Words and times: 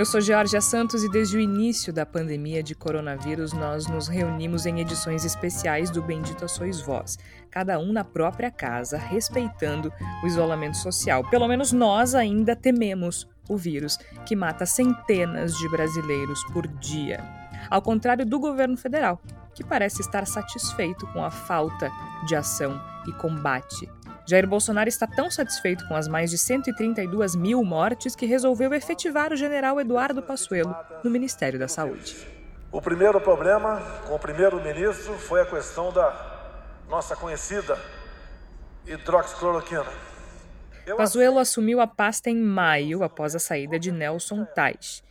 Eu 0.00 0.06
sou 0.06 0.18
Georgia 0.18 0.62
Santos 0.62 1.04
e 1.04 1.10
desde 1.10 1.36
o 1.36 1.40
início 1.40 1.92
da 1.92 2.06
pandemia 2.06 2.62
de 2.62 2.74
coronavírus 2.74 3.52
nós 3.52 3.86
nos 3.86 4.08
reunimos 4.08 4.64
em 4.64 4.80
edições 4.80 5.26
especiais 5.26 5.90
do 5.90 6.00
Bendita 6.00 6.48
Sois 6.48 6.80
Voz, 6.80 7.18
cada 7.50 7.78
um 7.78 7.92
na 7.92 8.02
própria 8.02 8.50
casa, 8.50 8.96
respeitando 8.96 9.92
o 10.24 10.26
isolamento 10.26 10.78
social. 10.78 11.28
Pelo 11.28 11.46
menos 11.46 11.70
nós 11.70 12.14
ainda 12.14 12.56
tememos 12.56 13.28
o 13.46 13.58
vírus 13.58 13.98
que 14.24 14.34
mata 14.34 14.64
centenas 14.64 15.52
de 15.58 15.68
brasileiros 15.68 16.42
por 16.44 16.66
dia. 16.66 17.22
Ao 17.68 17.82
contrário 17.82 18.24
do 18.24 18.38
governo 18.38 18.78
federal, 18.78 19.20
que 19.54 19.62
parece 19.62 20.00
estar 20.00 20.26
satisfeito 20.26 21.06
com 21.08 21.22
a 21.22 21.30
falta 21.30 21.92
de 22.26 22.34
ação 22.34 22.80
e 23.06 23.12
combate. 23.12 23.86
Jair 24.30 24.46
Bolsonaro 24.46 24.88
está 24.88 25.08
tão 25.08 25.28
satisfeito 25.28 25.84
com 25.88 25.96
as 25.96 26.06
mais 26.06 26.30
de 26.30 26.38
132 26.38 27.34
mil 27.34 27.64
mortes 27.64 28.14
que 28.14 28.26
resolveu 28.26 28.72
efetivar 28.72 29.32
o 29.32 29.36
general 29.36 29.80
Eduardo 29.80 30.22
Passuelo 30.22 30.72
no 31.02 31.10
Ministério 31.10 31.58
da 31.58 31.66
Saúde. 31.66 32.16
O 32.70 32.80
primeiro 32.80 33.20
problema 33.20 33.82
com 34.06 34.14
o 34.14 34.18
primeiro-ministro 34.20 35.14
foi 35.14 35.40
a 35.40 35.46
questão 35.46 35.92
da 35.92 36.78
nossa 36.88 37.16
conhecida 37.16 37.76
hidroxicloroquina. 38.86 39.90
Pazuello 40.96 41.40
assumiu 41.40 41.80
a 41.80 41.88
pasta 41.88 42.30
em 42.30 42.36
maio, 42.40 43.02
após 43.02 43.34
a 43.34 43.40
saída 43.40 43.80
de 43.80 43.90
Nelson 43.90 44.44
Tais. 44.44 45.02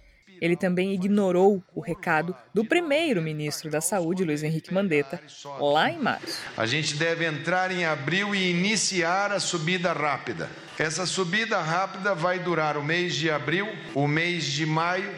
Ele 0.41 0.55
também 0.55 0.93
ignorou 0.93 1.63
o 1.73 1.81
recado 1.81 2.35
do 2.53 2.63
primeiro-ministro 2.63 3.69
da 3.69 3.81
Saúde, 3.81 4.23
Luiz 4.23 4.43
Henrique 4.43 4.73
Mandetta, 4.73 5.21
lá 5.59 5.91
em 5.91 5.99
março. 5.99 6.39
A 6.55 6.65
gente 6.65 6.95
deve 6.95 7.25
entrar 7.25 7.71
em 7.71 7.85
abril 7.85 8.33
e 8.33 8.49
iniciar 8.49 9.31
a 9.31 9.39
subida 9.39 9.91
rápida. 9.91 10.49
Essa 10.77 11.05
subida 11.05 11.59
rápida 11.59 12.15
vai 12.15 12.39
durar 12.39 12.77
o 12.77 12.83
mês 12.83 13.15
de 13.15 13.29
abril, 13.29 13.67
o 13.93 14.07
mês 14.07 14.45
de 14.45 14.65
maio 14.65 15.13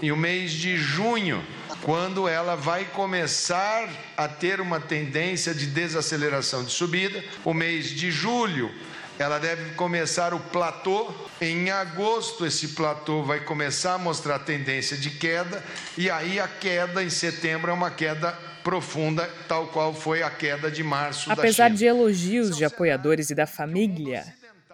e 0.00 0.10
o 0.10 0.16
mês 0.16 0.50
de 0.50 0.76
junho, 0.76 1.44
quando 1.82 2.26
ela 2.26 2.56
vai 2.56 2.84
começar 2.84 3.88
a 4.16 4.26
ter 4.26 4.60
uma 4.60 4.80
tendência 4.80 5.54
de 5.54 5.66
desaceleração 5.66 6.64
de 6.64 6.72
subida, 6.72 7.22
o 7.44 7.54
mês 7.54 7.90
de 7.90 8.10
julho 8.10 8.70
ela 9.22 9.38
deve 9.38 9.74
começar 9.74 10.34
o 10.34 10.40
platô. 10.40 11.12
Em 11.40 11.70
agosto, 11.70 12.44
esse 12.44 12.68
platô 12.68 13.22
vai 13.22 13.40
começar 13.40 13.94
a 13.94 13.98
mostrar 13.98 14.40
tendência 14.40 14.96
de 14.96 15.10
queda, 15.10 15.62
e 15.96 16.10
aí 16.10 16.38
a 16.38 16.48
queda 16.48 17.02
em 17.02 17.10
setembro 17.10 17.70
é 17.70 17.74
uma 17.74 17.90
queda 17.90 18.32
profunda, 18.62 19.28
tal 19.48 19.68
qual 19.68 19.94
foi 19.94 20.22
a 20.22 20.30
queda 20.30 20.70
de 20.70 20.82
março. 20.82 21.30
Apesar 21.30 21.70
de 21.70 21.84
elogios 21.84 22.56
de 22.56 22.64
apoiadores 22.64 23.30
e 23.30 23.34
da 23.34 23.46
família 23.46 24.24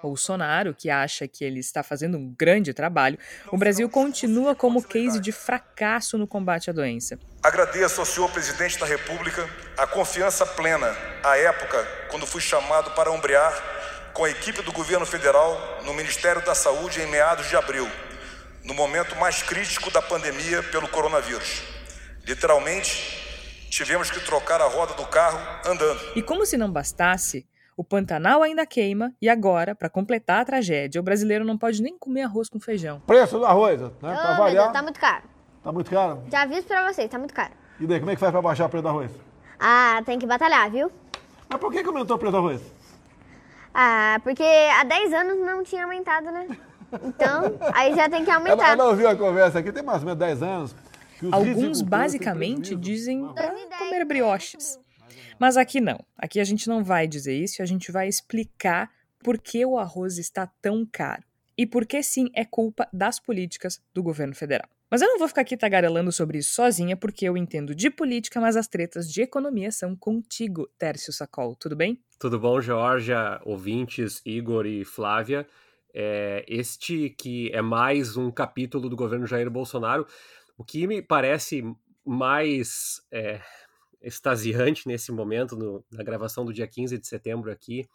Bolsonaro, 0.02 0.74
que 0.74 0.90
acha 0.90 1.26
que 1.26 1.44
ele 1.44 1.60
está 1.60 1.82
fazendo 1.82 2.16
um 2.16 2.34
grande 2.38 2.72
trabalho, 2.72 3.18
o 3.50 3.56
Brasil 3.56 3.88
continua 3.88 4.54
como 4.54 4.82
case 4.82 5.20
de 5.20 5.32
fracasso 5.32 6.16
no 6.16 6.26
combate 6.26 6.70
à 6.70 6.72
doença. 6.72 7.18
Agradeço 7.42 8.00
ao 8.00 8.06
senhor 8.06 8.30
presidente 8.30 8.78
da 8.78 8.86
República 8.86 9.48
a 9.76 9.86
confiança 9.86 10.44
plena 10.44 10.94
à 11.22 11.36
época 11.36 11.86
quando 12.10 12.26
fui 12.26 12.40
chamado 12.40 12.90
para 12.92 13.10
ombrear 13.10 13.77
com 14.18 14.24
a 14.24 14.30
equipe 14.30 14.60
do 14.62 14.72
governo 14.72 15.06
federal 15.06 15.56
no 15.84 15.94
Ministério 15.94 16.44
da 16.44 16.52
Saúde 16.52 17.00
em 17.00 17.06
meados 17.06 17.48
de 17.48 17.54
abril, 17.54 17.86
no 18.64 18.74
momento 18.74 19.14
mais 19.14 19.44
crítico 19.44 19.92
da 19.92 20.02
pandemia 20.02 20.60
pelo 20.60 20.88
coronavírus. 20.88 21.62
Literalmente, 22.26 23.68
tivemos 23.70 24.10
que 24.10 24.18
trocar 24.18 24.60
a 24.60 24.66
roda 24.66 24.94
do 24.94 25.06
carro 25.06 25.38
andando. 25.64 26.00
E 26.16 26.20
como 26.22 26.44
se 26.44 26.56
não 26.56 26.68
bastasse, 26.68 27.46
o 27.76 27.84
Pantanal 27.84 28.42
ainda 28.42 28.66
queima 28.66 29.12
e 29.22 29.28
agora, 29.28 29.72
para 29.72 29.88
completar 29.88 30.40
a 30.40 30.44
tragédia, 30.44 31.00
o 31.00 31.04
brasileiro 31.04 31.44
não 31.44 31.56
pode 31.56 31.80
nem 31.80 31.96
comer 31.96 32.22
arroz 32.22 32.48
com 32.48 32.58
feijão. 32.58 32.98
Preço 33.06 33.38
do 33.38 33.46
arroz, 33.46 33.80
né? 33.80 33.88
Pra 34.00 34.34
Ô, 34.34 34.36
variar. 34.36 34.64
Deus, 34.64 34.72
tá 34.72 34.82
muito 34.82 34.98
caro. 34.98 35.24
Tá 35.62 35.70
muito 35.70 35.90
caro? 35.92 36.24
Já 36.28 36.42
aviso 36.42 36.66
pra 36.66 36.92
vocês, 36.92 37.08
tá 37.08 37.18
muito 37.20 37.32
caro. 37.32 37.52
E 37.78 37.86
daí, 37.86 38.00
como 38.00 38.10
é 38.10 38.14
que 38.16 38.20
faz 38.20 38.32
pra 38.32 38.42
baixar 38.42 38.66
o 38.66 38.68
preço 38.68 38.82
do 38.82 38.88
arroz? 38.88 39.12
Ah, 39.60 40.02
tem 40.04 40.18
que 40.18 40.26
batalhar, 40.26 40.68
viu? 40.72 40.90
Mas 41.48 41.60
por 41.60 41.70
que, 41.70 41.84
que 41.84 41.88
aumentou 41.88 42.16
o 42.16 42.18
preço 42.18 42.32
do 42.32 42.38
arroz? 42.38 42.77
Ah, 43.80 44.20
porque 44.24 44.42
há 44.42 44.82
10 44.82 45.12
anos 45.12 45.38
não 45.38 45.62
tinha 45.62 45.84
aumentado, 45.84 46.32
né? 46.32 46.48
Então, 47.04 47.56
aí 47.72 47.94
já 47.94 48.08
tem 48.10 48.24
que 48.24 48.30
aumentar. 48.30 48.64
Ela, 48.64 48.72
ela 48.72 48.88
ouviu 48.88 49.08
a 49.08 49.14
conversa 49.14 49.60
aqui, 49.60 49.70
tem 49.70 49.84
mais 49.84 50.00
ou 50.00 50.06
menos 50.06 50.18
10 50.18 50.42
anos. 50.42 50.76
Alguns 51.30 51.80
basicamente 51.80 52.74
dizem 52.74 53.32
para 53.32 53.54
comer 53.78 54.04
brioches. 54.04 54.80
Mas 55.38 55.56
aqui 55.56 55.80
não. 55.80 56.04
Aqui 56.16 56.40
a 56.40 56.44
gente 56.44 56.66
não 56.66 56.82
vai 56.82 57.06
dizer 57.06 57.36
isso, 57.36 57.62
a 57.62 57.66
gente 57.66 57.92
vai 57.92 58.08
explicar 58.08 58.90
por 59.20 59.38
que 59.38 59.64
o 59.64 59.78
arroz 59.78 60.18
está 60.18 60.50
tão 60.60 60.84
caro. 60.84 61.22
E 61.56 61.64
por 61.64 61.86
que 61.86 62.02
sim 62.02 62.30
é 62.34 62.44
culpa 62.44 62.88
das 62.92 63.20
políticas 63.20 63.80
do 63.94 64.02
governo 64.02 64.34
federal. 64.34 64.68
Mas 64.90 65.02
eu 65.02 65.08
não 65.08 65.20
vou 65.20 65.28
ficar 65.28 65.42
aqui 65.42 65.56
tagarelando 65.56 66.10
sobre 66.10 66.38
isso 66.38 66.52
sozinha, 66.52 66.96
porque 66.96 67.28
eu 67.28 67.36
entendo 67.36 67.76
de 67.76 67.90
política, 67.90 68.40
mas 68.40 68.56
as 68.56 68.66
tretas 68.66 69.08
de 69.08 69.22
economia 69.22 69.70
são 69.70 69.94
contigo, 69.94 70.68
Tércio 70.76 71.12
Sacol. 71.12 71.54
Tudo 71.54 71.76
bem? 71.76 72.02
Tudo 72.18 72.36
bom, 72.36 72.60
Georgia, 72.60 73.40
ouvintes, 73.44 74.20
Igor 74.26 74.66
e 74.66 74.84
Flávia. 74.84 75.46
É, 75.94 76.44
este 76.48 77.10
que 77.10 77.48
é 77.52 77.62
mais 77.62 78.16
um 78.16 78.28
capítulo 78.28 78.88
do 78.88 78.96
governo 78.96 79.24
Jair 79.24 79.48
Bolsonaro. 79.48 80.04
O 80.56 80.64
que 80.64 80.84
me 80.88 81.00
parece 81.00 81.62
mais 82.04 83.00
é, 83.12 83.40
extasiante 84.02 84.88
nesse 84.88 85.12
momento, 85.12 85.54
no, 85.54 85.84
na 85.92 86.02
gravação 86.02 86.44
do 86.44 86.52
dia 86.52 86.66
15 86.66 86.98
de 86.98 87.06
setembro 87.06 87.52
aqui, 87.52 87.88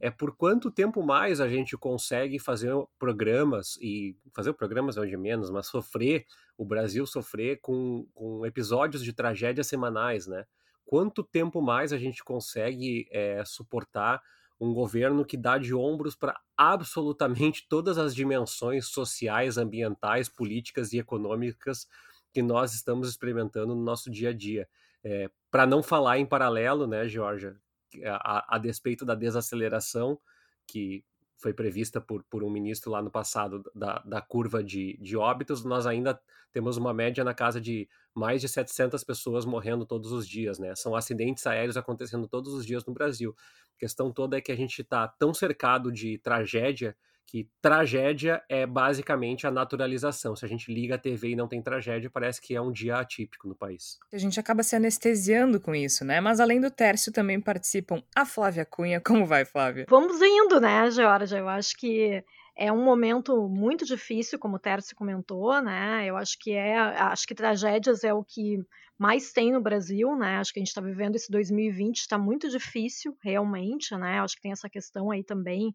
é 0.00 0.10
por 0.10 0.34
quanto 0.34 0.70
tempo 0.70 1.02
mais 1.02 1.38
a 1.38 1.46
gente 1.46 1.76
consegue 1.76 2.38
fazer 2.38 2.72
programas, 2.98 3.76
e 3.78 4.16
fazer 4.34 4.54
programas 4.54 4.96
é 4.96 5.02
onde 5.02 5.18
menos, 5.18 5.50
mas 5.50 5.66
sofrer, 5.66 6.24
o 6.56 6.64
Brasil 6.64 7.06
sofrer 7.06 7.60
com, 7.60 8.06
com 8.14 8.46
episódios 8.46 9.04
de 9.04 9.12
tragédias 9.12 9.66
semanais, 9.66 10.26
né? 10.26 10.46
Quanto 10.86 11.24
tempo 11.24 11.60
mais 11.60 11.92
a 11.92 11.98
gente 11.98 12.22
consegue 12.22 13.08
é, 13.10 13.44
suportar 13.44 14.22
um 14.58 14.72
governo 14.72 15.24
que 15.24 15.36
dá 15.36 15.58
de 15.58 15.74
ombros 15.74 16.16
para 16.16 16.40
absolutamente 16.56 17.66
todas 17.68 17.98
as 17.98 18.14
dimensões 18.14 18.86
sociais, 18.86 19.58
ambientais, 19.58 20.28
políticas 20.28 20.92
e 20.92 20.98
econômicas 20.98 21.86
que 22.32 22.42
nós 22.42 22.72
estamos 22.72 23.08
experimentando 23.08 23.74
no 23.74 23.82
nosso 23.82 24.10
dia 24.10 24.30
a 24.30 24.32
dia. 24.32 24.68
É, 25.02 25.28
para 25.50 25.66
não 25.66 25.82
falar 25.82 26.18
em 26.18 26.26
paralelo, 26.26 26.86
né, 26.86 27.08
Georgia, 27.08 27.56
a, 28.04 28.56
a, 28.56 28.58
despeito 28.58 29.04
da 29.04 29.14
desaceleração 29.14 30.18
que 30.66 31.04
foi 31.36 31.52
prevista 31.52 32.00
por, 32.00 32.24
por 32.24 32.42
um 32.42 32.50
ministro 32.50 32.90
lá 32.90 33.02
no 33.02 33.10
passado 33.10 33.62
da, 33.74 33.98
da 34.00 34.20
curva 34.20 34.64
de, 34.64 34.96
de 35.00 35.16
óbitos, 35.16 35.64
nós 35.64 35.86
ainda 35.86 36.18
temos 36.50 36.76
uma 36.76 36.94
média 36.94 37.22
na 37.22 37.34
casa 37.34 37.60
de 37.60 37.88
mais 38.14 38.40
de 38.40 38.48
700 38.48 39.04
pessoas 39.04 39.44
morrendo 39.44 39.84
todos 39.84 40.12
os 40.12 40.26
dias, 40.26 40.58
né? 40.58 40.74
São 40.74 40.94
acidentes 40.94 41.46
aéreos 41.46 41.76
acontecendo 41.76 42.26
todos 42.26 42.54
os 42.54 42.64
dias 42.64 42.84
no 42.86 42.94
Brasil. 42.94 43.34
A 43.76 43.78
questão 43.78 44.10
toda 44.10 44.38
é 44.38 44.40
que 44.40 44.50
a 44.50 44.56
gente 44.56 44.80
está 44.80 45.06
tão 45.06 45.34
cercado 45.34 45.92
de 45.92 46.16
tragédia 46.18 46.96
que 47.26 47.48
tragédia 47.60 48.42
é 48.48 48.64
basicamente 48.64 49.46
a 49.46 49.50
naturalização. 49.50 50.36
Se 50.36 50.44
a 50.44 50.48
gente 50.48 50.72
liga 50.72 50.94
a 50.94 50.98
TV 50.98 51.30
e 51.30 51.36
não 51.36 51.48
tem 51.48 51.60
tragédia, 51.60 52.08
parece 52.08 52.40
que 52.40 52.54
é 52.54 52.60
um 52.60 52.70
dia 52.70 52.96
atípico 52.96 53.48
no 53.48 53.54
país. 53.54 53.98
A 54.12 54.18
gente 54.18 54.38
acaba 54.38 54.62
se 54.62 54.76
anestesiando 54.76 55.60
com 55.60 55.74
isso, 55.74 56.04
né? 56.04 56.20
Mas 56.20 56.40
além 56.40 56.60
do 56.60 56.70
Tércio 56.70 57.12
também 57.12 57.40
participam 57.40 58.02
a 58.14 58.24
Flávia 58.24 58.64
Cunha. 58.64 59.00
Como 59.00 59.26
vai, 59.26 59.44
Flávia? 59.44 59.86
Vamos 59.88 60.20
indo, 60.22 60.60
né, 60.60 60.90
Georgia? 60.90 61.38
Eu 61.38 61.48
acho 61.48 61.76
que 61.76 62.22
é 62.56 62.72
um 62.72 62.82
momento 62.82 63.48
muito 63.48 63.84
difícil, 63.84 64.38
como 64.38 64.56
o 64.56 64.60
Tércio 64.60 64.96
comentou, 64.96 65.60
né? 65.60 66.06
Eu 66.06 66.16
acho 66.16 66.38
que 66.38 66.52
é, 66.52 66.78
acho 66.78 67.26
que 67.26 67.34
tragédias 67.34 68.02
é 68.02 68.14
o 68.14 68.24
que 68.24 68.58
mais 68.98 69.32
tem 69.32 69.52
no 69.52 69.60
Brasil, 69.60 70.16
né? 70.16 70.38
Acho 70.38 70.54
que 70.54 70.58
a 70.58 70.62
gente 70.62 70.68
está 70.68 70.80
vivendo 70.80 71.16
esse 71.16 71.30
2020, 71.30 71.98
está 71.98 72.16
muito 72.16 72.48
difícil, 72.48 73.14
realmente, 73.22 73.94
né? 73.96 74.20
Acho 74.20 74.36
que 74.36 74.42
tem 74.42 74.52
essa 74.52 74.70
questão 74.70 75.10
aí 75.10 75.22
também 75.22 75.74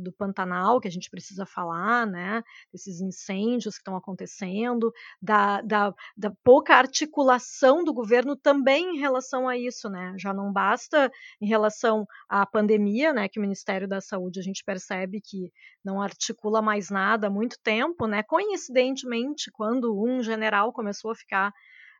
do 0.00 0.12
Pantanal, 0.12 0.80
que 0.80 0.88
a 0.88 0.90
gente 0.90 1.10
precisa 1.10 1.46
falar, 1.46 2.06
né? 2.06 2.42
Desses 2.72 3.00
incêndios 3.00 3.74
que 3.74 3.80
estão 3.80 3.96
acontecendo, 3.96 4.92
da, 5.20 5.60
da, 5.62 5.94
da 6.16 6.32
pouca 6.42 6.74
articulação 6.74 7.84
do 7.84 7.92
governo 7.92 8.36
também 8.36 8.96
em 8.96 8.98
relação 8.98 9.48
a 9.48 9.56
isso, 9.56 9.88
né? 9.88 10.14
Já 10.18 10.32
não 10.32 10.52
basta 10.52 11.10
em 11.40 11.46
relação 11.46 12.06
à 12.28 12.44
pandemia, 12.44 13.12
né? 13.12 13.28
Que 13.28 13.38
o 13.38 13.42
Ministério 13.42 13.88
da 13.88 14.00
Saúde 14.00 14.40
a 14.40 14.42
gente 14.42 14.64
percebe 14.64 15.20
que 15.20 15.52
não 15.84 16.00
articula 16.02 16.60
mais 16.60 16.90
nada 16.90 17.28
há 17.28 17.30
muito 17.30 17.56
tempo, 17.62 18.06
né? 18.06 18.22
Coincidentemente, 18.22 19.50
quando 19.52 20.02
um 20.02 20.22
general 20.22 20.72
começou 20.72 21.10
a 21.10 21.14
ficar 21.14 21.52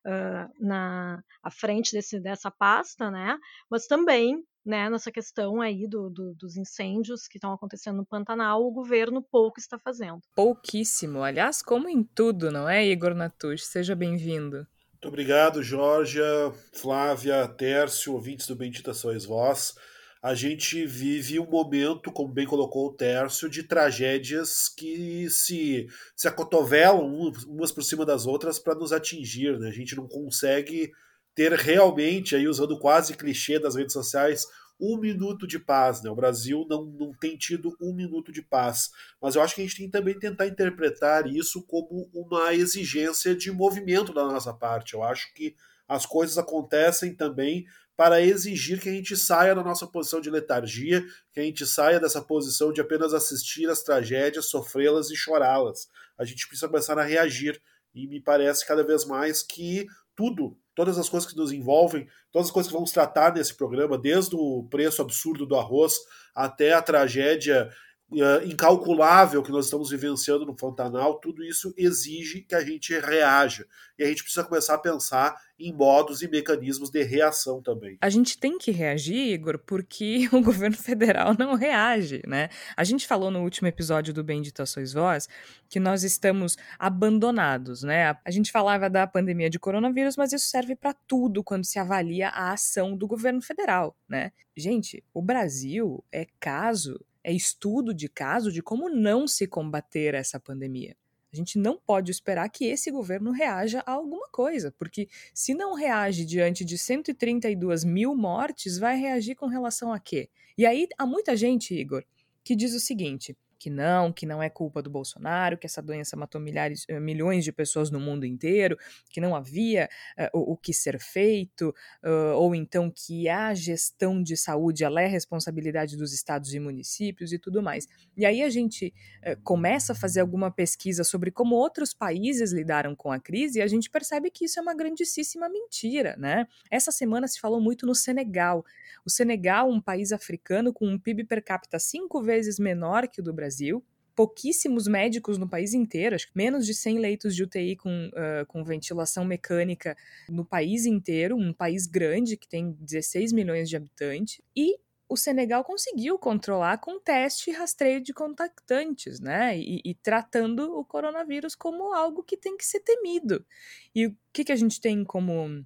uh, 0.06 0.52
na 0.60 1.22
à 1.42 1.50
frente 1.50 1.92
desse, 1.92 2.20
dessa 2.20 2.50
pasta, 2.50 3.10
né? 3.10 3.38
Mas 3.70 3.86
também, 3.86 4.42
né, 4.68 4.88
nessa 4.90 5.10
questão 5.10 5.60
aí 5.60 5.86
do, 5.86 6.10
do, 6.10 6.34
dos 6.34 6.56
incêndios 6.56 7.26
que 7.26 7.38
estão 7.38 7.52
acontecendo 7.52 7.96
no 7.96 8.06
Pantanal, 8.06 8.62
o 8.62 8.70
governo 8.70 9.22
pouco 9.22 9.58
está 9.58 9.78
fazendo. 9.78 10.20
Pouquíssimo, 10.34 11.22
aliás, 11.22 11.62
como 11.62 11.88
em 11.88 12.02
tudo, 12.02 12.50
não 12.50 12.68
é, 12.68 12.86
Igor 12.86 13.14
Natush? 13.14 13.64
Seja 13.64 13.96
bem-vindo. 13.96 14.66
Muito 14.92 15.08
obrigado, 15.08 15.62
Georgia, 15.62 16.52
Flávia, 16.72 17.48
Tércio, 17.48 18.12
ouvintes 18.12 18.46
do 18.46 18.54
Bendita 18.54 18.92
Sois 18.92 19.24
Vós 19.24 19.74
a 20.22 20.34
gente 20.34 20.84
vive 20.84 21.38
um 21.38 21.46
momento, 21.46 22.10
como 22.10 22.32
bem 22.32 22.46
colocou 22.46 22.88
o 22.88 22.92
Tércio, 22.92 23.48
de 23.48 23.62
tragédias 23.62 24.68
que 24.68 25.30
se, 25.30 25.86
se 26.16 26.26
acotovelam 26.26 27.06
umas 27.46 27.70
por 27.70 27.84
cima 27.84 28.04
das 28.04 28.26
outras 28.26 28.58
para 28.58 28.74
nos 28.74 28.92
atingir. 28.92 29.58
Né? 29.58 29.68
A 29.68 29.72
gente 29.72 29.94
não 29.94 30.08
consegue 30.08 30.90
ter 31.38 31.52
realmente, 31.52 32.34
aí 32.34 32.48
usando 32.48 32.76
quase 32.80 33.14
clichê 33.14 33.60
das 33.60 33.76
redes 33.76 33.92
sociais, 33.92 34.44
um 34.80 34.98
minuto 34.98 35.46
de 35.46 35.56
paz. 35.56 36.02
Né? 36.02 36.10
O 36.10 36.16
Brasil 36.16 36.66
não, 36.68 36.84
não 36.84 37.12
tem 37.12 37.36
tido 37.36 37.76
um 37.80 37.94
minuto 37.94 38.32
de 38.32 38.42
paz. 38.42 38.90
Mas 39.22 39.36
eu 39.36 39.42
acho 39.42 39.54
que 39.54 39.60
a 39.60 39.64
gente 39.64 39.76
tem 39.76 39.86
que 39.86 39.92
também 39.92 40.18
tentar 40.18 40.48
interpretar 40.48 41.28
isso 41.28 41.64
como 41.68 42.10
uma 42.12 42.52
exigência 42.54 43.36
de 43.36 43.52
movimento 43.52 44.12
da 44.12 44.24
nossa 44.24 44.52
parte. 44.52 44.94
Eu 44.94 45.04
acho 45.04 45.32
que 45.32 45.54
as 45.86 46.04
coisas 46.04 46.36
acontecem 46.38 47.14
também 47.14 47.66
para 47.96 48.20
exigir 48.20 48.80
que 48.80 48.88
a 48.88 48.92
gente 48.92 49.16
saia 49.16 49.54
da 49.54 49.62
nossa 49.62 49.86
posição 49.86 50.20
de 50.20 50.30
letargia, 50.30 51.04
que 51.32 51.38
a 51.38 51.44
gente 51.44 51.64
saia 51.64 52.00
dessa 52.00 52.20
posição 52.20 52.72
de 52.72 52.80
apenas 52.80 53.14
assistir 53.14 53.70
as 53.70 53.84
tragédias, 53.84 54.50
sofrê-las 54.50 55.08
e 55.12 55.14
chorá-las. 55.14 55.88
A 56.18 56.24
gente 56.24 56.48
precisa 56.48 56.66
começar 56.66 56.98
a 56.98 57.04
reagir. 57.04 57.62
E 57.94 58.08
me 58.08 58.20
parece 58.20 58.66
cada 58.66 58.82
vez 58.82 59.04
mais 59.04 59.42
que 59.42 59.86
tudo, 60.18 60.58
todas 60.74 60.98
as 60.98 61.08
coisas 61.08 61.30
que 61.30 61.36
nos 61.36 61.52
envolvem, 61.52 62.08
todas 62.32 62.48
as 62.48 62.52
coisas 62.52 62.68
que 62.68 62.74
vamos 62.74 62.90
tratar 62.90 63.32
nesse 63.32 63.56
programa, 63.56 63.96
desde 63.96 64.34
o 64.34 64.66
preço 64.68 65.00
absurdo 65.00 65.46
do 65.46 65.54
arroz 65.54 65.94
até 66.34 66.72
a 66.72 66.82
tragédia 66.82 67.70
uh, 68.10 68.46
incalculável 68.46 69.42
que 69.42 69.52
nós 69.52 69.66
estamos 69.66 69.90
vivenciando 69.90 70.46
no 70.46 70.54
Pantanal, 70.54 71.18
tudo 71.18 71.44
isso 71.44 71.72
exige 71.76 72.42
que 72.42 72.54
a 72.54 72.64
gente 72.64 72.98
reaja. 72.98 73.66
E 73.98 74.04
a 74.04 74.06
gente 74.06 74.22
precisa 74.22 74.44
começar 74.44 74.74
a 74.74 74.78
pensar 74.78 75.36
em 75.58 75.72
modos 75.72 76.22
e 76.22 76.28
mecanismos 76.28 76.88
de 76.88 77.02
reação 77.02 77.60
também. 77.60 77.98
A 78.00 78.08
gente 78.08 78.38
tem 78.38 78.58
que 78.58 78.70
reagir, 78.70 79.32
Igor, 79.32 79.58
porque 79.58 80.28
o 80.32 80.40
governo 80.40 80.76
federal 80.76 81.34
não 81.36 81.54
reage, 81.54 82.22
né? 82.26 82.48
A 82.76 82.84
gente 82.84 83.06
falou 83.06 83.30
no 83.30 83.42
último 83.42 83.66
episódio 83.66 84.14
do 84.14 84.22
Bendita 84.22 84.64
Sois 84.64 84.92
Vós 84.92 85.28
que 85.68 85.80
nós 85.80 86.04
estamos 86.04 86.56
abandonados, 86.78 87.82
né? 87.82 88.16
A 88.24 88.30
gente 88.30 88.52
falava 88.52 88.88
da 88.88 89.06
pandemia 89.06 89.50
de 89.50 89.58
coronavírus, 89.58 90.16
mas 90.16 90.32
isso 90.32 90.46
serve 90.46 90.76
para 90.76 90.94
tudo 91.06 91.42
quando 91.42 91.64
se 91.64 91.78
avalia 91.78 92.28
a 92.28 92.52
ação 92.52 92.96
do 92.96 93.06
governo 93.06 93.42
federal, 93.42 93.96
né? 94.08 94.32
Gente, 94.56 95.04
o 95.12 95.20
Brasil 95.20 96.04
é 96.10 96.26
caso 96.40 96.98
é 97.22 97.32
estudo 97.32 97.92
de 97.92 98.08
caso 98.08 98.52
de 98.52 98.62
como 98.62 98.88
não 98.88 99.26
se 99.26 99.46
combater 99.46 100.14
essa 100.14 100.38
pandemia. 100.38 100.96
A 101.32 101.36
gente 101.36 101.58
não 101.58 101.78
pode 101.78 102.10
esperar 102.10 102.48
que 102.48 102.64
esse 102.64 102.90
governo 102.90 103.30
reaja 103.30 103.82
a 103.86 103.92
alguma 103.92 104.28
coisa, 104.30 104.72
porque 104.78 105.08
se 105.34 105.52
não 105.52 105.74
reage 105.74 106.24
diante 106.24 106.64
de 106.64 106.78
132 106.78 107.84
mil 107.84 108.14
mortes, 108.16 108.78
vai 108.78 108.96
reagir 108.96 109.34
com 109.34 109.46
relação 109.46 109.92
a 109.92 109.98
quê? 109.98 110.30
E 110.56 110.64
aí 110.64 110.88
há 110.96 111.04
muita 111.04 111.36
gente, 111.36 111.74
Igor, 111.74 112.02
que 112.42 112.56
diz 112.56 112.72
o 112.74 112.80
seguinte: 112.80 113.36
que 113.58 113.68
não, 113.68 114.12
que 114.12 114.24
não 114.24 114.42
é 114.42 114.48
culpa 114.48 114.80
do 114.80 114.88
Bolsonaro, 114.88 115.58
que 115.58 115.66
essa 115.66 115.82
doença 115.82 116.16
matou 116.16 116.40
milhares, 116.40 116.84
eh, 116.88 117.00
milhões 117.00 117.44
de 117.44 117.52
pessoas 117.52 117.90
no 117.90 117.98
mundo 117.98 118.24
inteiro, 118.24 118.78
que 119.10 119.20
não 119.20 119.34
havia 119.34 119.88
uh, 120.18 120.38
o, 120.38 120.52
o, 120.52 120.56
que 120.56 120.72
ser 120.72 121.00
feito, 121.00 121.74
uh, 122.04 122.34
ou 122.36 122.54
então 122.54 122.90
que 122.90 123.28
a 123.28 123.52
gestão 123.54 124.22
de 124.22 124.36
saúde 124.36 124.84
ela 124.84 125.02
é 125.02 125.06
responsabilidade 125.06 125.96
dos 125.96 126.12
estados 126.12 126.54
e 126.54 126.60
municípios 126.60 127.32
e 127.32 127.38
tudo 127.38 127.62
mais. 127.62 127.86
E 128.16 128.24
aí 128.24 128.42
a 128.42 128.50
gente 128.50 128.94
uh, 129.26 129.40
começa 129.42 129.92
a 129.92 129.96
fazer 129.96 130.20
alguma 130.20 130.50
pesquisa 130.50 131.02
sobre 131.02 131.30
como 131.30 131.56
outros 131.56 131.92
países 131.92 132.52
lidaram 132.52 132.94
com 132.94 133.10
a 133.10 133.18
crise 133.18 133.58
e 133.58 133.62
a 133.62 133.66
gente 133.66 133.90
percebe 133.90 134.30
que 134.30 134.44
isso 134.44 134.58
é 134.58 134.62
uma 134.62 134.74
grandíssima 134.74 135.48
mentira, 135.48 136.16
né? 136.16 136.46
Essa 136.70 136.92
semana 136.92 137.26
se 137.26 137.40
falou 137.40 137.60
muito 137.60 137.86
no 137.86 137.94
Senegal. 137.94 138.64
O 139.04 139.10
Senegal, 139.10 139.68
um 139.68 139.80
país 139.80 140.12
africano 140.12 140.72
com 140.72 140.86
um 140.86 140.98
PIB 140.98 141.24
per 141.24 141.42
capita 141.42 141.78
cinco 141.78 142.22
vezes 142.22 142.58
menor 142.58 143.08
que 143.08 143.20
o 143.20 143.24
do 143.24 143.32
Brasil, 143.32 143.47
Brasil, 143.48 143.82
pouquíssimos 144.14 144.86
médicos 144.86 145.38
no 145.38 145.48
país 145.48 145.72
inteiro, 145.72 146.14
acho 146.14 146.26
que 146.26 146.36
menos 146.36 146.66
de 146.66 146.74
100 146.74 146.98
leitos 146.98 147.34
de 147.34 147.44
UTI 147.44 147.76
com, 147.76 148.08
uh, 148.08 148.44
com 148.46 148.62
ventilação 148.62 149.24
mecânica 149.24 149.96
no 150.28 150.44
país 150.44 150.84
inteiro, 150.84 151.34
um 151.34 151.52
país 151.52 151.86
grande 151.86 152.36
que 152.36 152.46
tem 152.46 152.72
16 152.72 153.32
milhões 153.32 153.70
de 153.70 153.76
habitantes, 153.76 154.42
e 154.54 154.78
o 155.08 155.16
Senegal 155.16 155.64
conseguiu 155.64 156.18
controlar 156.18 156.76
com 156.78 157.00
teste 157.00 157.48
e 157.48 157.54
rastreio 157.54 158.02
de 158.02 158.12
contactantes, 158.12 159.18
né? 159.18 159.58
E, 159.58 159.80
e, 159.82 159.94
tratando 159.94 160.78
o 160.78 160.84
coronavírus 160.84 161.54
como 161.54 161.94
algo 161.94 162.22
que 162.22 162.36
tem 162.36 162.58
que 162.58 162.66
ser 162.66 162.80
temido. 162.80 163.46
E 163.94 164.08
o 164.08 164.16
que, 164.30 164.44
que 164.44 164.52
a 164.52 164.56
gente 164.56 164.78
tem 164.78 165.02
como, 165.04 165.64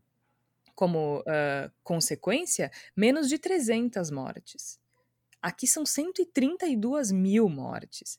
como 0.77 1.19
uh, 1.21 1.73
consequência? 1.83 2.71
Menos 2.95 3.29
de 3.29 3.37
300 3.37 4.13
mortes. 4.13 4.79
Aqui 5.43 5.67
são 5.67 5.85
132 5.85 7.11
mil 7.11 7.49
mortes. 7.49 8.19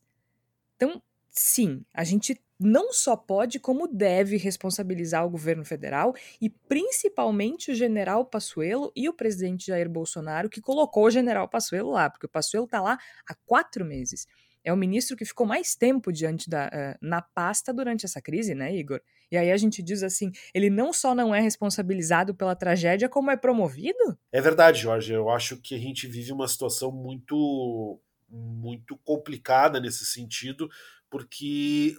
Então, 0.76 1.02
sim, 1.32 1.86
a 1.94 2.04
gente 2.04 2.40
não 2.60 2.94
só 2.94 3.16
pode, 3.16 3.60
como 3.60 3.88
deve 3.88 4.38
responsabilizar 4.38 5.26
o 5.26 5.30
governo 5.30 5.66
federal 5.66 6.14
e 6.42 6.50
principalmente 6.50 7.72
o 7.72 7.76
general 7.76 8.26
Passuelo 8.26 8.92
e 8.96 9.10
o 9.10 9.14
presidente 9.14 9.68
Jair 9.68 9.90
Bolsonaro, 9.90 10.50
que 10.50 10.62
colocou 10.62 11.06
o 11.06 11.12
general 11.12 11.48
Passuelo 11.48 11.92
lá, 11.92 12.10
porque 12.10 12.26
o 12.26 12.30
Passuelo 12.30 12.66
está 12.66 12.82
lá 12.82 12.98
há 13.28 13.36
quatro 13.46 13.84
meses. 13.84 14.28
É 14.64 14.72
o 14.72 14.78
ministro 14.78 15.18
que 15.18 15.26
ficou 15.26 15.46
mais 15.46 15.76
tempo 15.76 16.12
diante 16.12 16.50
da, 16.50 16.68
uh, 16.68 16.98
na 17.02 17.22
pasta 17.22 17.74
durante 17.74 18.06
essa 18.06 18.22
crise, 18.22 18.56
né, 18.56 18.74
Igor? 18.76 19.02
E 19.32 19.38
aí 19.38 19.52
a 19.52 19.58
gente 19.58 19.82
diz 19.82 20.04
assim: 20.04 20.32
ele 20.54 20.70
não 20.70 20.94
só 20.94 21.14
não 21.14 21.34
é 21.34 21.42
responsabilizado 21.42 22.34
pela 22.34 22.56
tragédia, 22.56 23.10
como 23.10 23.32
é 23.32 23.36
promovido? 23.36 24.18
É 24.32 24.40
verdade, 24.40 24.80
Jorge. 24.80 25.14
Eu 25.14 25.30
acho 25.30 25.58
que 25.58 25.76
a 25.76 25.80
gente 25.80 26.08
vive 26.08 26.32
uma 26.32 26.48
situação 26.48 26.92
muito, 26.92 28.00
muito 28.30 28.98
complicada 29.04 29.80
nesse 29.80 30.06
sentido, 30.06 30.70
porque 31.10 31.96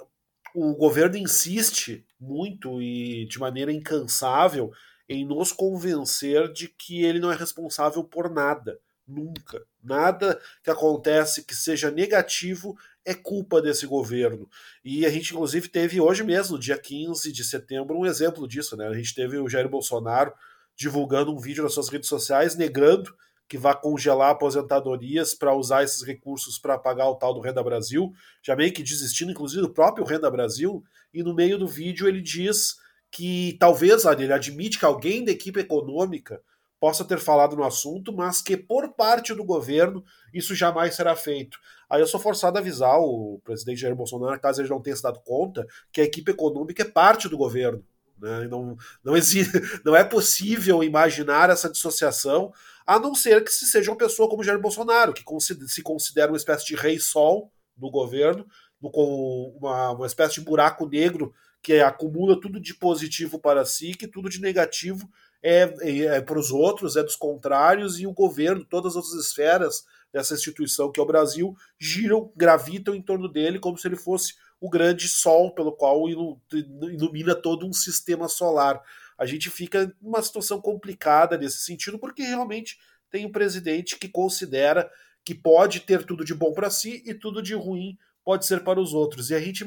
o 0.55 0.75
governo 0.77 1.17
insiste 1.17 2.07
muito 2.21 2.81
e 2.81 3.27
de 3.27 3.39
maneira 3.41 3.73
incansável 3.73 4.71
em 5.09 5.27
nos 5.27 5.53
convencer 5.53 6.53
de 6.53 6.69
que 6.69 7.03
ele 7.03 7.19
não 7.19 7.31
é 7.31 7.37
responsável 7.37 8.03
por 8.05 8.31
nada. 8.31 8.79
Nunca. 9.07 9.63
Nada 9.83 10.41
que 10.63 10.71
acontece 10.71 11.45
que 11.45 11.55
seja 11.55 11.91
negativo 11.91 12.77
é 13.05 13.15
culpa 13.15 13.61
desse 13.61 13.87
governo. 13.87 14.49
E 14.83 15.05
a 15.05 15.11
gente, 15.11 15.35
inclusive, 15.35 15.69
teve 15.69 16.01
hoje 16.01 16.23
mesmo, 16.23 16.59
dia 16.59 16.79
15 16.79 17.31
de 17.31 17.45
setembro, 17.45 17.99
um 17.99 18.07
exemplo 18.07 18.49
disso. 18.49 18.77
Né? 18.77 18.89
A 18.89 18.95
gente 18.95 19.15
teve 19.15 19.37
o 19.37 19.49
Jair 19.49 19.69
Bolsonaro 19.69 20.33
divulgando 20.75 21.33
um 21.33 21.39
vídeo 21.39 21.63
nas 21.63 21.75
suas 21.75 21.89
redes 21.89 22.09
sociais 22.09 22.57
negando 22.57 23.15
que 23.47 23.59
vai 23.59 23.79
congelar 23.79 24.31
aposentadorias 24.31 25.35
para 25.35 25.55
usar 25.55 25.85
esses 25.85 26.03
recursos 26.03 26.59
para 26.59 26.79
pagar 26.79 27.09
o 27.11 27.17
tal 27.17 27.35
do 27.35 27.41
Renda 27.41 27.63
Brasil, 27.63 28.13
já 28.43 28.57
meio 28.57 28.73
que 28.73 28.83
desistindo, 28.83 29.33
inclusive, 29.33 29.61
do 29.61 29.73
próprio 29.73 30.05
Renda 30.05 30.31
Brasil. 30.31 30.83
E 31.13 31.23
no 31.23 31.35
meio 31.35 31.59
do 31.59 31.69
vídeo 31.69 32.09
ele 32.09 32.23
diz 32.23 32.77
que 33.11 33.57
talvez, 33.61 34.05
ele 34.07 34.33
admite 34.33 34.79
que 34.79 34.85
alguém 34.85 35.25
da 35.25 35.31
equipe 35.31 35.61
econômica 35.61 36.41
possa 36.81 37.05
ter 37.05 37.19
falado 37.19 37.57
no 37.57 37.65
assunto, 37.65 38.13
mas 38.13 38.43
que 38.43 38.57
por 38.57 38.95
parte 38.95 39.33
do 39.33 39.45
governo 39.45 40.05
isso 40.33 40.55
jamais 40.55 40.95
será 40.95 41.17
feito. 41.17 41.59
Aí 41.89 42.01
eu 42.01 42.07
sou 42.07 42.21
forçado 42.21 42.59
a 42.59 42.61
avisar 42.61 42.99
o 42.99 43.41
presidente 43.45 43.81
Jair 43.81 43.95
Bolsonaro, 43.95 44.41
caso 44.41 44.61
ele 44.61 44.69
não 44.69 44.83
tenha 44.83 44.97
se 44.97 45.03
dado 45.03 45.21
conta, 45.21 45.67
que 45.93 46.01
a 46.01 46.05
equipe 46.05 46.31
econômica 46.31 46.83
é 46.83 46.87
parte 46.87 47.29
do 47.29 47.37
governo. 47.39 47.85
Né? 48.19 48.49
Não, 48.49 48.77
não, 49.03 49.17
existe, 49.17 49.53
não 49.85 49.95
é 49.95 50.05
possível 50.05 50.83
imaginar 50.83 51.51
essa 51.51 51.71
dissociação, 51.71 52.53
a 52.87 52.99
não 52.99 53.15
ser 53.15 53.43
que 53.43 53.51
se 53.51 53.67
seja 53.67 53.91
uma 53.91 53.97
pessoa 53.97 54.29
como 54.29 54.43
Jair 54.43 54.61
Bolsonaro, 54.61 55.13
que 55.13 55.25
se 55.67 55.83
considera 55.83 56.31
uma 56.31 56.37
espécie 56.37 56.67
de 56.67 56.75
rei-sol 56.75 57.51
no 57.77 57.91
governo, 57.91 58.47
com 58.93 59.57
uma, 59.59 59.93
uma 59.93 60.07
espécie 60.07 60.35
de 60.35 60.41
buraco 60.43 60.87
negro 60.87 61.33
que 61.63 61.81
acumula 61.81 62.39
tudo 62.39 62.61
de 62.61 62.75
positivo 62.75 63.39
para 63.39 63.65
si, 63.65 63.95
que 63.95 64.07
tudo 64.07 64.29
de 64.29 64.41
negativo 64.41 65.09
é, 65.47 65.75
é, 66.07 66.21
para 66.23 66.39
os 66.39 66.51
outros, 66.51 66.97
é 66.97 67.03
dos 67.03 67.17
contrários, 67.17 68.01
e 68.01 68.07
o 68.07 68.13
governo, 68.13 68.65
todas 68.65 68.93
as 68.93 68.97
outras 68.97 69.27
esferas, 69.27 69.85
dessa 70.11 70.33
instituição 70.33 70.93
que 70.93 71.01
é 71.01 71.03
o 71.03 71.07
Brasil 71.07 71.57
giram, 71.79 72.33
gravitam 72.37 72.95
em 72.95 73.03
torno 73.03 73.29
dele 73.29 73.59
como 73.59 73.77
se 73.77 73.89
ele 73.89 73.97
fosse 73.97 74.35
o 74.61 74.71
grande 74.71 75.09
sol 75.09 75.53
pelo 75.53 75.73
qual 75.73 76.09
ilumina 76.09 77.35
todo 77.35 77.67
um 77.67 77.73
sistema 77.73 78.29
solar. 78.29 78.81
A 79.19 79.27
gente 79.27 79.51
fica 79.51 79.93
numa 80.01 80.23
situação 80.23 80.61
complicada 80.61 81.37
nesse 81.37 81.59
sentido, 81.59 81.99
porque 81.99 82.23
realmente 82.23 82.79
tem 83.11 83.27
um 83.27 83.33
presidente 83.33 83.99
que 83.99 84.09
considera 84.09 84.89
que 85.25 85.35
pode 85.35 85.81
ter 85.81 86.05
tudo 86.05 86.25
de 86.25 86.35
bom 86.35 86.53
para 86.53 86.71
si 86.71 87.03
e 87.05 87.13
tudo 87.13 87.43
de 87.43 87.55
ruim 87.55 87.99
pode 88.25 88.47
ser 88.47 88.63
para 88.63 88.81
os 88.81 88.95
outros. 88.95 89.31
E 89.31 89.35
a 89.35 89.41
gente 89.41 89.67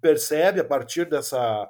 percebe 0.00 0.60
a 0.60 0.64
partir 0.64 1.08
dessa, 1.08 1.68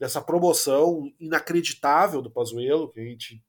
dessa 0.00 0.22
promoção 0.22 1.12
inacreditável 1.20 2.22
do 2.22 2.30
Pazuello, 2.30 2.90
que 2.90 3.00
a 3.00 3.04
gente 3.04 3.44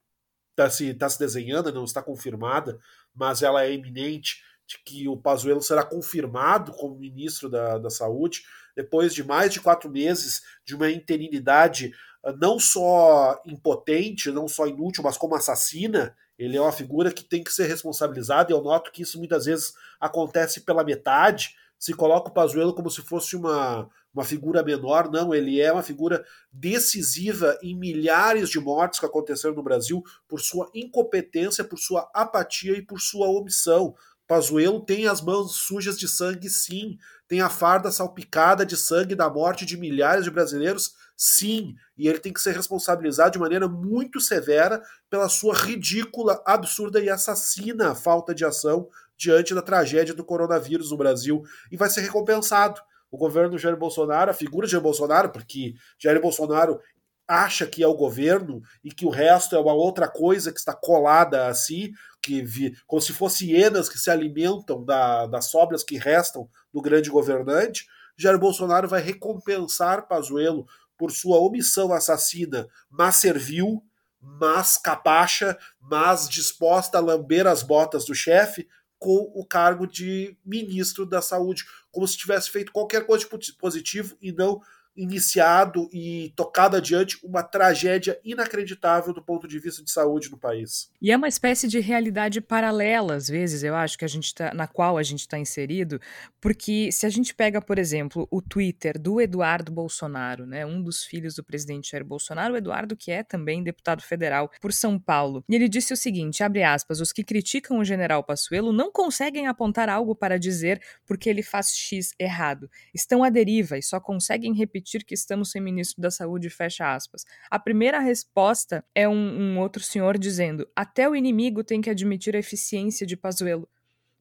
está 0.50 0.68
se, 0.68 0.92
tá 0.92 1.08
se 1.08 1.18
desenhando, 1.18 1.72
não 1.72 1.84
está 1.84 2.02
confirmada, 2.02 2.78
mas 3.14 3.42
ela 3.42 3.64
é 3.64 3.72
iminente, 3.72 4.42
de 4.66 4.78
que 4.84 5.08
o 5.08 5.16
Pazuello 5.16 5.62
será 5.62 5.82
confirmado 5.82 6.72
como 6.72 6.98
ministro 6.98 7.48
da, 7.48 7.78
da 7.78 7.88
Saúde, 7.88 8.42
depois 8.76 9.14
de 9.14 9.24
mais 9.24 9.52
de 9.52 9.60
quatro 9.60 9.90
meses 9.90 10.42
de 10.64 10.74
uma 10.74 10.90
interinidade 10.90 11.92
ah, 12.22 12.32
não 12.32 12.58
só 12.58 13.40
impotente, 13.46 14.30
não 14.30 14.46
só 14.46 14.66
inútil, 14.66 15.02
mas 15.02 15.16
como 15.16 15.34
assassina, 15.34 16.14
ele 16.38 16.56
é 16.56 16.60
uma 16.60 16.70
figura 16.72 17.12
que 17.12 17.24
tem 17.24 17.42
que 17.42 17.52
ser 17.52 17.66
responsabilizada, 17.66 18.52
e 18.52 18.54
eu 18.54 18.62
noto 18.62 18.92
que 18.92 19.02
isso 19.02 19.18
muitas 19.18 19.46
vezes 19.46 19.72
acontece 19.98 20.60
pela 20.60 20.84
metade, 20.84 21.56
se 21.78 21.94
coloca 21.94 22.28
o 22.28 22.32
Pazuello 22.32 22.74
como 22.74 22.90
se 22.90 23.02
fosse 23.02 23.34
uma, 23.36 23.90
uma 24.14 24.24
figura 24.24 24.62
menor, 24.62 25.10
não, 25.10 25.34
ele 25.34 25.60
é 25.60 25.72
uma 25.72 25.82
figura 25.82 26.24
decisiva 26.52 27.58
em 27.62 27.74
milhares 27.74 28.50
de 28.50 28.60
mortes 28.60 29.00
que 29.00 29.06
aconteceram 29.06 29.54
no 29.54 29.62
Brasil 29.62 30.02
por 30.28 30.40
sua 30.40 30.70
incompetência, 30.74 31.64
por 31.64 31.78
sua 31.78 32.10
apatia 32.14 32.76
e 32.76 32.82
por 32.82 33.00
sua 33.00 33.26
omissão. 33.28 33.94
Pazuello 34.26 34.80
tem 34.80 35.06
as 35.06 35.20
mãos 35.20 35.56
sujas 35.56 35.98
de 35.98 36.08
sangue, 36.08 36.48
sim. 36.48 36.98
Tem 37.26 37.40
a 37.40 37.48
farda 37.48 37.90
salpicada 37.90 38.64
de 38.64 38.76
sangue 38.76 39.14
da 39.14 39.28
morte 39.28 39.66
de 39.66 39.76
milhares 39.76 40.24
de 40.24 40.30
brasileiros, 40.30 40.94
sim. 41.16 41.74
E 41.96 42.08
ele 42.08 42.18
tem 42.18 42.32
que 42.32 42.40
ser 42.40 42.54
responsabilizado 42.54 43.32
de 43.32 43.38
maneira 43.38 43.68
muito 43.68 44.20
severa 44.20 44.82
pela 45.10 45.28
sua 45.28 45.54
ridícula, 45.54 46.42
absurda 46.46 47.00
e 47.00 47.10
assassina 47.10 47.94
falta 47.94 48.34
de 48.34 48.44
ação 48.44 48.88
diante 49.16 49.54
da 49.54 49.62
tragédia 49.62 50.14
do 50.14 50.24
coronavírus 50.24 50.90
no 50.90 50.96
Brasil. 50.96 51.42
E 51.70 51.76
vai 51.76 51.90
ser 51.90 52.00
recompensado. 52.00 52.80
O 53.12 53.18
governo 53.18 53.58
Jair 53.58 53.76
Bolsonaro, 53.76 54.30
a 54.30 54.34
figura 54.34 54.66
de 54.66 54.72
Jair 54.72 54.82
Bolsonaro, 54.82 55.30
porque 55.30 55.74
Jair 55.98 56.20
Bolsonaro 56.20 56.80
acha 57.28 57.66
que 57.66 57.82
é 57.82 57.86
o 57.86 57.94
governo 57.94 58.62
e 58.82 58.90
que 58.90 59.06
o 59.06 59.10
resto 59.10 59.54
é 59.54 59.60
uma 59.60 59.72
outra 59.72 60.08
coisa 60.08 60.50
que 60.50 60.58
está 60.58 60.74
colada 60.74 61.46
a 61.46 61.54
si, 61.54 61.92
que 62.20 62.42
vi, 62.42 62.74
como 62.86 63.00
se 63.00 63.12
fossem 63.12 63.50
hienas 63.50 63.88
que 63.88 63.98
se 63.98 64.10
alimentam 64.10 64.84
da, 64.84 65.26
das 65.26 65.46
sobras 65.46 65.84
que 65.84 65.98
restam 65.98 66.48
do 66.72 66.80
grande 66.80 67.10
governante, 67.10 67.86
Jair 68.16 68.38
Bolsonaro 68.38 68.88
vai 68.88 69.00
recompensar 69.00 70.08
Pazuello 70.08 70.66
por 70.96 71.10
sua 71.10 71.38
omissão 71.38 71.92
assassina, 71.92 72.66
mas 72.90 73.16
servil, 73.16 73.82
mas 74.20 74.78
capacha, 74.78 75.58
mas 75.80 76.28
disposta 76.28 76.98
a 76.98 77.00
lamber 77.00 77.46
as 77.46 77.62
botas 77.62 78.04
do 78.04 78.14
chefe, 78.14 78.68
com 79.02 79.32
o 79.34 79.44
cargo 79.44 79.84
de 79.84 80.36
ministro 80.46 81.04
da 81.04 81.20
Saúde, 81.20 81.64
como 81.90 82.06
se 82.06 82.16
tivesse 82.16 82.48
feito 82.48 82.70
qualquer 82.70 83.04
coisa 83.04 83.26
de 83.36 83.52
positivo 83.54 84.16
e 84.22 84.30
não 84.30 84.62
iniciado 84.96 85.88
e 85.92 86.32
tocado 86.36 86.76
adiante 86.76 87.18
uma 87.24 87.42
tragédia 87.42 88.20
inacreditável 88.22 89.12
do 89.12 89.22
ponto 89.22 89.48
de 89.48 89.58
vista 89.58 89.82
de 89.82 89.90
saúde 89.90 90.30
no 90.30 90.38
país. 90.38 90.90
E 91.00 91.10
é 91.10 91.16
uma 91.16 91.28
espécie 91.28 91.66
de 91.66 91.80
realidade 91.80 92.40
paralela, 92.40 93.14
às 93.14 93.28
vezes, 93.28 93.62
eu 93.62 93.74
acho, 93.74 93.96
que 93.96 94.04
a 94.04 94.08
gente 94.08 94.34
tá, 94.34 94.52
na 94.54 94.66
qual 94.66 94.98
a 94.98 95.02
gente 95.02 95.20
está 95.20 95.38
inserido, 95.38 96.00
porque 96.40 96.92
se 96.92 97.06
a 97.06 97.08
gente 97.08 97.34
pega, 97.34 97.60
por 97.60 97.78
exemplo, 97.78 98.28
o 98.30 98.42
Twitter 98.42 98.98
do 98.98 99.20
Eduardo 99.20 99.72
Bolsonaro, 99.72 100.46
né, 100.46 100.66
um 100.66 100.82
dos 100.82 101.04
filhos 101.04 101.34
do 101.34 101.44
presidente 101.44 101.90
Jair 101.90 102.04
Bolsonaro, 102.04 102.54
o 102.54 102.56
Eduardo, 102.56 102.96
que 102.96 103.10
é 103.10 103.22
também 103.22 103.62
deputado 103.62 104.02
federal 104.02 104.50
por 104.60 104.72
São 104.72 104.98
Paulo, 104.98 105.42
e 105.48 105.54
ele 105.54 105.68
disse 105.68 105.92
o 105.92 105.96
seguinte, 105.96 106.42
abre 106.42 106.62
aspas, 106.62 107.00
os 107.00 107.12
que 107.12 107.24
criticam 107.24 107.78
o 107.78 107.84
general 107.84 108.22
Passuelo 108.22 108.72
não 108.72 108.92
conseguem 108.92 109.46
apontar 109.46 109.88
algo 109.88 110.14
para 110.14 110.38
dizer 110.38 110.80
porque 111.06 111.30
ele 111.30 111.42
faz 111.42 111.70
X 111.74 112.14
errado. 112.18 112.70
Estão 112.94 113.24
à 113.24 113.30
deriva 113.30 113.78
e 113.78 113.82
só 113.82 113.98
conseguem 113.98 114.54
repetir 114.54 114.81
admitir 114.82 115.04
que 115.04 115.14
estamos 115.14 115.50
sem 115.50 115.62
ministro 115.62 116.02
da 116.02 116.10
Saúde, 116.10 116.50
fecha 116.50 116.92
aspas. 116.92 117.24
A 117.48 117.58
primeira 117.58 118.00
resposta 118.00 118.84
é 118.94 119.08
um, 119.08 119.14
um 119.14 119.60
outro 119.60 119.82
senhor 119.82 120.18
dizendo: 120.18 120.68
até 120.74 121.08
o 121.08 121.14
inimigo 121.14 121.62
tem 121.62 121.80
que 121.80 121.88
admitir 121.88 122.34
a 122.34 122.40
eficiência 122.40 123.06
de 123.06 123.16
Pazuello. 123.16 123.68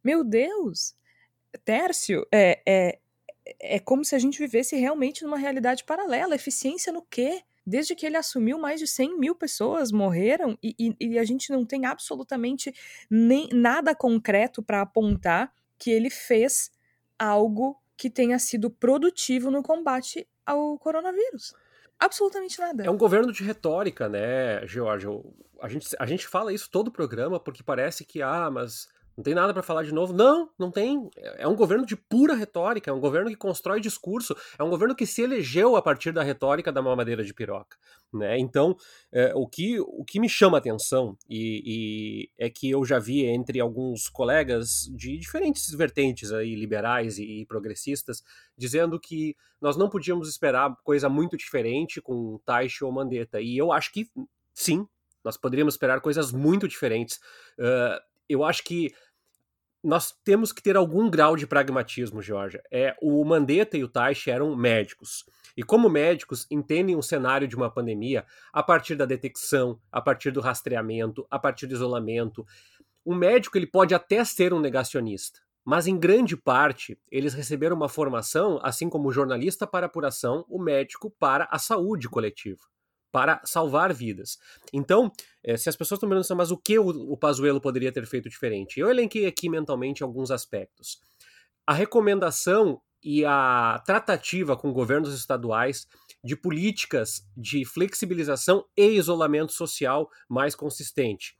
Meu 0.03 0.23
Deus! 0.23 0.95
Tércio, 1.65 2.25
é, 2.31 2.61
é, 2.65 2.99
é 3.59 3.79
como 3.79 4.05
se 4.05 4.15
a 4.15 4.19
gente 4.19 4.39
vivesse 4.39 4.75
realmente 4.77 5.23
numa 5.23 5.37
realidade 5.37 5.83
paralela. 5.83 6.35
Eficiência 6.35 6.93
no 6.93 7.01
quê? 7.01 7.41
Desde 7.65 7.93
que 7.93 8.05
ele 8.05 8.17
assumiu, 8.17 8.57
mais 8.57 8.79
de 8.79 8.87
100 8.87 9.19
mil 9.19 9.35
pessoas 9.35 9.91
morreram 9.91 10.57
e, 10.63 10.73
e, 10.79 10.95
e 10.99 11.19
a 11.19 11.23
gente 11.23 11.51
não 11.51 11.65
tem 11.65 11.85
absolutamente 11.85 12.73
nem 13.09 13.49
nada 13.51 13.93
concreto 13.93 14.63
para 14.63 14.81
apontar 14.81 15.53
que 15.77 15.91
ele 15.91 16.09
fez 16.09 16.71
algo 17.19 17.81
que 18.01 18.09
tenha 18.09 18.39
sido 18.39 18.71
produtivo 18.71 19.51
no 19.51 19.61
combate 19.61 20.27
ao 20.45 20.77
coronavírus. 20.77 21.53
Absolutamente 21.99 22.59
nada. 22.59 22.83
É 22.83 22.89
um 22.89 22.97
governo 22.97 23.31
de 23.31 23.43
retórica, 23.43 24.09
né, 24.09 24.65
George? 24.65 25.07
A 25.61 25.67
gente, 25.67 25.87
a 25.99 26.05
gente 26.05 26.27
fala 26.27 26.51
isso 26.51 26.69
todo 26.71 26.87
o 26.87 26.91
programa 26.91 27.39
porque 27.39 27.61
parece 27.61 28.03
que, 28.03 28.21
ah, 28.21 28.49
mas 28.49 28.87
não 29.21 29.23
tem 29.23 29.35
nada 29.35 29.53
para 29.53 29.61
falar 29.61 29.83
de 29.83 29.93
novo. 29.93 30.11
Não, 30.11 30.49
não 30.57 30.71
tem. 30.71 31.07
É 31.37 31.47
um 31.47 31.55
governo 31.55 31.85
de 31.85 31.95
pura 31.95 32.33
retórica, 32.33 32.89
é 32.89 32.93
um 32.93 32.99
governo 32.99 33.29
que 33.29 33.35
constrói 33.35 33.79
discurso, 33.79 34.35
é 34.57 34.63
um 34.63 34.69
governo 34.69 34.95
que 34.95 35.05
se 35.05 35.21
elegeu 35.21 35.75
a 35.75 35.81
partir 35.81 36.11
da 36.11 36.23
retórica 36.23 36.71
da 36.71 36.81
mamadeira 36.81 37.23
de 37.23 37.31
piroca. 37.31 37.77
Né? 38.11 38.39
Então, 38.39 38.75
é, 39.11 39.31
o, 39.35 39.47
que, 39.47 39.79
o 39.79 40.03
que 40.03 40.19
me 40.19 40.27
chama 40.27 40.57
atenção 40.57 41.15
e, 41.29 41.61
e, 41.63 42.43
é 42.43 42.49
que 42.49 42.69
eu 42.69 42.83
já 42.83 42.97
vi 42.97 43.23
entre 43.25 43.59
alguns 43.59 44.09
colegas 44.09 44.89
de 44.91 45.17
diferentes 45.17 45.69
vertentes 45.69 46.31
aí, 46.31 46.55
liberais 46.55 47.19
e, 47.19 47.41
e 47.41 47.45
progressistas, 47.45 48.23
dizendo 48.57 48.99
que 48.99 49.35
nós 49.61 49.77
não 49.77 49.87
podíamos 49.87 50.27
esperar 50.27 50.75
coisa 50.83 51.07
muito 51.07 51.37
diferente 51.37 52.01
com 52.01 52.39
Taishi 52.43 52.83
ou 52.83 52.91
Mandetta. 52.91 53.39
E 53.39 53.55
eu 53.55 53.71
acho 53.71 53.93
que 53.93 54.09
sim, 54.51 54.85
nós 55.23 55.37
poderíamos 55.37 55.75
esperar 55.75 56.01
coisas 56.01 56.31
muito 56.31 56.67
diferentes. 56.67 57.17
Uh, 57.59 58.01
eu 58.31 58.43
acho 58.45 58.63
que 58.63 58.93
nós 59.83 60.11
temos 60.23 60.51
que 60.51 60.61
ter 60.61 60.77
algum 60.77 61.09
grau 61.09 61.35
de 61.35 61.47
pragmatismo, 61.47 62.21
Georgia. 62.21 62.61
É, 62.71 62.95
o 63.01 63.23
Mandetta 63.25 63.77
e 63.77 63.83
o 63.83 63.87
Taish 63.87 64.27
eram 64.27 64.55
médicos. 64.55 65.25
E 65.57 65.63
como 65.63 65.89
médicos, 65.89 66.45
entendem 66.49 66.95
o 66.95 67.01
cenário 67.01 67.47
de 67.47 67.55
uma 67.55 67.69
pandemia 67.69 68.25
a 68.53 68.61
partir 68.61 68.95
da 68.95 69.05
detecção, 69.05 69.79
a 69.91 69.99
partir 69.99 70.31
do 70.31 70.39
rastreamento, 70.39 71.25
a 71.29 71.39
partir 71.39 71.67
do 71.67 71.73
isolamento. 71.73 72.45
Um 73.05 73.15
médico 73.15 73.57
ele 73.57 73.67
pode 73.67 73.95
até 73.95 74.23
ser 74.23 74.53
um 74.53 74.59
negacionista, 74.59 75.39
mas 75.65 75.87
em 75.87 75.97
grande 75.97 76.37
parte 76.37 76.97
eles 77.11 77.33
receberam 77.33 77.75
uma 77.75 77.89
formação, 77.89 78.59
assim 78.63 78.87
como 78.87 79.09
o 79.09 79.11
jornalista 79.11 79.65
para 79.65 79.87
apuração, 79.87 80.45
o 80.47 80.61
médico 80.61 81.09
para 81.19 81.47
a 81.51 81.57
saúde 81.57 82.07
coletiva 82.07 82.71
para 83.11 83.41
salvar 83.43 83.93
vidas. 83.93 84.37
Então, 84.71 85.11
é, 85.43 85.57
se 85.57 85.69
as 85.69 85.75
pessoas 85.75 85.97
estão 85.97 86.09
perguntando, 86.09 86.37
mas 86.37 86.51
o 86.51 86.57
que 86.57 86.79
o, 86.79 86.87
o 86.87 87.17
Pazuello 87.17 87.59
poderia 87.59 87.91
ter 87.91 88.05
feito 88.05 88.29
diferente? 88.29 88.79
Eu 88.79 88.89
elenquei 88.89 89.25
aqui 89.25 89.49
mentalmente 89.49 90.03
alguns 90.03 90.31
aspectos. 90.31 91.01
A 91.65 91.73
recomendação 91.73 92.81
e 93.03 93.25
a 93.25 93.81
tratativa 93.85 94.55
com 94.55 94.71
governos 94.71 95.13
estaduais 95.13 95.87
de 96.23 96.35
políticas 96.35 97.27
de 97.35 97.65
flexibilização 97.65 98.65
e 98.77 98.89
isolamento 98.91 99.51
social 99.51 100.09
mais 100.29 100.55
consistente. 100.55 101.35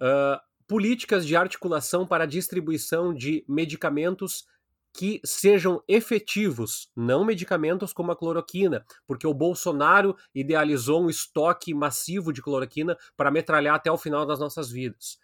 Uh, 0.00 0.40
políticas 0.66 1.26
de 1.26 1.36
articulação 1.36 2.06
para 2.06 2.24
a 2.24 2.26
distribuição 2.26 3.12
de 3.12 3.44
medicamentos 3.46 4.46
que 4.92 5.20
sejam 5.24 5.82
efetivos, 5.88 6.90
não 6.94 7.24
medicamentos 7.24 7.92
como 7.92 8.12
a 8.12 8.16
cloroquina, 8.16 8.84
porque 9.06 9.26
o 9.26 9.32
Bolsonaro 9.32 10.16
idealizou 10.34 11.02
um 11.02 11.08
estoque 11.08 11.72
massivo 11.72 12.32
de 12.32 12.42
cloroquina 12.42 12.96
para 13.16 13.30
metralhar 13.30 13.74
até 13.74 13.90
o 13.90 13.96
final 13.96 14.26
das 14.26 14.38
nossas 14.38 14.70
vidas. 14.70 15.18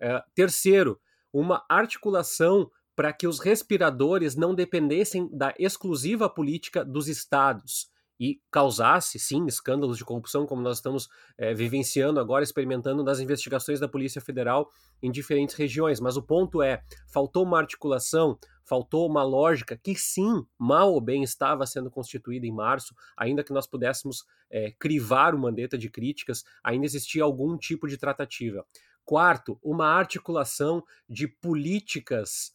É, 0.00 0.22
terceiro, 0.34 1.00
uma 1.32 1.64
articulação 1.68 2.70
para 2.96 3.12
que 3.12 3.26
os 3.26 3.38
respiradores 3.38 4.34
não 4.34 4.54
dependessem 4.54 5.28
da 5.32 5.54
exclusiva 5.58 6.28
política 6.28 6.84
dos 6.84 7.08
estados 7.08 7.91
e 8.22 8.40
causasse, 8.52 9.18
sim, 9.18 9.44
escândalos 9.46 9.98
de 9.98 10.04
corrupção, 10.04 10.46
como 10.46 10.62
nós 10.62 10.76
estamos 10.76 11.08
é, 11.36 11.52
vivenciando 11.52 12.20
agora, 12.20 12.44
experimentando 12.44 13.02
nas 13.02 13.18
investigações 13.18 13.80
da 13.80 13.88
Polícia 13.88 14.20
Federal 14.20 14.70
em 15.02 15.10
diferentes 15.10 15.56
regiões. 15.56 15.98
Mas 15.98 16.16
o 16.16 16.22
ponto 16.22 16.62
é: 16.62 16.84
faltou 17.08 17.42
uma 17.42 17.58
articulação, 17.58 18.38
faltou 18.64 19.08
uma 19.10 19.24
lógica 19.24 19.76
que, 19.76 19.96
sim, 19.96 20.46
mal 20.56 20.92
ou 20.92 21.00
bem 21.00 21.24
estava 21.24 21.66
sendo 21.66 21.90
constituída 21.90 22.46
em 22.46 22.52
março, 22.52 22.94
ainda 23.16 23.42
que 23.42 23.52
nós 23.52 23.66
pudéssemos 23.66 24.24
é, 24.48 24.70
crivar 24.78 25.34
o 25.34 25.38
mandeta 25.40 25.76
de 25.76 25.90
críticas, 25.90 26.44
ainda 26.62 26.86
existia 26.86 27.24
algum 27.24 27.58
tipo 27.58 27.88
de 27.88 27.98
tratativa. 27.98 28.64
Quarto, 29.04 29.58
uma 29.60 29.86
articulação 29.86 30.84
de 31.08 31.26
políticas 31.26 32.52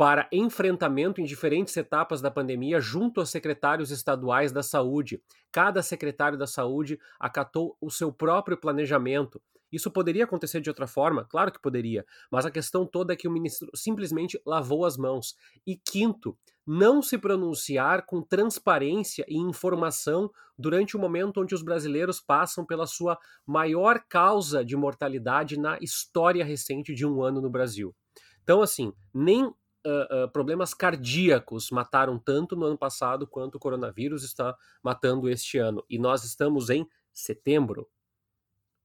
para 0.00 0.26
enfrentamento 0.32 1.20
em 1.20 1.26
diferentes 1.26 1.76
etapas 1.76 2.22
da 2.22 2.30
pandemia 2.30 2.80
junto 2.80 3.20
aos 3.20 3.28
secretários 3.28 3.90
estaduais 3.90 4.50
da 4.50 4.62
saúde. 4.62 5.22
Cada 5.52 5.82
secretário 5.82 6.38
da 6.38 6.46
saúde 6.46 6.98
acatou 7.18 7.76
o 7.78 7.90
seu 7.90 8.10
próprio 8.10 8.56
planejamento. 8.56 9.42
Isso 9.70 9.90
poderia 9.90 10.24
acontecer 10.24 10.62
de 10.62 10.70
outra 10.70 10.86
forma? 10.86 11.26
Claro 11.26 11.52
que 11.52 11.60
poderia, 11.60 12.06
mas 12.30 12.46
a 12.46 12.50
questão 12.50 12.86
toda 12.86 13.12
é 13.12 13.16
que 13.16 13.28
o 13.28 13.30
ministro 13.30 13.70
simplesmente 13.74 14.40
lavou 14.46 14.86
as 14.86 14.96
mãos. 14.96 15.36
E 15.66 15.76
quinto, 15.76 16.34
não 16.66 17.02
se 17.02 17.18
pronunciar 17.18 18.06
com 18.06 18.22
transparência 18.22 19.26
e 19.28 19.36
informação 19.36 20.30
durante 20.58 20.96
o 20.96 20.98
momento 20.98 21.42
onde 21.42 21.54
os 21.54 21.62
brasileiros 21.62 22.22
passam 22.22 22.64
pela 22.64 22.86
sua 22.86 23.18
maior 23.46 24.02
causa 24.08 24.64
de 24.64 24.74
mortalidade 24.78 25.58
na 25.58 25.76
história 25.78 26.42
recente 26.42 26.94
de 26.94 27.04
um 27.04 27.22
ano 27.22 27.38
no 27.42 27.50
Brasil. 27.50 27.94
Então, 28.42 28.62
assim, 28.62 28.94
nem 29.12 29.52
Uh, 29.86 30.24
uh, 30.24 30.28
problemas 30.30 30.74
cardíacos 30.74 31.70
mataram 31.70 32.18
tanto 32.18 32.54
no 32.54 32.66
ano 32.66 32.76
passado 32.76 33.26
quanto 33.26 33.54
o 33.54 33.58
coronavírus 33.58 34.22
está 34.22 34.54
matando 34.82 35.28
este 35.28 35.58
ano. 35.58 35.84
E 35.88 35.98
nós 35.98 36.22
estamos 36.24 36.68
em 36.68 36.86
setembro. 37.12 37.88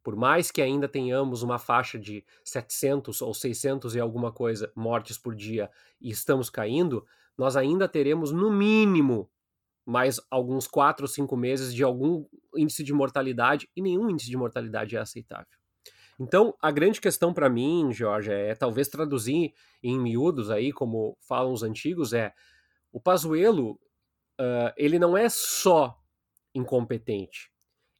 Por 0.02 0.16
mais 0.16 0.52
que 0.52 0.62
ainda 0.62 0.88
tenhamos 0.88 1.42
uma 1.42 1.58
faixa 1.58 1.98
de 1.98 2.24
700 2.44 3.22
ou 3.22 3.34
600 3.34 3.96
e 3.96 4.00
alguma 4.00 4.32
coisa 4.32 4.72
mortes 4.76 5.18
por 5.18 5.36
dia 5.36 5.70
e 6.00 6.12
estamos 6.12 6.50
caindo, 6.50 7.06
nós 7.38 7.58
ainda 7.58 7.88
teremos 7.88 8.32
no 8.32 8.52
mínimo 8.52 9.30
mais 9.86 10.20
alguns 10.32 10.68
4 10.68 11.04
ou 11.04 11.08
5 11.08 11.36
meses 11.36 11.74
de 11.74 11.84
algum 11.84 12.26
índice 12.56 12.84
de 12.84 12.94
mortalidade 12.94 13.70
e 13.76 13.82
nenhum 13.82 14.10
índice 14.10 14.30
de 14.30 14.38
mortalidade 14.38 14.96
é 14.96 15.00
aceitável. 15.00 15.58
Então, 16.20 16.56
a 16.62 16.72
grande 16.72 17.02
questão 17.02 17.34
para 17.34 17.50
mim, 17.50 17.92
Jorge, 17.92 18.32
é 18.32 18.56
talvez 18.56 18.88
traduzir 18.88 19.54
em 19.84 20.00
miúdos 20.00 20.50
aí, 20.50 20.72
como 20.72 21.18
falam 21.28 21.52
os 21.52 21.62
antigos, 21.62 22.14
é 22.14 22.34
o 22.92 23.00
Pazuello, 23.00 23.72
uh, 24.40 24.72
ele 24.78 24.98
não 24.98 25.18
é 25.18 25.28
só 25.28 26.00
incompetente. 26.54 27.52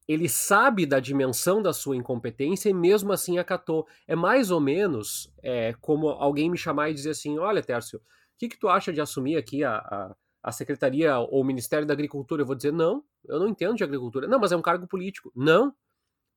Ele 0.08 0.30
sabe 0.30 0.86
da 0.86 1.00
dimensão 1.00 1.62
da 1.62 1.74
sua 1.74 1.98
incompetência 1.98 2.70
e 2.70 2.74
mesmo 2.74 3.12
assim 3.12 3.38
acatou. 3.38 3.88
É 4.08 4.16
mais 4.16 4.52
ou 4.52 4.62
menos 4.62 5.34
é, 5.42 5.74
como 5.82 6.10
alguém 6.10 6.50
me 6.50 6.58
chamar 6.58 6.90
e 6.90 6.94
dizer 6.94 7.10
assim, 7.10 7.38
olha, 7.40 7.62
Tércio, 7.62 8.00
o 8.00 8.02
que, 8.38 8.48
que 8.48 8.60
tu 8.60 8.70
acha 8.70 8.94
de 8.94 9.02
assumir 9.02 9.36
aqui 9.36 9.64
a, 9.64 9.78
a, 9.78 10.16
a 10.44 10.52
Secretaria 10.52 11.18
ou 11.18 11.42
o 11.42 11.44
Ministério 11.44 11.88
da 11.88 11.94
Agricultura? 11.94 12.44
Eu 12.44 12.46
vou 12.46 12.56
dizer, 12.56 12.72
não, 12.72 13.04
eu 13.26 13.40
não 13.40 13.48
entendo 13.48 13.76
de 13.76 13.84
agricultura. 13.84 14.28
Não, 14.28 14.40
mas 14.40 14.52
é 14.52 14.56
um 14.56 14.62
cargo 14.62 14.88
político. 14.88 15.32
Não, 15.36 15.74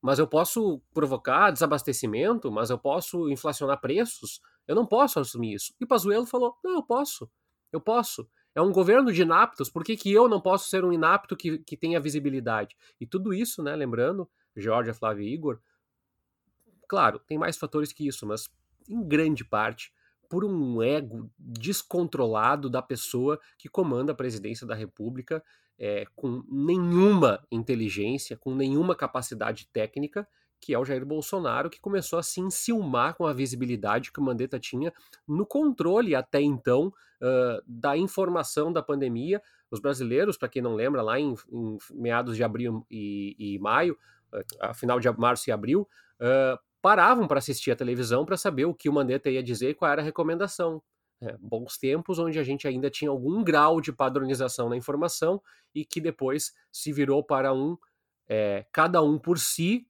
mas 0.00 0.18
eu 0.18 0.26
posso 0.26 0.80
provocar 0.94 1.50
desabastecimento, 1.50 2.50
mas 2.50 2.70
eu 2.70 2.78
posso 2.78 3.28
inflacionar 3.28 3.80
preços, 3.80 4.40
eu 4.66 4.74
não 4.74 4.86
posso 4.86 5.18
assumir 5.18 5.54
isso. 5.54 5.74
E 5.80 5.86
Pazuello 5.86 6.26
falou, 6.26 6.56
não, 6.62 6.72
eu 6.72 6.82
posso, 6.82 7.30
eu 7.72 7.80
posso. 7.80 8.28
É 8.54 8.62
um 8.62 8.72
governo 8.72 9.12
de 9.12 9.22
inaptos, 9.22 9.70
por 9.70 9.84
que, 9.84 9.96
que 9.96 10.12
eu 10.12 10.28
não 10.28 10.40
posso 10.40 10.68
ser 10.68 10.84
um 10.84 10.92
inapto 10.92 11.36
que, 11.36 11.58
que 11.58 11.76
tenha 11.76 12.00
visibilidade? 12.00 12.76
E 13.00 13.06
tudo 13.06 13.32
isso, 13.32 13.62
né, 13.62 13.74
lembrando, 13.76 14.28
Georgia, 14.56 14.94
Flávio 14.94 15.24
e 15.24 15.32
Igor, 15.32 15.60
claro, 16.88 17.18
tem 17.20 17.38
mais 17.38 17.56
fatores 17.56 17.92
que 17.92 18.06
isso, 18.06 18.26
mas 18.26 18.48
em 18.88 19.06
grande 19.06 19.44
parte 19.44 19.92
por 20.28 20.44
um 20.44 20.82
ego 20.82 21.30
descontrolado 21.38 22.68
da 22.68 22.82
pessoa 22.82 23.40
que 23.56 23.68
comanda 23.68 24.12
a 24.12 24.14
presidência 24.14 24.66
da 24.66 24.74
República 24.74 25.42
é, 25.78 26.04
com 26.16 26.42
nenhuma 26.48 27.40
inteligência, 27.50 28.36
com 28.36 28.54
nenhuma 28.54 28.94
capacidade 28.94 29.68
técnica, 29.72 30.26
que 30.60 30.74
é 30.74 30.78
o 30.78 30.84
Jair 30.84 31.06
Bolsonaro, 31.06 31.70
que 31.70 31.80
começou 31.80 32.18
a 32.18 32.22
se 32.22 32.40
enciumar 32.40 33.14
com 33.14 33.26
a 33.26 33.32
visibilidade 33.32 34.10
que 34.10 34.18
o 34.18 34.22
Mandetta 34.22 34.58
tinha 34.58 34.92
no 35.26 35.46
controle 35.46 36.14
até 36.14 36.40
então 36.40 36.88
uh, 36.88 37.62
da 37.66 37.96
informação 37.96 38.72
da 38.72 38.82
pandemia. 38.82 39.40
Os 39.70 39.80
brasileiros, 39.80 40.36
para 40.36 40.48
quem 40.48 40.60
não 40.60 40.74
lembra, 40.74 41.02
lá 41.02 41.20
em, 41.20 41.34
em 41.52 41.78
meados 41.92 42.36
de 42.36 42.42
abril 42.42 42.84
e, 42.90 43.36
e 43.38 43.58
maio, 43.60 43.96
uh, 44.34 44.74
final 44.74 44.98
de 44.98 45.08
março 45.16 45.48
e 45.48 45.52
abril, 45.52 45.88
uh, 46.20 46.58
paravam 46.82 47.28
para 47.28 47.38
assistir 47.38 47.70
a 47.70 47.76
televisão 47.76 48.24
para 48.24 48.36
saber 48.36 48.64
o 48.64 48.74
que 48.74 48.88
o 48.88 48.92
Mandetta 48.92 49.30
ia 49.30 49.42
dizer 49.42 49.70
e 49.70 49.74
qual 49.74 49.92
era 49.92 50.02
a 50.02 50.04
recomendação. 50.04 50.82
É, 51.20 51.36
bons 51.38 51.76
tempos 51.76 52.18
onde 52.18 52.38
a 52.38 52.44
gente 52.44 52.68
ainda 52.68 52.88
tinha 52.88 53.10
algum 53.10 53.42
grau 53.42 53.80
de 53.80 53.92
padronização 53.92 54.68
na 54.68 54.76
informação 54.76 55.42
e 55.74 55.84
que 55.84 56.00
depois 56.00 56.52
se 56.70 56.92
virou 56.92 57.24
para 57.24 57.52
um 57.52 57.76
é, 58.28 58.66
cada 58.72 59.02
um 59.02 59.18
por 59.18 59.38
si, 59.38 59.88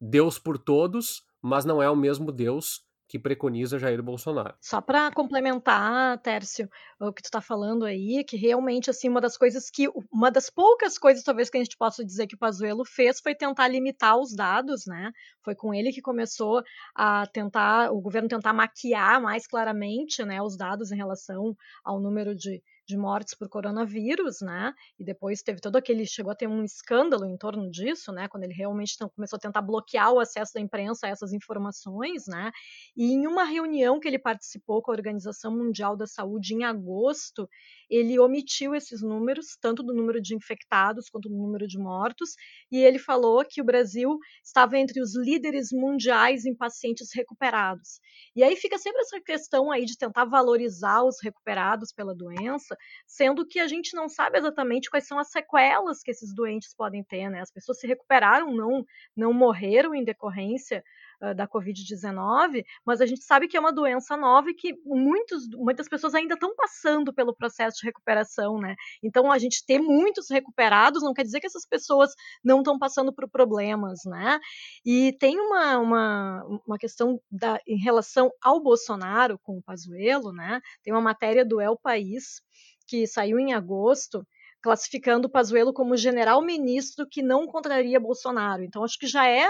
Deus 0.00 0.38
por 0.38 0.58
todos, 0.58 1.24
mas 1.40 1.64
não 1.64 1.82
é 1.82 1.88
o 1.88 1.96
mesmo 1.96 2.30
Deus 2.30 2.85
que 3.08 3.18
preconiza 3.18 3.78
Jair 3.78 4.02
Bolsonaro. 4.02 4.54
Só 4.60 4.80
para 4.80 5.10
complementar, 5.12 6.18
Tércio, 6.18 6.68
o 6.98 7.12
que 7.12 7.22
tu 7.22 7.26
está 7.26 7.40
falando 7.40 7.84
aí, 7.84 8.24
que 8.24 8.36
realmente 8.36 8.90
assim 8.90 9.08
uma 9.08 9.20
das 9.20 9.36
coisas 9.36 9.70
que 9.70 9.88
uma 10.10 10.30
das 10.30 10.50
poucas 10.50 10.98
coisas 10.98 11.22
talvez 11.22 11.48
que 11.48 11.58
a 11.58 11.62
gente 11.62 11.76
possa 11.76 12.04
dizer 12.04 12.26
que 12.26 12.34
o 12.34 12.38
Pazuello 12.38 12.84
fez 12.84 13.20
foi 13.20 13.34
tentar 13.34 13.68
limitar 13.68 14.18
os 14.18 14.34
dados, 14.34 14.86
né? 14.86 15.12
Foi 15.42 15.54
com 15.54 15.72
ele 15.72 15.92
que 15.92 16.02
começou 16.02 16.62
a 16.94 17.26
tentar 17.26 17.92
o 17.92 18.00
governo 18.00 18.28
tentar 18.28 18.52
maquiar 18.52 19.20
mais 19.20 19.46
claramente, 19.46 20.24
né, 20.24 20.42
os 20.42 20.56
dados 20.56 20.90
em 20.90 20.96
relação 20.96 21.56
ao 21.84 22.00
número 22.00 22.34
de 22.34 22.62
de 22.86 22.96
mortes 22.96 23.34
por 23.34 23.48
coronavírus, 23.48 24.40
né? 24.40 24.72
E 24.98 25.04
depois 25.04 25.42
teve 25.42 25.60
todo 25.60 25.76
aquele 25.76 26.06
chegou 26.06 26.32
a 26.32 26.34
ter 26.36 26.46
um 26.46 26.64
escândalo 26.64 27.24
em 27.26 27.36
torno 27.36 27.70
disso, 27.70 28.12
né? 28.12 28.28
Quando 28.28 28.44
ele 28.44 28.54
realmente 28.54 28.96
começou 29.14 29.36
a 29.36 29.40
tentar 29.40 29.62
bloquear 29.62 30.12
o 30.12 30.20
acesso 30.20 30.54
da 30.54 30.60
imprensa 30.60 31.06
a 31.06 31.10
essas 31.10 31.32
informações, 31.32 32.24
né? 32.26 32.52
E 32.96 33.12
em 33.12 33.26
uma 33.26 33.44
reunião 33.44 33.98
que 33.98 34.06
ele 34.06 34.18
participou 34.18 34.80
com 34.82 34.90
a 34.90 34.94
Organização 34.94 35.56
Mundial 35.56 35.96
da 35.96 36.06
Saúde 36.06 36.54
em 36.54 36.64
agosto, 36.64 37.48
ele 37.90 38.18
omitiu 38.18 38.74
esses 38.74 39.02
números, 39.02 39.56
tanto 39.60 39.82
do 39.82 39.94
número 39.94 40.20
de 40.20 40.34
infectados 40.34 41.08
quanto 41.08 41.28
do 41.28 41.36
número 41.36 41.66
de 41.66 41.78
mortos, 41.78 42.34
e 42.70 42.78
ele 42.78 42.98
falou 42.98 43.44
que 43.48 43.60
o 43.60 43.64
Brasil 43.64 44.18
estava 44.44 44.78
entre 44.78 45.00
os 45.00 45.16
líderes 45.16 45.68
mundiais 45.72 46.44
em 46.44 46.54
pacientes 46.54 47.08
recuperados. 47.14 48.00
E 48.34 48.42
aí 48.42 48.56
fica 48.56 48.78
sempre 48.78 49.00
essa 49.02 49.20
questão 49.20 49.70
aí 49.70 49.84
de 49.84 49.96
tentar 49.96 50.24
valorizar 50.24 51.02
os 51.04 51.16
recuperados 51.22 51.92
pela 51.92 52.14
doença, 52.14 52.75
sendo 53.06 53.46
que 53.46 53.60
a 53.60 53.66
gente 53.66 53.94
não 53.94 54.08
sabe 54.08 54.38
exatamente 54.38 54.90
quais 54.90 55.06
são 55.06 55.18
as 55.18 55.30
sequelas 55.30 56.02
que 56.02 56.10
esses 56.10 56.34
doentes 56.34 56.74
podem 56.74 57.02
ter, 57.04 57.28
né? 57.28 57.40
As 57.40 57.50
pessoas 57.50 57.78
se 57.78 57.86
recuperaram, 57.86 58.54
não, 58.54 58.84
não 59.16 59.32
morreram 59.32 59.94
em 59.94 60.04
decorrência 60.04 60.82
uh, 61.22 61.34
da 61.34 61.46
Covid-19, 61.46 62.64
mas 62.84 63.00
a 63.00 63.06
gente 63.06 63.22
sabe 63.24 63.48
que 63.48 63.56
é 63.56 63.60
uma 63.60 63.72
doença 63.72 64.16
nova 64.16 64.50
e 64.50 64.54
que 64.54 64.74
muitos, 64.84 65.48
muitas 65.50 65.88
pessoas 65.88 66.14
ainda 66.14 66.34
estão 66.34 66.54
passando 66.54 67.12
pelo 67.12 67.34
processo 67.34 67.78
de 67.80 67.86
recuperação, 67.86 68.58
né? 68.58 68.74
Então, 69.02 69.30
a 69.30 69.38
gente 69.38 69.64
ter 69.64 69.78
muitos 69.78 70.30
recuperados 70.30 71.02
não 71.02 71.14
quer 71.14 71.22
dizer 71.22 71.40
que 71.40 71.46
essas 71.46 71.66
pessoas 71.66 72.12
não 72.44 72.58
estão 72.58 72.78
passando 72.78 73.12
por 73.12 73.28
problemas, 73.28 74.00
né? 74.04 74.38
E 74.84 75.12
tem 75.18 75.38
uma, 75.38 75.78
uma, 75.78 76.44
uma 76.66 76.78
questão 76.78 77.20
da, 77.30 77.60
em 77.66 77.78
relação 77.78 78.30
ao 78.42 78.60
Bolsonaro 78.60 79.38
com 79.42 79.58
o 79.58 79.62
Pazuello, 79.62 80.32
né? 80.32 80.60
Tem 80.82 80.92
uma 80.92 81.02
matéria 81.02 81.44
do 81.44 81.60
El 81.60 81.76
País 81.76 82.42
que 82.86 83.06
saiu 83.06 83.38
em 83.38 83.52
agosto, 83.52 84.26
classificando 84.62 85.28
Pazuello 85.28 85.72
como 85.72 85.96
general 85.96 86.42
ministro 86.42 87.06
que 87.08 87.22
não 87.22 87.46
contraria 87.46 88.00
Bolsonaro. 88.00 88.64
Então 88.64 88.82
acho 88.82 88.98
que 88.98 89.06
já 89.06 89.26
é, 89.26 89.46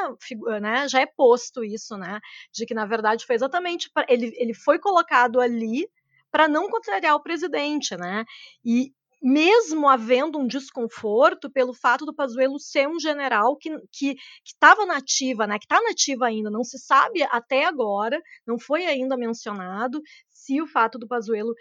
né, 0.61 0.87
já 0.89 1.01
é 1.01 1.07
posto 1.07 1.65
isso, 1.65 1.97
né, 1.97 2.21
de 2.53 2.67
que 2.67 2.75
na 2.75 2.85
verdade 2.85 3.25
foi 3.25 3.35
exatamente 3.35 3.91
ele, 4.09 4.33
ele 4.37 4.53
foi 4.53 4.79
colocado 4.79 5.41
ali 5.41 5.89
para 6.31 6.49
não 6.49 6.69
contrariar 6.69 7.15
o 7.15 7.23
presidente, 7.23 7.97
né? 7.97 8.25
E 8.63 8.93
mesmo 9.23 9.89
havendo 9.89 10.39
um 10.39 10.47
desconforto 10.47 11.51
pelo 11.51 11.73
fato 11.73 12.05
do 12.05 12.15
Pazuello 12.15 12.59
ser 12.61 12.87
um 12.87 13.01
general 13.01 13.57
que 13.57 13.71
que 13.91 14.17
estava 14.45 14.85
nativa, 14.85 15.47
né, 15.47 15.59
que 15.59 15.65
está 15.65 15.81
nativa 15.83 16.27
ainda, 16.27 16.51
não 16.51 16.63
se 16.63 16.79
sabe 16.79 17.23
até 17.23 17.65
agora, 17.65 18.21
não 18.47 18.59
foi 18.59 18.85
ainda 18.85 19.17
mencionado 19.17 20.01
se 20.47 20.63
o 20.63 20.67
fato 20.67 20.97
do 20.97 21.09
Pazuello, 21.09 21.53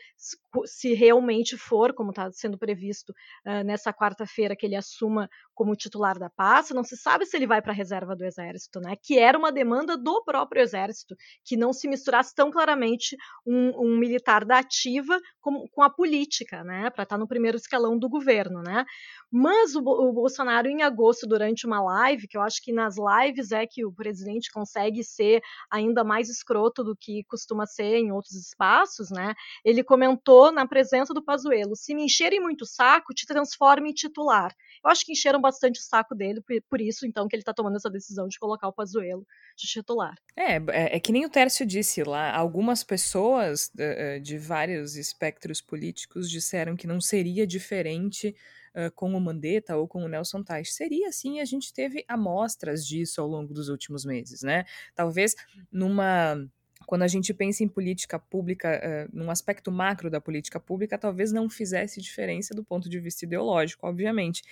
se 0.65 0.93
realmente 0.93 1.57
for, 1.57 1.91
como 1.93 2.11
está 2.11 2.31
sendo 2.31 2.57
previsto 2.57 3.09
uh, 3.45 3.63
nessa 3.65 3.91
quarta-feira, 3.91 4.55
que 4.55 4.65
ele 4.65 4.75
assuma 4.75 5.27
como 5.55 5.75
titular 5.75 6.19
da 6.19 6.29
pasta, 6.29 6.73
não 6.73 6.83
se 6.83 6.95
sabe 6.95 7.25
se 7.25 7.35
ele 7.35 7.47
vai 7.47 7.61
para 7.61 7.71
a 7.71 7.75
reserva 7.75 8.15
do 8.15 8.23
Exército, 8.23 8.79
né? 8.79 8.95
Que 9.01 9.17
era 9.17 9.37
uma 9.37 9.51
demanda 9.51 9.97
do 9.97 10.23
próprio 10.23 10.61
Exército, 10.61 11.15
que 11.43 11.57
não 11.57 11.73
se 11.73 11.87
misturasse 11.87 12.35
tão 12.35 12.51
claramente 12.51 13.15
um, 13.45 13.71
um 13.83 13.97
militar 13.97 14.45
da 14.45 14.59
ativa 14.59 15.19
com, 15.41 15.67
com 15.69 15.81
a 15.81 15.89
política, 15.89 16.63
né? 16.63 16.89
Para 16.91 17.03
estar 17.03 17.15
tá 17.15 17.17
no 17.17 17.27
primeiro 17.27 17.57
escalão 17.57 17.97
do 17.97 18.07
governo, 18.07 18.61
né? 18.61 18.85
Mas 19.31 19.75
o, 19.75 19.79
o 19.79 20.13
Bolsonaro, 20.13 20.67
em 20.67 20.83
agosto, 20.83 21.27
durante 21.27 21.65
uma 21.65 21.81
live, 21.81 22.27
que 22.27 22.37
eu 22.37 22.41
acho 22.41 22.61
que 22.61 22.71
nas 22.71 22.95
lives 22.97 23.51
é 23.51 23.65
que 23.65 23.83
o 23.85 23.91
presidente 23.91 24.51
consegue 24.51 25.03
ser 25.03 25.41
ainda 25.71 26.03
mais 26.03 26.29
escroto 26.29 26.83
do 26.83 26.95
que 26.95 27.23
costuma 27.27 27.65
ser 27.65 27.95
em 27.95 28.11
outros 28.11 28.35
espaços, 28.35 28.74
né? 29.11 29.33
Ele 29.63 29.83
comentou 29.83 30.51
na 30.51 30.67
presença 30.67 31.13
do 31.13 31.23
Pazuello: 31.23 31.75
se 31.75 31.93
me 31.93 32.03
encherem 32.03 32.39
muito 32.39 32.63
o 32.63 32.65
saco, 32.65 33.13
te 33.13 33.25
transforme 33.25 33.89
em 33.89 33.93
titular. 33.93 34.53
Eu 34.83 34.89
acho 34.89 35.05
que 35.05 35.11
encheram 35.11 35.41
bastante 35.41 35.79
o 35.79 35.83
saco 35.83 36.13
dele, 36.13 36.41
por 36.69 36.81
isso, 36.81 37.05
então, 37.05 37.27
que 37.27 37.35
ele 37.35 37.41
está 37.41 37.53
tomando 37.53 37.77
essa 37.77 37.89
decisão 37.89 38.27
de 38.27 38.37
colocar 38.37 38.67
o 38.67 38.73
Pazuello 38.73 39.25
de 39.57 39.67
titular. 39.67 40.15
É, 40.35 40.57
é, 40.57 40.95
é, 40.95 40.99
que 40.99 41.11
nem 41.11 41.25
o 41.25 41.29
Tércio 41.29 41.65
disse 41.65 42.03
lá, 42.03 42.35
algumas 42.35 42.83
pessoas 42.83 43.71
de, 43.73 44.19
de 44.19 44.37
vários 44.37 44.95
espectros 44.95 45.61
políticos 45.61 46.29
disseram 46.29 46.75
que 46.75 46.87
não 46.87 47.01
seria 47.01 47.47
diferente 47.47 48.35
uh, 48.75 48.91
com 48.93 49.13
o 49.13 49.21
Mandetta 49.21 49.75
ou 49.77 49.87
com 49.87 50.03
o 50.03 50.07
Nelson 50.07 50.43
Tais. 50.43 50.73
Seria 50.73 51.11
sim, 51.11 51.39
a 51.39 51.45
gente 51.45 51.73
teve 51.73 52.03
amostras 52.07 52.85
disso 52.85 53.21
ao 53.21 53.27
longo 53.27 53.53
dos 53.53 53.69
últimos 53.69 54.05
meses, 54.05 54.41
né? 54.41 54.65
Talvez 54.93 55.35
numa 55.71 56.37
quando 56.85 57.03
a 57.03 57.07
gente 57.07 57.33
pensa 57.33 57.63
em 57.63 57.67
política 57.67 58.19
pública, 58.19 59.07
uh, 59.11 59.17
num 59.17 59.31
aspecto 59.31 59.71
macro 59.71 60.09
da 60.09 60.21
política 60.21 60.59
pública, 60.59 60.97
talvez 60.97 61.31
não 61.31 61.49
fizesse 61.49 62.01
diferença 62.01 62.53
do 62.53 62.63
ponto 62.63 62.89
de 62.89 62.99
vista 62.99 63.25
ideológico, 63.25 63.87
obviamente. 63.87 64.43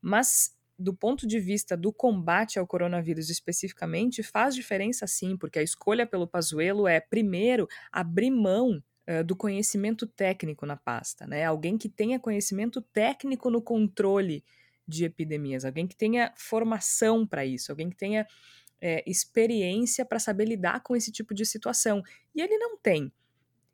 Mas 0.00 0.56
do 0.78 0.92
ponto 0.94 1.26
de 1.26 1.40
vista 1.40 1.76
do 1.76 1.92
combate 1.92 2.58
ao 2.58 2.66
coronavírus 2.66 3.30
especificamente, 3.30 4.22
faz 4.22 4.54
diferença 4.54 5.06
sim, 5.06 5.36
porque 5.36 5.58
a 5.58 5.62
escolha 5.62 6.06
pelo 6.06 6.26
Pazuello 6.26 6.86
é, 6.86 7.00
primeiro, 7.00 7.66
abrir 7.90 8.30
mão 8.30 8.82
uh, 9.08 9.24
do 9.24 9.34
conhecimento 9.34 10.06
técnico 10.06 10.66
na 10.66 10.76
pasta, 10.76 11.26
né? 11.26 11.44
Alguém 11.44 11.78
que 11.78 11.88
tenha 11.88 12.20
conhecimento 12.20 12.82
técnico 12.82 13.50
no 13.50 13.62
controle 13.62 14.44
de 14.86 15.04
epidemias, 15.04 15.64
alguém 15.64 15.86
que 15.86 15.96
tenha 15.96 16.32
formação 16.36 17.26
para 17.26 17.44
isso, 17.44 17.72
alguém 17.72 17.90
que 17.90 17.96
tenha 17.96 18.26
é, 18.86 19.02
experiência 19.04 20.04
para 20.04 20.20
saber 20.20 20.44
lidar 20.44 20.80
com 20.80 20.94
esse 20.94 21.10
tipo 21.10 21.34
de 21.34 21.44
situação. 21.44 22.04
E 22.32 22.40
ele 22.40 22.56
não 22.56 22.76
tem. 22.76 23.12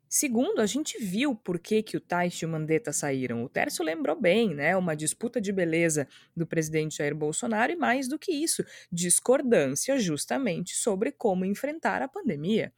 Segundo, 0.09 0.59
a 0.59 0.65
gente 0.65 0.97
viu 0.99 1.35
por 1.35 1.59
que, 1.59 1.83
que 1.83 1.95
o 1.95 1.99
Tais 1.99 2.33
e 2.35 2.45
o 2.45 2.49
Mandetta 2.49 2.91
saíram. 2.91 3.43
O 3.43 3.49
Tércio 3.49 3.85
lembrou 3.85 4.19
bem, 4.19 4.55
né? 4.55 4.75
Uma 4.75 4.95
disputa 4.95 5.39
de 5.39 5.51
beleza 5.51 6.07
do 6.35 6.47
presidente 6.47 6.97
Jair 6.97 7.15
Bolsonaro 7.15 7.71
e, 7.71 7.75
mais 7.75 8.07
do 8.07 8.17
que 8.17 8.31
isso, 8.31 8.63
discordância 8.91 9.97
justamente 9.99 10.75
sobre 10.75 11.11
como 11.11 11.45
enfrentar 11.45 12.01
a 12.01 12.07
pandemia. 12.07 12.73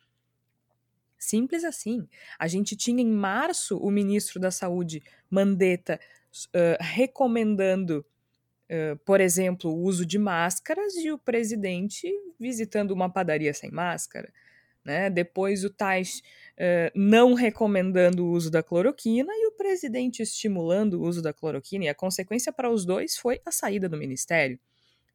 Simples 1.17 1.63
assim. 1.63 2.08
A 2.38 2.48
gente 2.48 2.76
tinha 2.76 3.02
em 3.02 3.12
março 3.12 3.78
o 3.78 3.89
ministro 3.89 4.39
da 4.39 4.52
Saúde, 4.52 5.02
Mandetta, 5.30 6.00
uh, 6.48 6.78
recomendando 6.82 8.06
Por 9.06 9.21
exemplo, 9.21 9.71
o 9.71 9.84
uso 9.84 10.06
de 10.06 10.17
máscaras 10.17 10.95
e 10.95 11.12
o 11.12 11.17
presidente 11.17 12.12
visitando 12.39 12.91
uma 12.91 13.10
padaria 13.10 13.54
sem 13.54 13.71
máscara. 13.71 14.34
Né? 14.84 15.10
Depois 15.10 15.63
o 15.63 15.69
Tais 15.69 16.21
uh, 16.54 16.91
não 16.93 17.34
recomendando 17.34 18.23
o 18.23 18.32
uso 18.32 18.51
da 18.51 18.62
cloroquina 18.62 19.34
e 19.34 19.47
o 19.47 19.51
presidente 19.51 20.21
estimulando 20.21 21.01
o 21.01 21.04
uso 21.04 21.23
da 21.23 21.34
cloroquina, 21.34 21.86
e 21.86 21.89
a 21.89 21.95
consequência 21.95 22.54
para 22.54 22.69
os 22.69 22.86
dois 22.86 23.17
foi 23.17 23.41
a 23.43 23.51
saída 23.51 23.89
do 23.89 23.97
ministério. 23.97 24.60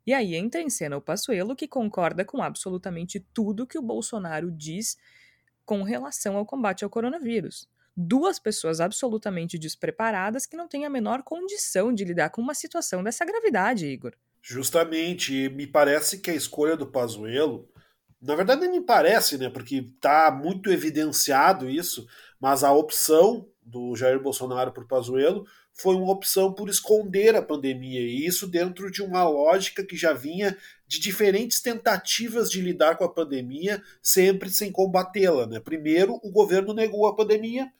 E 0.05 0.13
aí 0.13 0.35
entra 0.35 0.61
em 0.61 0.69
cena 0.69 0.97
o 0.97 1.01
Passuelo, 1.01 1.55
que 1.55 1.69
concorda 1.69 2.25
com 2.25 2.43
absolutamente 2.43 3.21
tudo 3.33 3.67
que 3.67 3.79
o 3.79 3.83
Bolsonaro 3.83 4.51
diz 4.51 4.97
com 5.65 5.83
relação 5.83 6.37
ao 6.37 6.45
combate 6.45 6.83
ao 6.83 6.91
coronavírus 6.91 7.69
duas 7.97 8.39
pessoas 8.39 8.81
absolutamente 8.81 9.59
despreparadas 9.59 10.47
que 10.47 10.57
não 10.57 10.69
têm 10.69 10.85
a 10.85 10.91
menor 10.91 11.23
condição 11.23 11.93
de 11.93 12.05
lidar 12.05 12.31
com 12.31 12.41
uma 12.41 12.55
situação 12.55 13.03
dessa 13.03 13.25
gravidade, 13.25 13.87
Igor. 13.87 14.13
Justamente, 14.43 15.49
me 15.51 15.67
parece 15.67 16.19
que 16.19 16.31
a 16.31 16.35
escolha 16.35 16.77
do 16.77 16.87
Pazuello, 16.87 17.69
na 18.21 18.35
verdade 18.35 18.63
nem 18.63 18.71
me 18.71 18.81
parece, 18.81 19.37
né, 19.37 19.51
porque 19.51 19.77
está 19.77 20.31
muito 20.31 20.71
evidenciado 20.71 21.69
isso, 21.69 22.07
mas 22.41 22.65
a 22.65 22.73
opção 22.73 23.47
do 23.63 23.95
Jair 23.95 24.21
Bolsonaro 24.21 24.73
por 24.73 24.87
Pazuello 24.87 25.47
foi 25.73 25.95
uma 25.95 26.13
opção 26.13 26.53
por 26.53 26.69
esconder 26.69 27.35
a 27.37 27.43
pandemia, 27.43 28.01
e 28.01 28.27
isso 28.27 28.47
dentro 28.47 28.91
de 28.91 29.03
uma 29.03 29.25
lógica 29.25 29.85
que 29.85 29.97
já 29.97 30.13
vinha 30.13 30.57
de 30.87 31.01
diferentes 31.01 31.61
tentativas 31.61 32.51
de 32.51 32.61
lidar 32.61 32.97
com 32.97 33.05
a 33.05 33.13
pandemia, 33.13 33.83
sempre 34.03 34.51
sem 34.51 34.73
combatê-la. 34.73 35.47
Né? 35.47 35.61
Primeiro, 35.61 36.19
o 36.23 36.31
governo 36.31 36.75
negou 36.75 37.07
a 37.07 37.15
pandemia, 37.15 37.71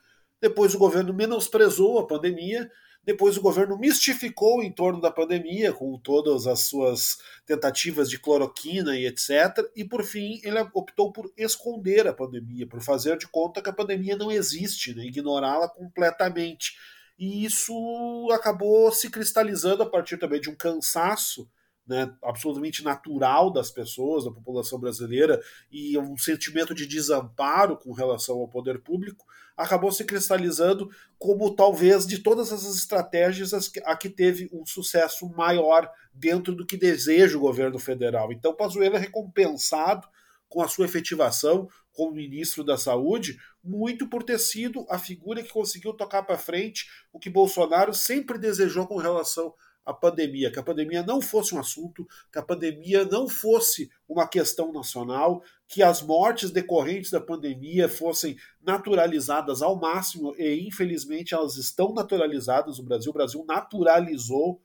depois 0.41 0.75
o 0.75 0.79
governo 0.79 1.13
menosprezou 1.13 1.99
a 1.99 2.07
pandemia, 2.07 2.71
depois 3.03 3.37
o 3.37 3.41
governo 3.41 3.79
mistificou 3.79 4.63
em 4.63 4.71
torno 4.71 5.01
da 5.01 5.11
pandemia, 5.11 5.73
com 5.73 5.99
todas 5.99 6.47
as 6.47 6.61
suas 6.61 7.19
tentativas 7.47 8.11
de 8.11 8.19
cloroquina 8.19 8.97
e 8.97 9.07
etc. 9.07 9.31
E 9.75 9.85
por 9.85 10.05
fim, 10.05 10.41
ele 10.45 10.61
optou 10.75 11.11
por 11.11 11.33
esconder 11.37 12.07
a 12.07 12.13
pandemia, 12.13 12.67
por 12.67 12.83
fazer 12.83 13.17
de 13.17 13.27
conta 13.27 13.63
que 13.63 13.71
a 13.71 13.75
pandemia 13.75 14.17
não 14.17 14.31
existe, 14.31 14.95
né? 14.95 15.05
ignorá-la 15.05 15.69
completamente. 15.69 16.77
E 17.19 17.45
isso 17.45 18.29
acabou 18.33 18.93
se 18.93 19.11
cristalizando 19.11 19.83
a 19.83 19.89
partir 19.89 20.19
também 20.19 20.41
de 20.41 20.51
um 20.51 20.55
cansaço 20.55 21.49
né, 21.87 22.15
absolutamente 22.23 22.85
natural 22.85 23.51
das 23.51 23.71
pessoas, 23.71 24.25
da 24.25 24.31
população 24.31 24.79
brasileira, 24.79 25.43
e 25.73 25.99
um 25.99 26.17
sentimento 26.17 26.73
de 26.73 26.87
desamparo 26.87 27.77
com 27.77 27.93
relação 27.93 28.39
ao 28.39 28.47
poder 28.47 28.81
público, 28.81 29.27
acabou 29.61 29.93
se 29.93 30.05
cristalizando 30.05 30.91
como 31.19 31.55
talvez 31.55 32.07
de 32.07 32.19
todas 32.19 32.51
essas 32.51 32.75
estratégias 32.75 33.53
a 33.85 33.95
que 33.95 34.09
teve 34.09 34.49
um 34.53 34.65
sucesso 34.65 35.29
maior 35.29 35.91
dentro 36.15 36.55
do 36.55 36.65
que 36.65 36.79
deseja 36.79 37.37
o 37.37 37.41
governo 37.41 37.79
federal. 37.79 38.33
Então, 38.33 38.57
Pazuello 38.57 38.97
é 38.97 38.99
recompensado 38.99 40.09
com 40.49 40.63
a 40.63 40.69
sua 40.69 40.87
efetivação 40.87 41.69
como 41.93 42.13
ministro 42.13 42.65
da 42.65 42.79
Saúde, 42.79 43.39
muito 43.63 44.09
por 44.09 44.23
ter 44.23 44.39
sido 44.39 44.87
a 44.89 44.99
figura 44.99 45.43
que 45.43 45.53
conseguiu 45.53 45.93
tocar 45.93 46.23
para 46.23 46.39
frente 46.39 46.89
o 47.13 47.19
que 47.19 47.29
Bolsonaro 47.29 47.93
sempre 47.93 48.39
desejou 48.39 48.87
com 48.87 48.97
relação 48.97 49.55
a 49.91 49.95
pandemia, 49.95 50.53
que 50.53 50.59
a 50.59 50.63
pandemia 50.63 51.03
não 51.03 51.21
fosse 51.21 51.53
um 51.55 51.59
assunto, 51.59 52.07
que 52.33 52.39
a 52.39 52.43
pandemia 52.43 53.05
não 53.05 53.29
fosse 53.29 53.91
uma 54.09 54.27
questão 54.27 54.73
nacional, 54.73 55.43
que 55.67 55.83
as 55.83 56.01
mortes 56.01 56.51
decorrentes 56.53 57.11
da 57.11 57.21
pandemia 57.21 57.89
fossem 57.89 58.37
naturalizadas 58.63 59.63
ao 59.63 59.75
máximo, 59.77 60.33
e 60.39 60.67
infelizmente 60.67 61.35
elas 61.35 61.57
estão 61.57 61.93
naturalizadas 61.93 62.79
no 62.79 62.85
Brasil. 62.85 63.11
O 63.11 63.15
Brasil 63.15 63.45
naturalizou 63.47 64.63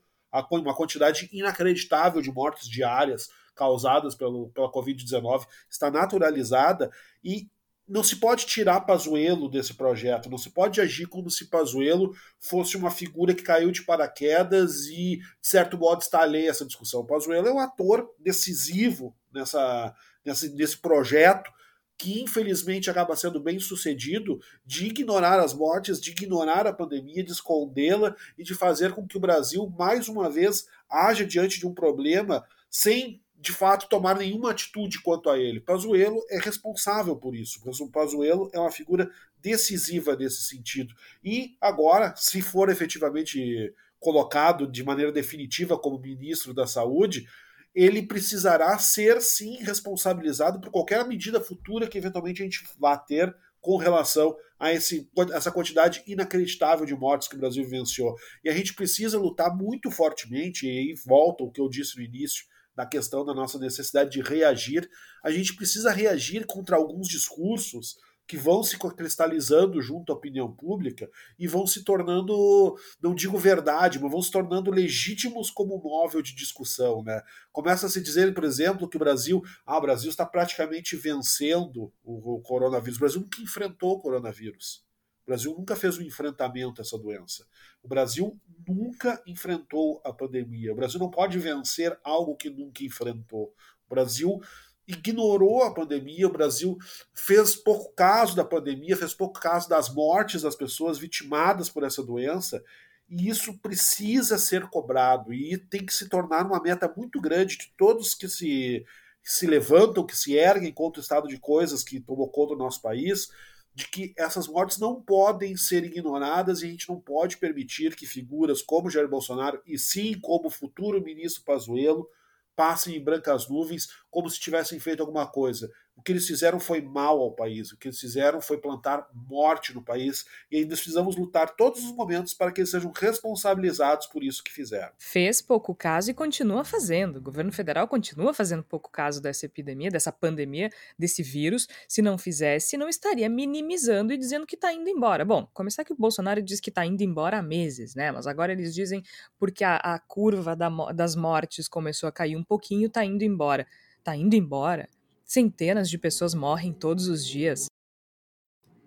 uma 0.50 0.74
quantidade 0.74 1.28
inacreditável 1.32 2.22
de 2.22 2.30
mortes 2.30 2.68
diárias 2.68 3.28
causadas 3.54 4.14
pelo, 4.14 4.50
pela 4.50 4.70
Covid-19, 4.70 5.46
está 5.68 5.90
naturalizada 5.90 6.90
e 7.24 7.48
não 7.88 8.02
se 8.02 8.16
pode 8.16 8.46
tirar 8.46 8.80
Pazuello 8.80 9.48
desse 9.48 9.74
projeto, 9.74 10.28
não 10.28 10.38
se 10.38 10.50
pode 10.50 10.80
agir 10.80 11.06
como 11.06 11.30
se 11.30 11.48
Pazuello 11.48 12.12
fosse 12.40 12.76
uma 12.76 12.90
figura 12.90 13.34
que 13.34 13.42
caiu 13.42 13.70
de 13.70 13.82
paraquedas 13.82 14.86
e, 14.86 15.18
de 15.18 15.48
certo 15.48 15.78
modo, 15.78 16.00
está 16.00 16.20
alheia 16.20 16.48
a 16.48 16.50
essa 16.50 16.66
discussão. 16.66 17.06
Pazuello 17.06 17.46
é 17.46 17.52
um 17.52 17.60
ator 17.60 18.10
decisivo 18.18 19.16
nessa, 19.32 19.94
nesse, 20.24 20.52
nesse 20.54 20.78
projeto 20.78 21.50
que, 21.98 22.20
infelizmente, 22.20 22.90
acaba 22.90 23.16
sendo 23.16 23.40
bem 23.40 23.58
sucedido 23.58 24.38
de 24.64 24.86
ignorar 24.86 25.40
as 25.40 25.54
mortes, 25.54 26.00
de 26.00 26.10
ignorar 26.10 26.66
a 26.66 26.72
pandemia, 26.72 27.24
de 27.24 27.32
escondê-la 27.32 28.14
e 28.36 28.42
de 28.42 28.54
fazer 28.54 28.92
com 28.92 29.06
que 29.06 29.16
o 29.16 29.20
Brasil, 29.20 29.72
mais 29.78 30.08
uma 30.08 30.28
vez, 30.28 30.66
haja 30.90 31.24
diante 31.24 31.58
de 31.58 31.66
um 31.66 31.72
problema 31.72 32.44
sem 32.68 33.22
de 33.38 33.52
fato 33.52 33.88
tomar 33.88 34.16
nenhuma 34.16 34.50
atitude 34.50 35.00
quanto 35.02 35.28
a 35.28 35.38
ele. 35.38 35.60
Pazuello 35.60 36.24
é 36.30 36.38
responsável 36.38 37.16
por 37.16 37.34
isso. 37.34 37.60
O 37.80 37.90
Pazuello 37.90 38.50
é 38.52 38.58
uma 38.58 38.70
figura 38.70 39.10
decisiva 39.40 40.16
nesse 40.16 40.42
sentido. 40.42 40.94
E 41.22 41.56
agora, 41.60 42.14
se 42.16 42.40
for 42.40 42.68
efetivamente 42.68 43.72
colocado 44.00 44.70
de 44.70 44.82
maneira 44.82 45.12
definitiva 45.12 45.78
como 45.78 45.98
ministro 45.98 46.54
da 46.54 46.66
Saúde, 46.66 47.26
ele 47.74 48.06
precisará 48.06 48.78
ser 48.78 49.20
sim 49.20 49.56
responsabilizado 49.62 50.60
por 50.60 50.70
qualquer 50.70 51.06
medida 51.06 51.40
futura 51.40 51.86
que 51.86 51.98
eventualmente 51.98 52.42
a 52.42 52.44
gente 52.44 52.64
vá 52.78 52.96
ter 52.96 53.36
com 53.60 53.76
relação 53.76 54.36
a 54.58 54.72
esse, 54.72 55.10
essa 55.34 55.50
quantidade 55.50 56.02
inacreditável 56.06 56.86
de 56.86 56.94
mortes 56.94 57.28
que 57.28 57.34
o 57.34 57.38
Brasil 57.38 57.64
vivenciou. 57.64 58.14
E 58.42 58.48
a 58.48 58.52
gente 58.52 58.74
precisa 58.74 59.18
lutar 59.18 59.54
muito 59.54 59.90
fortemente, 59.90 60.66
e 60.66 60.70
aí 60.70 60.94
volta 61.04 61.44
o 61.44 61.50
que 61.50 61.60
eu 61.60 61.68
disse 61.68 61.96
no 61.96 62.02
início, 62.02 62.46
da 62.76 62.84
questão 62.84 63.24
da 63.24 63.32
nossa 63.32 63.58
necessidade 63.58 64.10
de 64.10 64.20
reagir, 64.20 64.88
a 65.24 65.30
gente 65.30 65.56
precisa 65.56 65.90
reagir 65.90 66.46
contra 66.46 66.76
alguns 66.76 67.08
discursos 67.08 67.96
que 68.26 68.36
vão 68.36 68.62
se 68.62 68.76
cristalizando 68.76 69.80
junto 69.80 70.12
à 70.12 70.16
opinião 70.16 70.50
pública 70.50 71.08
e 71.38 71.46
vão 71.46 71.66
se 71.66 71.84
tornando, 71.84 72.76
não 73.00 73.14
digo 73.14 73.38
verdade, 73.38 74.00
mas 74.00 74.10
vão 74.10 74.20
se 74.20 74.30
tornando 74.30 74.70
legítimos 74.70 75.48
como 75.48 75.78
móvel 75.78 76.20
de 76.20 76.34
discussão. 76.34 77.02
Né? 77.04 77.22
Começa 77.52 77.86
a 77.86 77.88
se 77.88 78.02
dizer, 78.02 78.34
por 78.34 78.44
exemplo, 78.44 78.88
que 78.88 78.96
o 78.96 79.00
Brasil, 79.00 79.42
ah, 79.64 79.78
o 79.78 79.80
Brasil 79.80 80.10
está 80.10 80.26
praticamente 80.26 80.96
vencendo 80.96 81.92
o, 82.02 82.34
o 82.34 82.40
coronavírus. 82.40 82.96
O 82.96 83.00
Brasil 83.00 83.20
nunca 83.20 83.40
enfrentou 83.40 83.92
o 83.92 84.00
coronavírus. 84.00 84.85
O 85.26 85.30
Brasil 85.30 85.52
nunca 85.58 85.74
fez 85.74 85.98
um 85.98 86.02
enfrentamento 86.02 86.80
a 86.80 86.82
essa 86.82 86.96
doença. 86.96 87.44
O 87.82 87.88
Brasil 87.88 88.38
nunca 88.66 89.20
enfrentou 89.26 90.00
a 90.04 90.12
pandemia. 90.12 90.72
O 90.72 90.76
Brasil 90.76 91.00
não 91.00 91.10
pode 91.10 91.36
vencer 91.36 91.98
algo 92.04 92.36
que 92.36 92.48
nunca 92.48 92.84
enfrentou. 92.84 93.52
O 93.86 93.94
Brasil 93.94 94.40
ignorou 94.86 95.64
a 95.64 95.74
pandemia, 95.74 96.28
o 96.28 96.32
Brasil 96.32 96.78
fez 97.12 97.56
pouco 97.56 97.92
caso 97.92 98.36
da 98.36 98.44
pandemia, 98.44 98.96
fez 98.96 99.12
pouco 99.12 99.40
caso 99.40 99.68
das 99.68 99.92
mortes 99.92 100.42
das 100.42 100.54
pessoas 100.54 100.96
vitimadas 100.96 101.68
por 101.68 101.82
essa 101.82 102.04
doença. 102.04 102.62
E 103.08 103.28
isso 103.28 103.58
precisa 103.58 104.38
ser 104.38 104.68
cobrado 104.68 105.34
e 105.34 105.58
tem 105.58 105.84
que 105.84 105.92
se 105.92 106.08
tornar 106.08 106.46
uma 106.46 106.62
meta 106.62 106.92
muito 106.96 107.20
grande 107.20 107.58
de 107.58 107.72
todos 107.76 108.14
que 108.14 108.28
se, 108.28 108.84
que 109.24 109.32
se 109.32 109.46
levantam, 109.46 110.06
que 110.06 110.16
se 110.16 110.36
erguem 110.36 110.72
contra 110.72 111.00
o 111.00 111.02
estado 111.02 111.26
de 111.26 111.38
coisas 111.38 111.82
que 111.82 111.98
tomou 111.98 112.28
conta 112.28 112.54
do 112.54 112.62
nosso 112.62 112.80
país, 112.80 113.28
de 113.76 113.86
que 113.88 114.14
essas 114.16 114.48
mortes 114.48 114.78
não 114.78 115.02
podem 115.02 115.54
ser 115.54 115.84
ignoradas 115.84 116.62
e 116.62 116.66
a 116.66 116.70
gente 116.70 116.88
não 116.88 116.98
pode 116.98 117.36
permitir 117.36 117.94
que 117.94 118.06
figuras 118.06 118.62
como 118.62 118.88
Jair 118.88 119.06
Bolsonaro 119.06 119.60
e 119.66 119.78
sim 119.78 120.18
como 120.18 120.46
o 120.46 120.50
futuro 120.50 120.98
ministro 121.04 121.44
Pazuello 121.44 122.08
passem 122.56 122.96
em 122.96 123.04
brancas 123.04 123.46
nuvens 123.50 123.88
como 124.16 124.30
se 124.30 124.40
tivessem 124.40 124.80
feito 124.80 125.00
alguma 125.00 125.26
coisa. 125.26 125.70
O 125.94 126.00
que 126.00 126.10
eles 126.10 126.26
fizeram 126.26 126.58
foi 126.58 126.80
mal 126.80 127.20
ao 127.20 127.32
país, 127.32 127.70
o 127.70 127.76
que 127.76 127.88
eles 127.88 128.00
fizeram 128.00 128.40
foi 128.40 128.56
plantar 128.56 129.06
morte 129.12 129.74
no 129.74 129.82
país 129.82 130.24
e 130.50 130.56
ainda 130.56 130.74
precisamos 130.74 131.16
lutar 131.16 131.54
todos 131.54 131.84
os 131.84 131.92
momentos 131.92 132.32
para 132.32 132.50
que 132.50 132.62
eles 132.62 132.70
sejam 132.70 132.90
responsabilizados 132.96 134.06
por 134.06 134.24
isso 134.24 134.42
que 134.42 134.50
fizeram. 134.50 134.90
Fez 134.96 135.42
pouco 135.42 135.74
caso 135.74 136.10
e 136.10 136.14
continua 136.14 136.64
fazendo. 136.64 137.18
O 137.18 137.20
governo 137.20 137.52
federal 137.52 137.86
continua 137.86 138.32
fazendo 138.32 138.64
pouco 138.64 138.90
caso 138.90 139.20
dessa 139.20 139.44
epidemia, 139.44 139.90
dessa 139.90 140.10
pandemia, 140.10 140.70
desse 140.98 141.22
vírus. 141.22 141.68
Se 141.86 142.00
não 142.00 142.16
fizesse, 142.16 142.78
não 142.78 142.88
estaria 142.88 143.28
minimizando 143.28 144.14
e 144.14 144.16
dizendo 144.16 144.46
que 144.46 144.54
está 144.54 144.72
indo 144.72 144.88
embora. 144.88 145.26
Bom, 145.26 145.46
começar 145.52 145.84
que 145.84 145.92
o 145.92 145.96
Bolsonaro 145.96 146.42
diz 146.42 146.58
que 146.58 146.70
está 146.70 146.86
indo 146.86 147.02
embora 147.02 147.38
há 147.38 147.42
meses, 147.42 147.94
né? 147.94 148.10
Mas 148.10 148.26
agora 148.26 148.52
eles 148.52 148.74
dizem 148.74 149.02
porque 149.38 149.62
a, 149.62 149.76
a 149.76 149.98
curva 149.98 150.56
da, 150.56 150.70
das 150.94 151.14
mortes 151.14 151.68
começou 151.68 152.08
a 152.08 152.12
cair 152.12 152.34
um 152.34 152.44
pouquinho, 152.44 152.86
está 152.86 153.04
indo 153.04 153.22
embora. 153.22 153.66
Está 154.06 154.16
indo 154.16 154.36
embora? 154.36 154.88
Centenas 155.24 155.90
de 155.90 155.98
pessoas 155.98 156.32
morrem 156.32 156.72
todos 156.72 157.08
os 157.08 157.26
dias. 157.26 157.66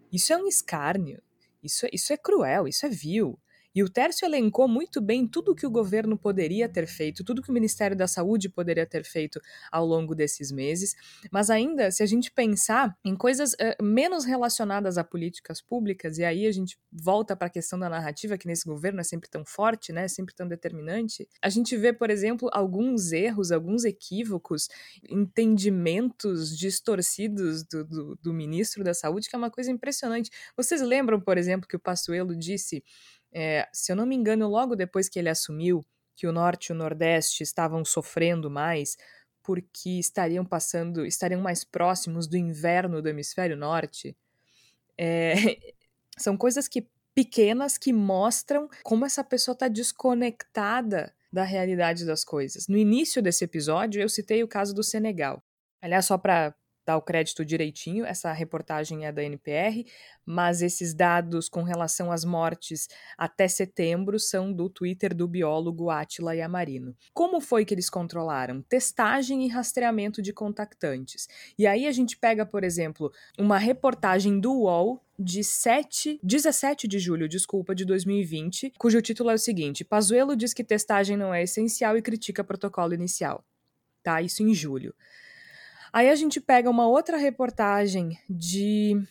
Isso 0.10 0.32
é 0.32 0.38
um 0.38 0.48
escárnio. 0.48 1.22
Isso 1.62 1.86
é, 1.86 1.90
isso 1.92 2.14
é 2.14 2.18
cruel, 2.18 2.70
isso 2.70 2.86
é 2.86 2.90
vil. 2.90 3.38
E 3.80 3.84
o 3.84 3.88
Tércio 3.88 4.26
elencou 4.26 4.68
muito 4.68 5.00
bem 5.00 5.26
tudo 5.26 5.54
o 5.54 5.56
que 5.56 5.66
o 5.66 5.72
governo 5.72 6.18
poderia 6.18 6.68
ter 6.68 6.86
feito, 6.86 7.24
tudo 7.24 7.42
que 7.42 7.50
o 7.50 7.54
Ministério 7.54 7.96
da 7.96 8.10
Saúde 8.10 8.50
poderia 8.50 8.86
ter 8.86 9.06
feito 9.06 9.40
ao 9.72 9.86
longo 9.86 10.14
desses 10.14 10.52
meses. 10.52 10.94
Mas 11.32 11.50
ainda, 11.50 11.90
se 11.90 12.04
a 12.04 12.06
gente 12.06 12.30
pensar 12.30 12.94
em 13.06 13.16
coisas 13.16 13.54
uh, 13.54 13.82
menos 13.82 14.26
relacionadas 14.26 14.98
a 14.98 15.04
políticas 15.06 15.62
públicas, 15.62 16.18
e 16.18 16.26
aí 16.26 16.46
a 16.46 16.52
gente 16.52 16.78
volta 16.92 17.38
para 17.38 17.48
a 17.48 17.50
questão 17.50 17.80
da 17.80 17.88
narrativa, 17.88 18.38
que 18.38 18.48
nesse 18.48 18.68
governo 18.68 19.00
é 19.00 19.04
sempre 19.06 19.30
tão 19.30 19.46
forte, 19.46 19.94
né, 19.94 20.10
sempre 20.10 20.36
tão 20.36 20.46
determinante, 20.46 21.26
a 21.42 21.48
gente 21.48 21.78
vê, 21.78 21.94
por 21.94 22.10
exemplo, 22.10 22.50
alguns 22.52 23.14
erros, 23.14 23.50
alguns 23.50 23.86
equívocos, 23.86 24.68
entendimentos 25.10 26.58
distorcidos 26.58 27.64
do, 27.64 27.86
do, 27.86 28.16
do 28.22 28.34
ministro 28.34 28.84
da 28.84 28.94
Saúde, 28.94 29.30
que 29.30 29.38
é 29.38 29.40
uma 29.40 29.50
coisa 29.50 29.72
impressionante. 29.72 30.30
Vocês 30.58 30.82
lembram, 30.82 31.22
por 31.22 31.38
exemplo, 31.38 31.66
que 31.66 31.78
o 31.78 31.80
Passuelo 31.80 32.36
disse 32.36 32.84
é, 33.34 33.68
se 33.74 33.92
eu 33.92 33.96
não 33.96 34.06
me 34.06 34.16
engano, 34.16 34.48
logo 34.48 34.76
depois 34.76 35.08
que 35.08 35.20
ele 35.20 35.30
assumiu 35.30 35.86
que 36.16 36.28
o 36.28 36.32
Norte 36.32 36.68
e 36.68 36.74
o 36.74 36.76
Nordeste 36.76 37.44
estavam 37.44 37.86
sofrendo 37.86 38.50
mais 38.50 38.98
porque 39.44 40.00
estariam 40.00 40.46
passando, 40.46 41.06
estariam 41.06 41.42
mais 41.42 41.64
próximos 41.64 42.28
do 42.28 42.38
inverno 42.38 43.02
do 43.02 43.10
hemisfério 43.10 43.58
norte. 43.58 44.16
É, 44.98 45.34
são 46.18 46.38
coisas 46.38 46.68
que 46.68 46.88
pequenas 47.16 47.78
que 47.78 47.92
mostram 47.92 48.70
como 48.84 49.06
essa 49.06 49.24
pessoa 49.24 49.54
está 49.54 49.68
desconectada 49.68 51.14
da 51.32 51.44
realidade 51.44 52.06
das 52.06 52.24
coisas. 52.24 52.68
No 52.68 52.78
início 52.78 53.22
desse 53.22 53.44
episódio, 53.44 54.02
eu 54.02 54.10
citei 54.10 54.44
o 54.44 54.48
caso 54.48 54.74
do 54.74 54.84
Senegal. 54.84 55.44
Aliás, 55.82 56.06
só 56.06 56.18
para 56.18 56.54
dar 56.90 56.98
o 56.98 57.02
crédito 57.04 57.46
direitinho, 57.46 58.04
essa 58.04 58.34
reportagem 58.34 59.06
é 59.06 59.12
da 59.12 59.24
NPR, 59.24 59.86
mas 60.26 60.64
esses 60.64 60.92
dados 60.92 61.48
com 61.48 61.62
relação 61.62 62.12
às 62.12 62.26
mortes 62.26 62.88
até 63.16 63.48
setembro 63.48 64.20
são 64.20 64.52
do 64.52 64.68
Twitter 64.68 65.14
do 65.14 65.28
biólogo 65.28 65.92
Atila 65.92 66.36
Yamarino. 66.36 66.96
Como 67.14 67.40
foi 67.40 67.64
que 67.64 67.76
eles 67.76 67.92
controlaram? 67.92 68.64
Testagem 68.64 69.46
e 69.46 69.48
rastreamento 69.48 70.20
de 70.20 70.34
contactantes. 70.34 71.28
E 71.60 71.68
aí 71.68 71.86
a 71.86 71.92
gente 71.92 72.18
pega, 72.18 72.44
por 72.44 72.64
exemplo, 72.64 73.12
uma 73.38 73.60
reportagem 73.60 74.40
do 74.40 74.52
UOL 74.52 75.00
de 75.18 75.44
7, 75.44 76.20
17 76.24 76.88
de 76.88 76.98
julho, 76.98 77.30
desculpa, 77.30 77.76
de 77.76 77.86
2020, 77.86 78.74
cujo 78.80 79.00
título 79.00 79.30
é 79.30 79.36
o 79.36 79.38
seguinte: 79.38 79.86
Pazuello 79.86 80.36
diz 80.36 80.56
que 80.56 80.64
testagem 80.64 81.16
não 81.16 81.32
é 81.32 81.44
essencial 81.44 81.96
e 81.96 82.02
critica 82.02 82.44
protocolo 82.44 82.96
inicial. 82.96 83.46
Tá? 84.02 84.24
Isso 84.24 84.42
em 84.42 84.56
julho. 84.56 84.96
Aí 85.92 86.10
a 86.10 86.16
gente 86.16 86.40
pega 86.40 86.70
uma 86.70 86.88
outra 86.88 87.18
reportagem 87.18 88.18
de 88.30 89.02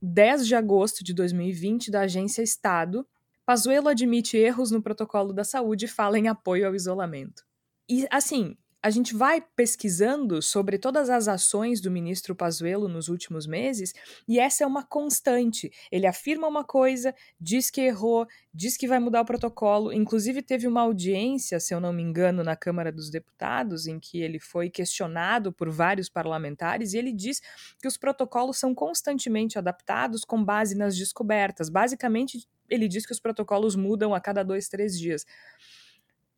10 0.00 0.46
de 0.46 0.54
agosto 0.54 1.04
de 1.04 1.12
2020 1.12 1.90
da 1.90 2.00
agência 2.00 2.42
Estado. 2.42 3.06
Pazuello 3.44 3.88
admite 3.88 4.36
erros 4.36 4.70
no 4.70 4.82
protocolo 4.82 5.32
da 5.32 5.44
saúde 5.44 5.84
e 5.84 5.88
fala 5.88 6.18
em 6.18 6.28
apoio 6.28 6.66
ao 6.66 6.74
isolamento. 6.74 7.44
E 7.88 8.06
assim, 8.10 8.56
a 8.82 8.90
gente 8.90 9.14
vai 9.14 9.40
pesquisando 9.40 10.42
sobre 10.42 10.76
todas 10.76 11.08
as 11.08 11.28
ações 11.28 11.80
do 11.80 11.88
ministro 11.88 12.34
Pazuello 12.34 12.88
nos 12.88 13.08
últimos 13.08 13.46
meses 13.46 13.94
e 14.26 14.40
essa 14.40 14.64
é 14.64 14.66
uma 14.66 14.82
constante. 14.82 15.70
Ele 15.90 16.04
afirma 16.04 16.48
uma 16.48 16.64
coisa, 16.64 17.14
diz 17.40 17.70
que 17.70 17.80
errou, 17.80 18.26
diz 18.52 18.76
que 18.76 18.88
vai 18.88 18.98
mudar 18.98 19.20
o 19.20 19.24
protocolo. 19.24 19.92
Inclusive 19.92 20.42
teve 20.42 20.66
uma 20.66 20.80
audiência, 20.80 21.60
se 21.60 21.72
eu 21.72 21.78
não 21.78 21.92
me 21.92 22.02
engano, 22.02 22.42
na 22.42 22.56
Câmara 22.56 22.90
dos 22.90 23.08
Deputados 23.08 23.86
em 23.86 24.00
que 24.00 24.20
ele 24.20 24.40
foi 24.40 24.68
questionado 24.68 25.52
por 25.52 25.70
vários 25.70 26.08
parlamentares 26.08 26.92
e 26.92 26.98
ele 26.98 27.12
diz 27.12 27.40
que 27.80 27.86
os 27.86 27.96
protocolos 27.96 28.58
são 28.58 28.74
constantemente 28.74 29.58
adaptados 29.58 30.24
com 30.24 30.42
base 30.42 30.74
nas 30.74 30.96
descobertas. 30.96 31.68
Basicamente, 31.68 32.48
ele 32.68 32.88
diz 32.88 33.06
que 33.06 33.12
os 33.12 33.20
protocolos 33.20 33.76
mudam 33.76 34.12
a 34.12 34.20
cada 34.20 34.42
dois, 34.42 34.68
três 34.68 34.98
dias 34.98 35.24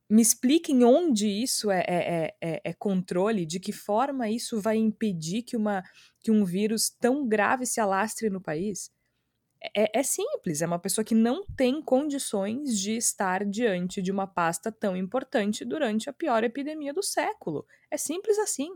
me 0.09 0.21
expliquem 0.21 0.85
onde 0.85 1.27
isso 1.27 1.71
é, 1.71 1.85
é, 1.87 2.35
é, 2.41 2.61
é, 2.65 2.73
controle, 2.75 3.47
de 3.47 3.59
que 3.59 3.73
forma 3.73 4.29
isso 4.29 4.61
vai 4.61 4.77
impedir 4.77 5.43
que, 5.43 5.57
uma, 5.57 5.83
que 6.21 6.31
um 6.31 6.45
vírus 6.45 6.91
tão 6.91 7.27
grave 7.27 7.67
se 7.67 7.81
alastre 7.81 8.29
no 8.29 8.41
país. 8.41 8.91
É, 9.75 9.99
é, 9.99 10.03
simples, 10.03 10.61
é 10.61 10.67
uma 10.67 10.79
pessoa 10.79 11.05
que 11.05 11.15
não 11.15 11.47
tem 11.57 11.81
condições 11.81 12.79
de 12.79 12.97
estar 12.97 13.45
diante 13.47 14.03
de 14.03 14.13
uma 14.13 14.27
pasta 14.27 14.71
tão 14.71 14.95
importante 14.95 15.65
durante 15.65 16.11
a 16.11 16.13
pior 16.13 16.45
epidemia 16.45 16.93
do 16.93 17.03
século. 17.03 17.67
É 17.91 17.97
simples 17.97 18.39
assim. 18.39 18.71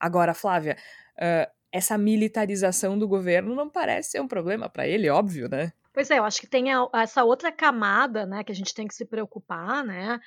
Agora, 0.00 0.34
Flávia, 0.34 0.76
uh, 1.16 1.50
essa 1.70 1.96
militarização 1.96 2.98
do 2.98 3.06
governo 3.06 3.54
não 3.54 3.70
parece 3.70 4.12
ser 4.12 4.20
um 4.20 4.28
problema 4.28 4.68
para 4.68 4.88
ele, 4.88 5.08
óbvio, 5.08 5.48
né? 5.48 5.72
Pois 5.98 6.12
é, 6.12 6.20
eu 6.20 6.24
acho 6.24 6.40
que 6.40 6.46
tem 6.46 6.72
a, 6.72 6.88
essa 6.94 7.24
outra 7.24 7.50
camada, 7.50 8.24
né, 8.24 8.44
que 8.44 8.52
a 8.52 8.54
gente 8.54 8.72
tem 8.72 8.86
que 8.86 8.94
se 8.94 9.04
preocupar, 9.04 9.84
né, 9.84 10.20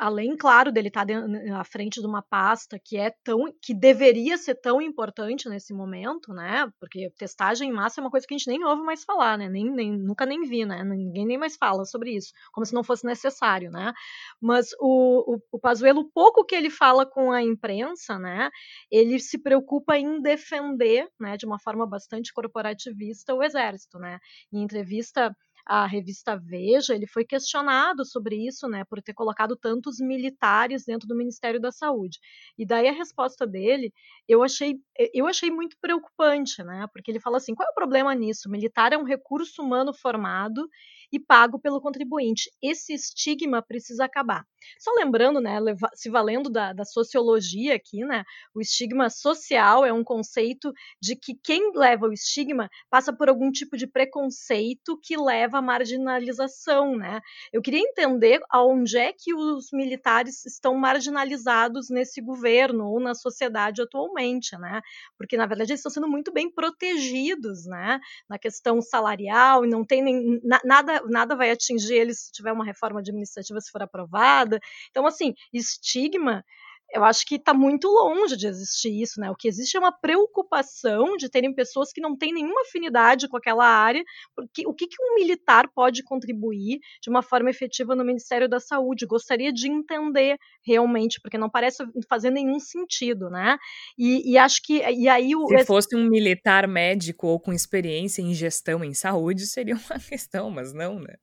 além, 0.00 0.36
claro, 0.36 0.72
dele 0.72 0.88
estar 0.88 1.06
tá 1.06 1.14
à 1.60 1.62
frente 1.62 2.00
de 2.00 2.06
uma 2.08 2.20
pasta 2.20 2.76
que 2.84 2.96
é 2.98 3.14
tão, 3.22 3.44
que 3.62 3.72
deveria 3.72 4.36
ser 4.36 4.56
tão 4.56 4.82
importante 4.82 5.48
nesse 5.48 5.72
momento, 5.72 6.32
né, 6.34 6.68
porque 6.80 7.08
testagem 7.16 7.70
em 7.70 7.72
massa 7.72 8.00
é 8.00 8.02
uma 8.02 8.10
coisa 8.10 8.26
que 8.26 8.34
a 8.34 8.36
gente 8.36 8.48
nem 8.48 8.64
ouve 8.64 8.82
mais 8.82 9.04
falar, 9.04 9.38
né, 9.38 9.48
nem, 9.48 9.70
nem 9.70 9.96
nunca 9.96 10.26
nem 10.26 10.42
vi, 10.42 10.64
né, 10.64 10.82
ninguém 10.82 11.24
nem 11.24 11.38
mais 11.38 11.54
fala 11.54 11.84
sobre 11.84 12.16
isso, 12.16 12.32
como 12.50 12.66
se 12.66 12.74
não 12.74 12.82
fosse 12.82 13.06
necessário, 13.06 13.70
né, 13.70 13.92
mas 14.40 14.70
o, 14.80 15.36
o, 15.36 15.38
o 15.52 15.60
Pazuello, 15.60 16.10
pouco 16.12 16.44
que 16.44 16.56
ele 16.56 16.68
fala 16.68 17.06
com 17.06 17.30
a 17.30 17.40
imprensa, 17.40 18.18
né, 18.18 18.50
ele 18.90 19.20
se 19.20 19.38
preocupa 19.40 19.96
em 19.96 20.20
defender, 20.20 21.06
né, 21.20 21.36
de 21.36 21.46
uma 21.46 21.60
forma 21.60 21.86
bastante 21.86 22.32
corporativista 22.32 23.32
o 23.32 23.40
exército, 23.40 24.00
né, 24.00 24.18
em 24.52 24.60
entrevista 24.64 25.11
revista 25.12 25.36
a 25.64 25.86
revista 25.86 26.36
Veja, 26.36 26.92
ele 26.92 27.06
foi 27.06 27.24
questionado 27.24 28.04
sobre 28.04 28.34
isso, 28.48 28.66
né, 28.68 28.84
por 28.84 29.00
ter 29.00 29.14
colocado 29.14 29.54
tantos 29.56 30.00
militares 30.00 30.84
dentro 30.84 31.06
do 31.06 31.14
Ministério 31.14 31.60
da 31.60 31.70
Saúde. 31.70 32.18
E 32.58 32.66
daí 32.66 32.88
a 32.88 32.92
resposta 32.92 33.46
dele, 33.46 33.92
eu 34.26 34.42
achei, 34.42 34.74
eu 35.14 35.24
achei 35.28 35.52
muito 35.52 35.76
preocupante, 35.80 36.64
né, 36.64 36.88
porque 36.92 37.12
ele 37.12 37.20
fala 37.20 37.36
assim: 37.36 37.54
qual 37.54 37.68
é 37.68 37.70
o 37.70 37.74
problema 37.76 38.12
nisso? 38.12 38.48
O 38.48 38.50
militar 38.50 38.92
é 38.92 38.98
um 38.98 39.04
recurso 39.04 39.62
humano 39.62 39.94
formado 39.94 40.68
e 41.12 41.20
pago 41.20 41.60
pelo 41.60 41.80
contribuinte. 41.80 42.50
Esse 42.62 42.94
estigma 42.94 43.62
precisa 43.62 44.04
acabar. 44.04 44.44
Só 44.78 44.92
lembrando, 44.92 45.40
né, 45.40 45.58
se 45.94 46.10
valendo 46.10 46.50
da, 46.50 46.72
da, 46.72 46.84
sociologia 46.84 47.74
aqui, 47.74 48.04
né, 48.04 48.24
o 48.54 48.60
estigma 48.60 49.10
social 49.10 49.84
é 49.84 49.92
um 49.92 50.04
conceito 50.04 50.72
de 51.00 51.16
que 51.16 51.34
quem 51.34 51.72
leva 51.74 52.06
o 52.06 52.12
estigma 52.12 52.68
passa 52.90 53.12
por 53.12 53.28
algum 53.28 53.50
tipo 53.50 53.76
de 53.76 53.86
preconceito 53.86 54.98
que 55.02 55.16
leva 55.16 55.58
à 55.58 55.62
marginalização, 55.62 56.96
né. 56.96 57.20
Eu 57.52 57.62
queria 57.62 57.80
entender 57.80 58.40
aonde 58.50 58.96
é 58.96 59.12
que 59.12 59.34
os 59.34 59.68
militares 59.72 60.44
estão 60.44 60.74
marginalizados 60.76 61.88
nesse 61.90 62.20
governo 62.20 62.86
ou 62.88 63.00
na 63.00 63.14
sociedade 63.14 63.82
atualmente, 63.82 64.56
né, 64.58 64.80
porque 65.18 65.36
na 65.36 65.46
verdade 65.46 65.72
eles 65.72 65.80
estão 65.80 65.92
sendo 65.92 66.08
muito 66.08 66.32
bem 66.32 66.50
protegidos, 66.50 67.66
né, 67.66 68.00
na 68.28 68.38
questão 68.38 68.80
salarial 68.80 69.64
e 69.64 69.68
não 69.68 69.84
tem 69.84 70.02
nem, 70.02 70.40
nada, 70.64 71.01
nada 71.08 71.36
vai 71.36 71.50
atingir 71.50 71.94
eles 71.94 72.26
se 72.26 72.32
tiver 72.32 72.52
uma 72.52 72.64
reforma 72.64 73.00
administrativa 73.00 73.60
se 73.60 73.70
for 73.70 73.82
aprovada. 73.82 74.60
Então, 74.90 75.06
assim, 75.06 75.34
estigma 75.52 76.44
eu 76.92 77.04
acho 77.04 77.26
que 77.26 77.36
está 77.36 77.54
muito 77.54 77.88
longe 77.88 78.36
de 78.36 78.46
existir 78.46 78.90
isso, 79.02 79.20
né? 79.20 79.30
O 79.30 79.34
que 79.34 79.48
existe 79.48 79.76
é 79.76 79.80
uma 79.80 79.92
preocupação 79.92 81.16
de 81.16 81.28
terem 81.28 81.54
pessoas 81.54 81.92
que 81.92 82.00
não 82.00 82.16
têm 82.16 82.32
nenhuma 82.32 82.60
afinidade 82.62 83.28
com 83.28 83.36
aquela 83.36 83.64
área, 83.64 84.02
porque 84.36 84.66
o 84.66 84.74
que, 84.74 84.86
que 84.86 85.02
um 85.02 85.14
militar 85.14 85.68
pode 85.74 86.02
contribuir 86.02 86.78
de 87.02 87.08
uma 87.08 87.22
forma 87.22 87.50
efetiva 87.50 87.96
no 87.96 88.04
Ministério 88.04 88.48
da 88.48 88.60
Saúde? 88.60 89.06
Gostaria 89.06 89.52
de 89.52 89.68
entender 89.68 90.36
realmente, 90.64 91.20
porque 91.22 91.38
não 91.38 91.48
parece 91.48 91.82
fazer 92.08 92.30
nenhum 92.30 92.60
sentido, 92.60 93.30
né? 93.30 93.56
E, 93.98 94.32
e 94.32 94.38
acho 94.38 94.60
que 94.62 94.82
e 94.90 95.08
aí 95.08 95.34
o 95.34 95.46
se 95.48 95.64
fosse 95.64 95.96
um 95.96 96.08
militar 96.08 96.68
médico 96.68 97.26
ou 97.26 97.40
com 97.40 97.52
experiência 97.52 98.20
em 98.20 98.34
gestão 98.34 98.84
em 98.84 98.94
saúde 98.94 99.46
seria 99.46 99.74
uma 99.74 99.98
questão, 99.98 100.50
mas 100.50 100.72
não, 100.72 100.98
né? 100.98 101.14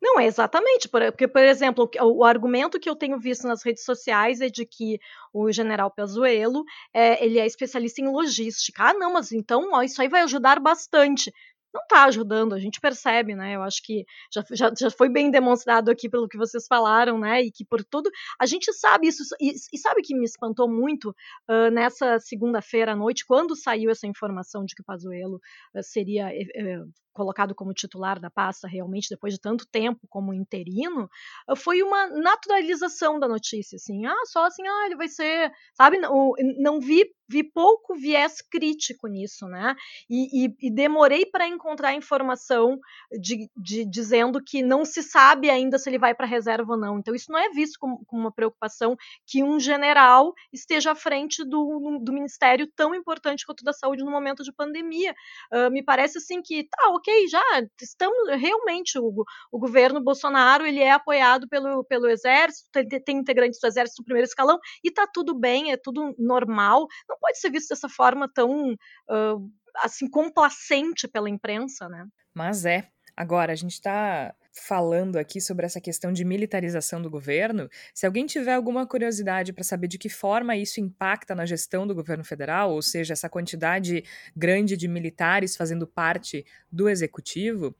Não, 0.00 0.20
é 0.20 0.26
exatamente, 0.26 0.88
porque, 0.88 1.26
por 1.26 1.42
exemplo, 1.42 1.90
o, 2.00 2.24
argumento 2.24 2.78
que 2.78 2.88
eu 2.88 2.96
tenho 2.96 3.18
visto 3.18 3.46
nas 3.46 3.64
redes 3.64 3.84
sociais 3.84 4.40
é 4.40 4.48
de 4.48 4.66
que 4.66 4.98
o 5.32 5.50
general 5.50 5.90
Pazuello, 5.90 6.64
é, 6.92 7.24
ele 7.24 7.38
é 7.38 7.46
especialista 7.46 8.00
em 8.00 8.08
logística. 8.08 8.82
Ah, 8.82 8.94
não, 8.94 9.12
mas 9.12 9.32
então 9.32 9.70
ó, 9.72 9.82
isso 9.82 10.00
aí 10.00 10.08
vai 10.08 10.22
ajudar 10.22 10.60
bastante 10.60 11.32
não 11.74 11.82
está 11.82 12.04
ajudando, 12.04 12.54
a 12.54 12.60
gente 12.60 12.80
percebe, 12.80 13.34
né? 13.34 13.56
Eu 13.56 13.62
acho 13.62 13.82
que 13.82 14.06
já, 14.32 14.44
já, 14.52 14.72
já 14.78 14.90
foi 14.92 15.08
bem 15.08 15.28
demonstrado 15.28 15.90
aqui 15.90 16.08
pelo 16.08 16.28
que 16.28 16.38
vocês 16.38 16.66
falaram, 16.68 17.18
né? 17.18 17.42
E 17.42 17.50
que 17.50 17.64
por 17.64 17.82
tudo 17.84 18.08
a 18.40 18.46
gente 18.46 18.72
sabe 18.72 19.08
isso. 19.08 19.24
E, 19.40 19.52
e 19.72 19.78
sabe 19.78 20.00
que 20.00 20.14
me 20.14 20.24
espantou 20.24 20.70
muito 20.70 21.10
uh, 21.50 21.70
nessa 21.72 22.20
segunda-feira 22.20 22.92
à 22.92 22.96
noite, 22.96 23.26
quando 23.26 23.56
saiu 23.56 23.90
essa 23.90 24.06
informação 24.06 24.64
de 24.64 24.74
que 24.74 24.82
o 24.82 24.84
Pazuello 24.84 25.40
uh, 25.74 25.82
seria 25.82 26.28
uh, 26.28 26.92
colocado 27.14 27.54
como 27.54 27.72
titular 27.72 28.20
da 28.20 28.28
pasta 28.28 28.68
realmente 28.68 29.08
depois 29.08 29.32
de 29.32 29.40
tanto 29.40 29.66
tempo 29.66 30.06
como 30.08 30.34
interino, 30.34 31.08
foi 31.56 31.82
uma 31.82 32.08
naturalização 32.08 33.18
da 33.18 33.26
notícia, 33.28 33.76
assim, 33.76 34.04
ah, 34.04 34.22
só 34.26 34.44
assim, 34.44 34.66
ah, 34.66 34.86
ele 34.86 34.96
vai 34.96 35.08
ser, 35.08 35.50
sabe, 35.74 35.98
não, 35.98 36.32
não 36.58 36.80
vi 36.80 37.04
vi 37.28 37.42
pouco 37.42 37.94
viés 37.94 38.40
crítico 38.42 39.06
nisso, 39.08 39.46
né? 39.48 39.74
E, 40.08 40.46
e, 40.46 40.56
e 40.68 40.70
demorei 40.70 41.26
para 41.26 41.46
encontrar 41.46 41.94
informação 41.94 42.78
de, 43.20 43.50
de, 43.56 43.84
dizendo 43.84 44.42
que 44.42 44.62
não 44.62 44.84
se 44.84 45.02
sabe 45.02 45.50
ainda 45.50 45.78
se 45.78 45.88
ele 45.88 45.98
vai 45.98 46.14
para 46.14 46.26
reserva 46.26 46.72
ou 46.72 46.78
não. 46.78 46.98
Então, 46.98 47.14
isso 47.14 47.30
não 47.30 47.38
é 47.38 47.48
visto 47.50 47.78
como, 47.78 48.04
como, 48.06 48.22
uma 48.22 48.32
preocupação 48.32 48.96
que 49.26 49.42
um 49.42 49.58
general 49.58 50.32
esteja 50.52 50.92
à 50.92 50.94
frente 50.94 51.44
do, 51.44 51.98
do 52.02 52.12
ministério 52.12 52.66
tão 52.74 52.94
importante 52.94 53.44
quanto 53.46 53.64
da 53.64 53.72
saúde 53.72 54.04
no 54.04 54.10
momento 54.10 54.42
de 54.42 54.52
pandemia. 54.52 55.14
Uh, 55.52 55.70
me 55.70 55.82
parece 55.82 56.18
assim 56.18 56.42
que, 56.42 56.64
tá, 56.64 56.90
ok, 56.90 57.03
já 57.28 57.42
estamos 57.80 58.28
realmente 58.38 58.98
o, 58.98 59.24
o 59.50 59.58
governo 59.58 60.02
Bolsonaro 60.02 60.66
ele 60.66 60.80
é 60.80 60.92
apoiado 60.92 61.48
pelo, 61.48 61.84
pelo 61.84 62.06
exército, 62.06 62.68
tem, 62.70 63.00
tem 63.00 63.16
integrantes 63.18 63.58
do 63.60 63.66
exército 63.66 64.02
do 64.02 64.04
primeiro 64.04 64.26
escalão 64.26 64.58
e 64.82 64.90
tá 64.90 65.06
tudo 65.12 65.34
bem, 65.34 65.72
é 65.72 65.76
tudo 65.76 66.14
normal. 66.18 66.86
Não 67.08 67.14
não 67.14 67.18
pode 67.20 67.38
ser 67.38 67.50
visto 67.50 67.68
dessa 67.68 67.88
forma 67.88 68.28
tão 68.28 68.72
uh, 68.72 69.50
assim 69.76 70.08
complacente 70.10 71.08
pela 71.08 71.30
imprensa, 71.30 71.88
né? 71.88 72.06
Mas 72.34 72.66
é. 72.66 72.88
Agora 73.16 73.52
a 73.52 73.56
gente 73.56 73.74
está 73.74 74.34
falando 74.54 75.16
aqui 75.16 75.40
sobre 75.40 75.66
essa 75.66 75.80
questão 75.80 76.12
de 76.12 76.24
militarização 76.24 77.02
do 77.02 77.10
governo. 77.10 77.68
Se 77.92 78.06
alguém 78.06 78.24
tiver 78.24 78.54
alguma 78.54 78.86
curiosidade 78.86 79.52
para 79.52 79.64
saber 79.64 79.88
de 79.88 79.98
que 79.98 80.08
forma 80.08 80.56
isso 80.56 80.80
impacta 80.80 81.34
na 81.34 81.44
gestão 81.44 81.86
do 81.86 81.94
governo 81.94 82.24
federal, 82.24 82.72
ou 82.72 82.80
seja, 82.80 83.12
essa 83.12 83.28
quantidade 83.28 84.04
grande 84.36 84.76
de 84.76 84.86
militares 84.86 85.56
fazendo 85.56 85.86
parte 85.86 86.46
do 86.70 86.88
executivo, 86.88 87.74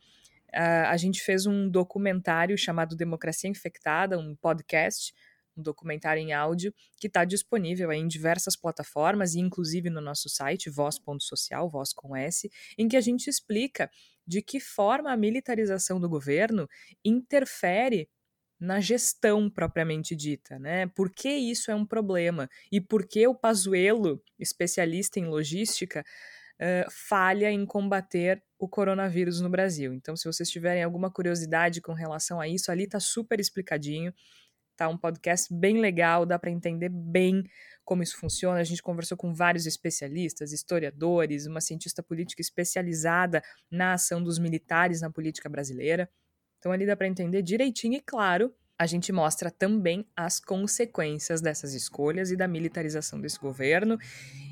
a 0.52 0.96
gente 0.96 1.20
fez 1.20 1.46
um 1.46 1.68
documentário 1.68 2.56
chamado 2.56 2.94
Democracia 2.94 3.50
Infectada, 3.50 4.18
um 4.18 4.36
podcast 4.36 5.12
um 5.56 5.62
documentário 5.62 6.20
em 6.20 6.32
áudio 6.32 6.74
que 6.98 7.06
está 7.06 7.24
disponível 7.24 7.92
em 7.92 8.06
diversas 8.06 8.56
plataformas 8.56 9.34
e 9.34 9.40
inclusive 9.40 9.88
no 9.88 10.00
nosso 10.00 10.28
site 10.28 10.68
voz.social, 10.68 11.68
voz 11.68 11.92
com 11.92 12.16
S, 12.16 12.50
em 12.76 12.88
que 12.88 12.96
a 12.96 13.00
gente 13.00 13.28
explica 13.28 13.90
de 14.26 14.42
que 14.42 14.60
forma 14.60 15.12
a 15.12 15.16
militarização 15.16 16.00
do 16.00 16.08
governo 16.08 16.68
interfere 17.04 18.08
na 18.58 18.80
gestão 18.80 19.50
propriamente 19.50 20.16
dita, 20.16 20.58
né? 20.58 20.86
Por 20.88 21.10
que 21.10 21.28
isso 21.28 21.70
é 21.70 21.74
um 21.74 21.84
problema 21.84 22.48
e 22.72 22.80
por 22.80 23.06
que 23.06 23.26
o 23.26 23.34
Pazuello, 23.34 24.22
especialista 24.38 25.20
em 25.20 25.26
logística, 25.26 26.04
uh, 26.60 26.90
falha 26.90 27.50
em 27.50 27.66
combater 27.66 28.42
o 28.58 28.68
coronavírus 28.68 29.40
no 29.40 29.50
Brasil. 29.50 29.92
Então, 29.92 30.16
se 30.16 30.24
vocês 30.24 30.48
tiverem 30.48 30.82
alguma 30.82 31.10
curiosidade 31.10 31.80
com 31.80 31.92
relação 31.92 32.40
a 32.40 32.48
isso, 32.48 32.70
ali 32.70 32.84
está 32.84 33.00
super 33.00 33.40
explicadinho. 33.40 34.12
Tá 34.76 34.88
um 34.88 34.98
podcast 34.98 35.54
bem 35.54 35.80
legal, 35.80 36.26
dá 36.26 36.38
para 36.38 36.50
entender 36.50 36.88
bem 36.88 37.44
como 37.84 38.02
isso 38.02 38.16
funciona. 38.16 38.58
A 38.58 38.64
gente 38.64 38.82
conversou 38.82 39.16
com 39.16 39.32
vários 39.32 39.66
especialistas, 39.66 40.52
historiadores, 40.52 41.46
uma 41.46 41.60
cientista 41.60 42.02
política 42.02 42.42
especializada 42.42 43.42
na 43.70 43.92
ação 43.92 44.22
dos 44.22 44.38
militares 44.38 45.00
na 45.00 45.10
política 45.10 45.48
brasileira. 45.48 46.10
Então 46.58 46.72
ali 46.72 46.86
dá 46.86 46.96
para 46.96 47.06
entender 47.06 47.42
direitinho 47.42 47.94
e 47.94 48.00
claro, 48.00 48.52
a 48.78 48.86
gente 48.86 49.12
mostra 49.12 49.50
também 49.50 50.06
as 50.16 50.40
consequências 50.40 51.40
dessas 51.40 51.74
escolhas 51.74 52.30
e 52.30 52.36
da 52.36 52.48
militarização 52.48 53.20
desse 53.20 53.38
governo 53.38 53.98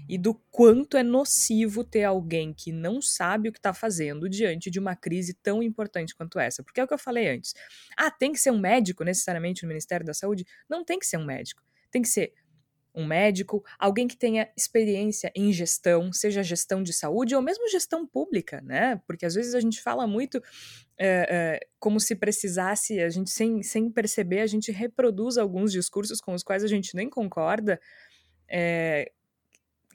e 0.08 0.16
do 0.16 0.34
quanto 0.50 0.96
é 0.96 1.02
nocivo 1.02 1.82
ter 1.82 2.04
alguém 2.04 2.52
que 2.52 2.70
não 2.70 3.02
sabe 3.02 3.48
o 3.48 3.52
que 3.52 3.58
está 3.58 3.74
fazendo 3.74 4.28
diante 4.28 4.70
de 4.70 4.78
uma 4.78 4.94
crise 4.94 5.34
tão 5.34 5.62
importante 5.62 6.14
quanto 6.14 6.38
essa. 6.38 6.62
Porque 6.62 6.80
é 6.80 6.84
o 6.84 6.88
que 6.88 6.94
eu 6.94 6.98
falei 6.98 7.28
antes. 7.28 7.54
Ah, 7.96 8.10
tem 8.10 8.32
que 8.32 8.38
ser 8.38 8.50
um 8.50 8.58
médico 8.58 9.04
necessariamente 9.04 9.62
no 9.62 9.68
Ministério 9.68 10.06
da 10.06 10.14
Saúde? 10.14 10.46
Não 10.68 10.84
tem 10.84 10.98
que 10.98 11.06
ser 11.06 11.16
um 11.16 11.24
médico. 11.24 11.62
Tem 11.90 12.02
que 12.02 12.08
ser 12.08 12.32
um 12.94 13.06
médico, 13.06 13.64
alguém 13.78 14.06
que 14.06 14.16
tenha 14.16 14.48
experiência 14.56 15.32
em 15.34 15.52
gestão, 15.52 16.12
seja 16.12 16.42
gestão 16.42 16.82
de 16.82 16.92
saúde 16.92 17.34
ou 17.34 17.42
mesmo 17.42 17.68
gestão 17.68 18.06
pública, 18.06 18.60
né? 18.62 19.00
Porque 19.06 19.24
às 19.24 19.34
vezes 19.34 19.54
a 19.54 19.60
gente 19.60 19.80
fala 19.80 20.06
muito 20.06 20.42
é, 20.98 21.26
é, 21.28 21.60
como 21.78 21.98
se 21.98 22.14
precisasse, 22.14 23.00
a 23.00 23.08
gente 23.08 23.30
sem, 23.30 23.62
sem 23.62 23.90
perceber, 23.90 24.40
a 24.40 24.46
gente 24.46 24.70
reproduz 24.70 25.38
alguns 25.38 25.72
discursos 25.72 26.20
com 26.20 26.34
os 26.34 26.42
quais 26.42 26.62
a 26.62 26.68
gente 26.68 26.94
nem 26.94 27.08
concorda, 27.08 27.80
é, 28.48 29.10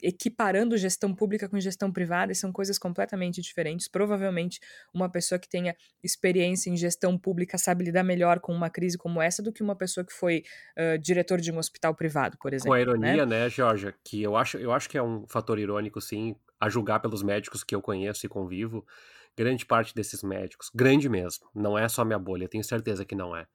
equiparando 0.02 0.76
gestão 0.76 1.14
pública 1.14 1.48
com 1.48 1.58
gestão 1.58 1.92
privada, 1.92 2.32
e 2.32 2.34
são 2.34 2.52
coisas 2.52 2.78
completamente 2.78 3.40
diferentes. 3.40 3.88
Provavelmente, 3.88 4.60
uma 4.92 5.10
pessoa 5.10 5.38
que 5.38 5.48
tenha 5.48 5.76
experiência 6.02 6.70
em 6.70 6.76
gestão 6.76 7.18
pública 7.18 7.58
sabe 7.58 7.84
lidar 7.84 8.02
melhor 8.02 8.40
com 8.40 8.52
uma 8.52 8.70
crise 8.70 8.96
como 8.96 9.20
essa 9.20 9.42
do 9.42 9.52
que 9.52 9.62
uma 9.62 9.76
pessoa 9.76 10.04
que 10.04 10.12
foi 10.12 10.42
uh, 10.76 10.98
diretor 10.98 11.40
de 11.40 11.52
um 11.52 11.58
hospital 11.58 11.94
privado, 11.94 12.36
por 12.40 12.52
exemplo. 12.52 12.70
Com 12.70 12.74
a 12.74 12.80
ironia, 12.80 13.26
né, 13.26 13.44
né 13.44 13.50
Georgia, 13.50 13.94
que 14.04 14.22
eu 14.22 14.36
acho, 14.36 14.58
eu 14.58 14.72
acho 14.72 14.88
que 14.88 14.98
é 14.98 15.02
um 15.02 15.26
fator 15.26 15.58
irônico, 15.58 16.00
sim, 16.00 16.36
a 16.60 16.68
julgar 16.68 17.00
pelos 17.00 17.22
médicos 17.22 17.62
que 17.62 17.74
eu 17.74 17.82
conheço 17.82 18.26
e 18.26 18.28
convivo. 18.28 18.86
Grande 19.36 19.64
parte 19.64 19.94
desses 19.94 20.22
médicos, 20.22 20.68
grande 20.74 21.08
mesmo, 21.08 21.46
não 21.54 21.78
é 21.78 21.88
só 21.88 22.04
minha 22.04 22.18
bolha, 22.18 22.48
tenho 22.48 22.64
certeza 22.64 23.04
que 23.04 23.14
não 23.14 23.36
é. 23.36 23.46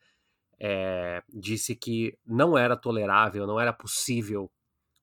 é 0.57 1.21
disse 1.27 1.75
que 1.75 2.17
não 2.25 2.57
era 2.57 2.77
tolerável, 2.77 3.45
não 3.45 3.59
era 3.59 3.73
possível 3.73 4.49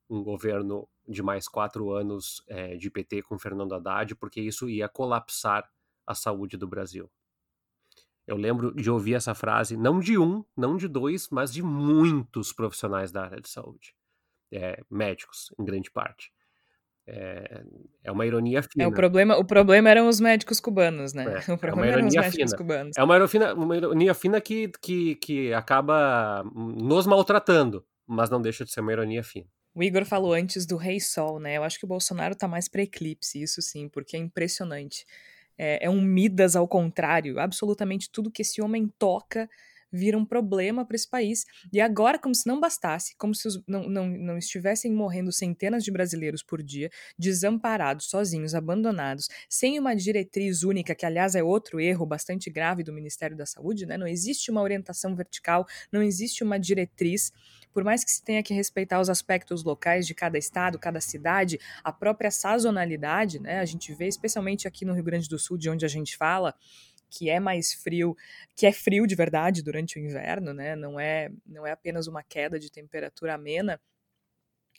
um 0.08 0.22
governo 0.22 0.88
de 1.10 1.22
mais 1.22 1.48
quatro 1.48 1.90
anos 1.90 2.42
é, 2.48 2.76
de 2.76 2.88
PT 2.88 3.22
com 3.22 3.38
Fernando 3.38 3.74
Haddad, 3.74 4.14
porque 4.14 4.40
isso 4.40 4.68
ia 4.70 4.88
colapsar 4.88 5.68
a 6.06 6.14
saúde 6.14 6.56
do 6.56 6.68
Brasil. 6.68 7.10
Eu 8.26 8.36
lembro 8.36 8.72
de 8.72 8.88
ouvir 8.88 9.14
essa 9.14 9.34
frase, 9.34 9.76
não 9.76 9.98
de 9.98 10.16
um, 10.16 10.44
não 10.56 10.76
de 10.76 10.86
dois, 10.86 11.28
mas 11.30 11.52
de 11.52 11.62
muitos 11.62 12.52
profissionais 12.52 13.10
da 13.10 13.24
área 13.24 13.40
de 13.40 13.48
saúde, 13.48 13.92
é, 14.52 14.80
médicos, 14.88 15.52
em 15.58 15.64
grande 15.64 15.90
parte. 15.90 16.32
É, 17.06 17.64
é, 18.04 18.12
uma 18.12 18.24
ironia 18.24 18.62
fina. 18.62 18.84
É, 18.84 18.86
o, 18.86 18.92
problema, 18.92 19.36
o 19.36 19.44
problema 19.44 19.90
eram 19.90 20.06
os 20.06 20.20
médicos 20.20 20.60
cubanos, 20.60 21.12
né? 21.12 21.24
É, 21.24 21.50
o 21.52 21.58
problema 21.58 21.86
é 21.86 21.94
eram 21.94 22.06
os 22.06 22.14
médicos 22.14 22.36
fina. 22.36 22.56
cubanos. 22.56 22.96
É 22.96 23.02
uma 23.02 23.16
ironia, 23.16 23.54
uma 23.54 23.76
ironia 23.76 24.14
fina 24.14 24.40
que, 24.40 24.70
que, 24.80 25.16
que 25.16 25.52
acaba 25.52 26.44
nos 26.54 27.06
maltratando, 27.06 27.84
mas 28.06 28.30
não 28.30 28.40
deixa 28.40 28.64
de 28.64 28.70
ser 28.70 28.80
uma 28.80 28.92
ironia 28.92 29.24
fina. 29.24 29.48
O 29.74 29.82
Igor 29.82 30.04
falou 30.04 30.32
antes 30.32 30.66
do 30.66 30.76
Rei 30.76 31.00
Sol, 31.00 31.38
né? 31.38 31.56
Eu 31.56 31.62
acho 31.62 31.78
que 31.78 31.84
o 31.84 31.88
Bolsonaro 31.88 32.34
tá 32.34 32.48
mais 32.48 32.68
para 32.68 32.82
eclipse, 32.82 33.40
isso 33.40 33.62
sim, 33.62 33.88
porque 33.88 34.16
é 34.16 34.20
impressionante. 34.20 35.06
É, 35.56 35.86
é 35.86 35.90
um 35.90 36.00
Midas 36.00 36.56
ao 36.56 36.66
contrário. 36.66 37.38
Absolutamente 37.38 38.10
tudo 38.10 38.30
que 38.30 38.42
esse 38.42 38.60
homem 38.60 38.88
toca 38.98 39.48
vira 39.92 40.16
um 40.16 40.24
problema 40.24 40.84
para 40.84 40.94
esse 40.94 41.08
país. 41.08 41.44
E 41.72 41.80
agora, 41.80 42.18
como 42.18 42.34
se 42.34 42.46
não 42.46 42.60
bastasse, 42.60 43.14
como 43.16 43.34
se 43.34 43.48
os, 43.48 43.62
não, 43.66 43.88
não, 43.88 44.06
não 44.06 44.38
estivessem 44.38 44.92
morrendo 44.92 45.32
centenas 45.32 45.84
de 45.84 45.90
brasileiros 45.90 46.42
por 46.42 46.62
dia, 46.62 46.90
desamparados, 47.18 48.08
sozinhos, 48.08 48.54
abandonados, 48.54 49.28
sem 49.48 49.78
uma 49.78 49.94
diretriz 49.94 50.62
única, 50.62 50.94
que 50.94 51.04
aliás 51.04 51.34
é 51.34 51.42
outro 51.42 51.80
erro 51.80 52.06
bastante 52.06 52.50
grave 52.50 52.82
do 52.82 52.92
Ministério 52.92 53.36
da 53.36 53.46
Saúde, 53.46 53.86
né? 53.86 53.96
Não 53.96 54.06
existe 54.06 54.50
uma 54.50 54.62
orientação 54.62 55.14
vertical, 55.14 55.66
não 55.92 56.02
existe 56.02 56.44
uma 56.44 56.58
diretriz 56.58 57.32
por 57.72 57.84
mais 57.84 58.04
que 58.04 58.10
se 58.10 58.22
tenha 58.22 58.42
que 58.42 58.54
respeitar 58.54 59.00
os 59.00 59.08
aspectos 59.08 59.64
locais 59.64 60.06
de 60.06 60.14
cada 60.14 60.36
estado, 60.38 60.78
cada 60.78 61.00
cidade, 61.00 61.58
a 61.84 61.92
própria 61.92 62.30
sazonalidade, 62.30 63.40
né? 63.40 63.60
A 63.60 63.64
gente 63.64 63.94
vê, 63.94 64.06
especialmente 64.08 64.66
aqui 64.66 64.84
no 64.84 64.94
Rio 64.94 65.04
Grande 65.04 65.28
do 65.28 65.38
Sul, 65.38 65.56
de 65.56 65.70
onde 65.70 65.84
a 65.84 65.88
gente 65.88 66.16
fala, 66.16 66.54
que 67.10 67.28
é 67.28 67.40
mais 67.40 67.72
frio, 67.74 68.16
que 68.56 68.66
é 68.66 68.72
frio 68.72 69.06
de 69.06 69.14
verdade 69.14 69.62
durante 69.62 69.98
o 69.98 70.02
inverno, 70.02 70.54
né? 70.54 70.76
Não 70.76 70.98
é, 70.98 71.30
não 71.46 71.66
é 71.66 71.72
apenas 71.72 72.06
uma 72.06 72.22
queda 72.22 72.58
de 72.58 72.70
temperatura 72.70 73.34
amena. 73.34 73.80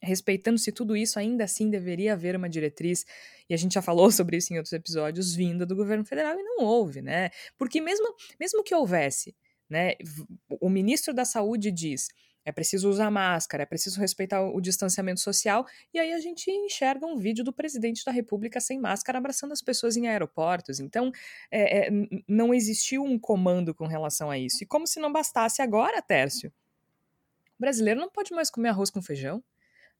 respeitando-se 0.04 0.72
tudo 0.72 0.96
isso, 0.98 1.20
ainda 1.20 1.44
assim 1.44 1.70
deveria 1.70 2.14
haver 2.14 2.36
uma 2.36 2.50
diretriz, 2.50 3.06
e 3.50 3.54
a 3.54 3.58
gente 3.58 3.74
já 3.74 3.82
falou 3.82 4.10
sobre 4.12 4.38
isso 4.38 4.54
em 4.54 4.58
outros 4.58 4.74
episódios, 4.74 5.36
vinda 5.36 5.66
do 5.66 5.76
governo 5.76 6.04
federal 6.06 6.40
e 6.40 6.44
não 6.44 6.66
houve, 6.66 7.02
né? 7.02 7.30
Porque 7.58 7.80
mesmo, 7.80 8.16
mesmo 8.40 8.64
que 8.64 8.74
houvesse, 8.74 9.36
né, 9.70 9.94
o 10.60 10.70
ministro 10.70 11.14
da 11.14 11.24
Saúde 11.24 11.72
diz 11.72 12.10
é 12.44 12.52
preciso 12.52 12.90
usar 12.90 13.12
máscara, 13.12 13.64
é 13.64 13.66
preciso 13.66 14.00
respeitar 14.00 14.42
o 14.42 14.60
distanciamento 14.60 15.20
social, 15.20 15.66
e 15.94 16.00
aí 16.00 16.12
a 16.12 16.20
gente 16.20 16.50
enxerga 16.50 17.06
um 17.06 17.18
vídeo 17.18 17.44
do 17.44 17.54
presidente 17.54 18.04
da 18.04 18.12
República 18.12 18.60
sem 18.60 18.80
máscara 18.80 19.18
abraçando 19.18 19.52
as 19.52 19.62
pessoas 19.62 19.96
em 19.96 20.08
aeroportos. 20.08 20.80
Então, 20.80 21.12
é, 21.52 21.88
é, 21.88 21.90
não 22.28 22.54
existiu 22.54 23.04
um 23.04 23.20
comando 23.20 23.74
com 23.76 23.86
relação 23.86 24.32
a 24.32 24.38
isso. 24.38 24.64
E 24.64 24.68
como 24.68 24.88
se 24.88 25.00
não 25.00 25.12
bastasse 25.12 25.62
agora, 25.62 26.02
Tércio, 26.02 26.52
o 27.58 27.62
brasileiro 27.62 28.00
não 28.00 28.10
pode 28.10 28.34
mais 28.34 28.50
comer 28.50 28.70
arroz 28.70 28.90
com 28.90 29.02
feijão. 29.02 29.44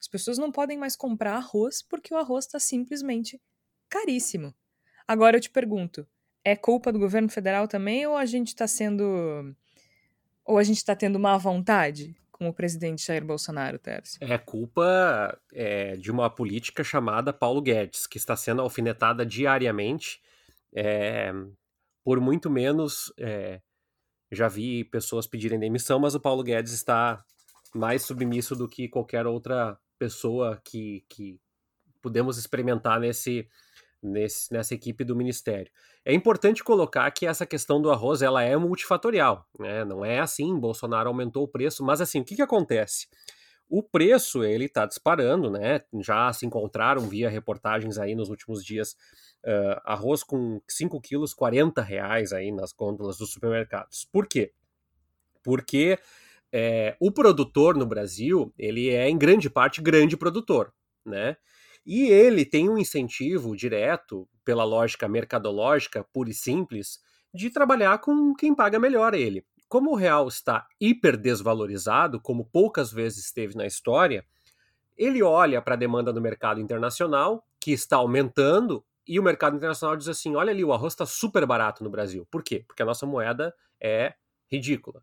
As 0.00 0.08
pessoas 0.08 0.36
não 0.36 0.50
podem 0.50 0.76
mais 0.76 0.96
comprar 0.96 1.36
arroz 1.36 1.80
porque 1.80 2.12
o 2.12 2.16
arroz 2.16 2.44
está 2.44 2.58
simplesmente 2.58 3.40
caríssimo. 3.88 4.52
Agora 5.06 5.36
eu 5.36 5.40
te 5.40 5.48
pergunto, 5.48 6.04
é 6.44 6.56
culpa 6.56 6.92
do 6.92 6.98
governo 6.98 7.28
federal 7.28 7.68
também 7.68 8.04
ou 8.04 8.16
a 8.16 8.26
gente 8.26 8.48
está 8.48 8.66
sendo. 8.66 9.54
ou 10.44 10.58
a 10.58 10.64
gente 10.64 10.78
está 10.78 10.96
tendo 10.96 11.20
má 11.20 11.38
vontade 11.38 12.16
com 12.42 12.48
o 12.48 12.52
presidente 12.52 13.06
Jair 13.06 13.24
Bolsonaro, 13.24 13.78
Tércio? 13.78 14.18
É 14.20 14.36
culpa 14.36 15.38
é, 15.52 15.96
de 15.96 16.10
uma 16.10 16.28
política 16.28 16.82
chamada 16.82 17.32
Paulo 17.32 17.62
Guedes, 17.62 18.06
que 18.06 18.18
está 18.18 18.34
sendo 18.34 18.60
alfinetada 18.60 19.24
diariamente. 19.24 20.20
É, 20.74 21.32
por 22.04 22.20
muito 22.20 22.50
menos, 22.50 23.12
é, 23.16 23.60
já 24.32 24.48
vi 24.48 24.82
pessoas 24.82 25.26
pedirem 25.26 25.58
demissão, 25.58 26.00
mas 26.00 26.16
o 26.16 26.20
Paulo 26.20 26.42
Guedes 26.42 26.72
está 26.72 27.24
mais 27.72 28.02
submisso 28.02 28.56
do 28.56 28.68
que 28.68 28.88
qualquer 28.88 29.24
outra 29.24 29.78
pessoa 29.96 30.60
que, 30.64 31.04
que 31.08 31.38
podemos 32.02 32.38
experimentar 32.38 32.98
nesse, 32.98 33.48
nesse, 34.02 34.52
nessa 34.52 34.74
equipe 34.74 35.04
do 35.04 35.14
Ministério. 35.14 35.70
É 36.04 36.12
importante 36.12 36.64
colocar 36.64 37.10
que 37.10 37.26
essa 37.26 37.46
questão 37.46 37.80
do 37.80 37.90
arroz 37.90 38.22
ela 38.22 38.42
é 38.42 38.56
multifatorial, 38.56 39.46
né? 39.58 39.84
não 39.84 40.04
é 40.04 40.18
assim, 40.18 40.58
Bolsonaro 40.58 41.08
aumentou 41.08 41.44
o 41.44 41.48
preço, 41.48 41.84
mas 41.84 42.00
assim, 42.00 42.20
o 42.20 42.24
que, 42.24 42.36
que 42.36 42.42
acontece? 42.42 43.06
O 43.68 43.82
preço 43.82 44.44
ele 44.44 44.66
está 44.66 44.84
disparando, 44.84 45.50
né? 45.50 45.80
Já 46.02 46.30
se 46.30 46.44
encontraram 46.44 47.08
via 47.08 47.30
reportagens 47.30 47.96
aí 47.96 48.14
nos 48.14 48.28
últimos 48.28 48.62
dias 48.62 48.92
uh, 49.46 49.80
arroz 49.84 50.22
com 50.22 50.60
5 50.68 51.00
quilos, 51.00 51.32
40 51.32 51.80
reais 51.80 52.34
aí 52.34 52.52
nas 52.52 52.70
gôndolas 52.72 53.16
dos 53.16 53.32
supermercados. 53.32 54.06
Por 54.12 54.26
quê? 54.26 54.52
Porque 55.42 55.98
é, 56.52 56.94
o 57.00 57.10
produtor 57.10 57.74
no 57.74 57.86
Brasil, 57.86 58.52
ele 58.58 58.90
é 58.90 59.08
em 59.08 59.16
grande 59.16 59.48
parte 59.48 59.80
grande 59.80 60.18
produtor, 60.18 60.70
né? 61.04 61.38
E 61.84 62.04
ele 62.08 62.44
tem 62.44 62.68
um 62.68 62.78
incentivo 62.78 63.56
direto, 63.56 64.28
pela 64.44 64.64
lógica 64.64 65.08
mercadológica 65.08 66.04
pura 66.12 66.30
e 66.30 66.34
simples, 66.34 67.00
de 67.34 67.50
trabalhar 67.50 67.98
com 67.98 68.34
quem 68.34 68.54
paga 68.54 68.78
melhor 68.78 69.14
ele. 69.14 69.44
Como 69.68 69.92
o 69.92 69.94
real 69.94 70.28
está 70.28 70.66
hiper 70.80 71.16
desvalorizado, 71.16 72.20
como 72.20 72.44
poucas 72.44 72.92
vezes 72.92 73.24
esteve 73.24 73.56
na 73.56 73.66
história, 73.66 74.24
ele 74.96 75.22
olha 75.22 75.62
para 75.62 75.74
a 75.74 75.78
demanda 75.78 76.12
do 76.12 76.20
mercado 76.20 76.60
internacional, 76.60 77.46
que 77.58 77.72
está 77.72 77.96
aumentando, 77.96 78.84
e 79.06 79.18
o 79.18 79.22
mercado 79.22 79.56
internacional 79.56 79.96
diz 79.96 80.08
assim: 80.08 80.36
olha 80.36 80.50
ali, 80.50 80.62
o 80.62 80.72
arroz 80.72 80.92
está 80.92 81.06
super 81.06 81.46
barato 81.46 81.82
no 81.82 81.90
Brasil. 81.90 82.26
Por 82.30 82.42
quê? 82.42 82.64
Porque 82.68 82.82
a 82.82 82.86
nossa 82.86 83.06
moeda 83.06 83.54
é 83.80 84.14
ridícula 84.46 85.02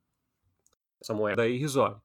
essa 1.02 1.14
moeda 1.14 1.46
é 1.48 1.52
irrisória. 1.52 1.98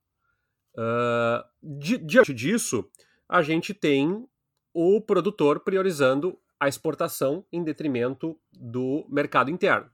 Uh, 0.76 1.44
di 1.62 1.98
diante 1.98 2.32
disso, 2.32 2.88
a 3.28 3.42
gente 3.42 3.74
tem 3.74 4.26
o 4.74 5.00
produtor 5.00 5.60
priorizando 5.60 6.38
a 6.58 6.68
exportação 6.68 7.46
em 7.52 7.62
detrimento 7.62 8.38
do 8.52 9.06
mercado 9.08 9.50
interno. 9.50 9.88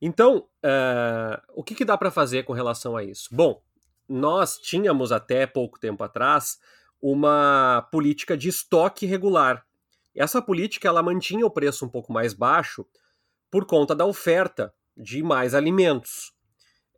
Então, 0.00 0.48
uh, 0.64 1.42
o 1.54 1.62
que, 1.62 1.74
que 1.74 1.84
dá 1.84 1.96
para 1.96 2.10
fazer 2.10 2.44
com 2.44 2.52
relação 2.52 2.96
a 2.96 3.04
isso? 3.04 3.28
Bom, 3.32 3.62
nós 4.08 4.58
tínhamos 4.58 5.12
até 5.12 5.46
pouco 5.46 5.78
tempo 5.78 6.02
atrás 6.02 6.58
uma 7.00 7.86
política 7.92 8.36
de 8.36 8.48
estoque 8.48 9.06
regular. 9.06 9.66
Essa 10.14 10.40
política 10.40 10.88
ela 10.88 11.02
mantinha 11.02 11.44
o 11.44 11.50
preço 11.50 11.84
um 11.84 11.88
pouco 11.88 12.12
mais 12.12 12.32
baixo 12.32 12.86
por 13.50 13.66
conta 13.66 13.94
da 13.94 14.06
oferta 14.06 14.72
de 14.96 15.22
mais 15.22 15.54
alimentos. 15.54 16.32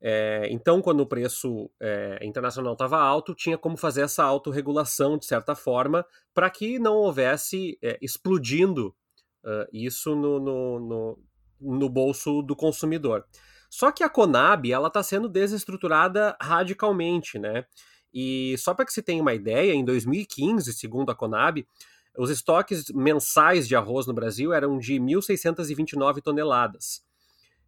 É, 0.00 0.46
então, 0.50 0.80
quando 0.80 1.00
o 1.00 1.06
preço 1.06 1.70
é, 1.80 2.18
internacional 2.22 2.72
estava 2.72 2.98
alto, 2.98 3.34
tinha 3.34 3.58
como 3.58 3.76
fazer 3.76 4.02
essa 4.02 4.22
autorregulação, 4.22 5.18
de 5.18 5.26
certa 5.26 5.54
forma, 5.54 6.06
para 6.32 6.48
que 6.48 6.78
não 6.78 6.94
houvesse 6.96 7.76
é, 7.82 7.98
explodindo 8.00 8.94
uh, 9.44 9.66
isso 9.72 10.14
no, 10.14 10.38
no, 10.38 10.80
no, 10.80 11.18
no, 11.60 11.88
bolso 11.88 12.42
do 12.42 12.54
consumidor. 12.54 13.24
Só 13.68 13.90
que 13.90 14.04
a 14.04 14.08
Conab 14.08 14.70
ela 14.70 14.88
está 14.88 15.02
sendo 15.02 15.28
desestruturada 15.28 16.36
radicalmente, 16.40 17.38
né? 17.38 17.64
E 18.14 18.56
só 18.56 18.72
para 18.72 18.86
que 18.86 18.92
se 18.92 19.02
tenha 19.02 19.20
uma 19.20 19.34
ideia, 19.34 19.74
em 19.74 19.84
2015, 19.84 20.72
segundo 20.72 21.10
a 21.10 21.14
Conab, 21.14 21.66
os 22.16 22.30
estoques 22.30 22.90
mensais 22.92 23.68
de 23.68 23.76
arroz 23.76 24.06
no 24.06 24.14
Brasil 24.14 24.52
eram 24.52 24.78
de 24.78 24.94
1.629 24.94 26.22
toneladas 26.22 27.06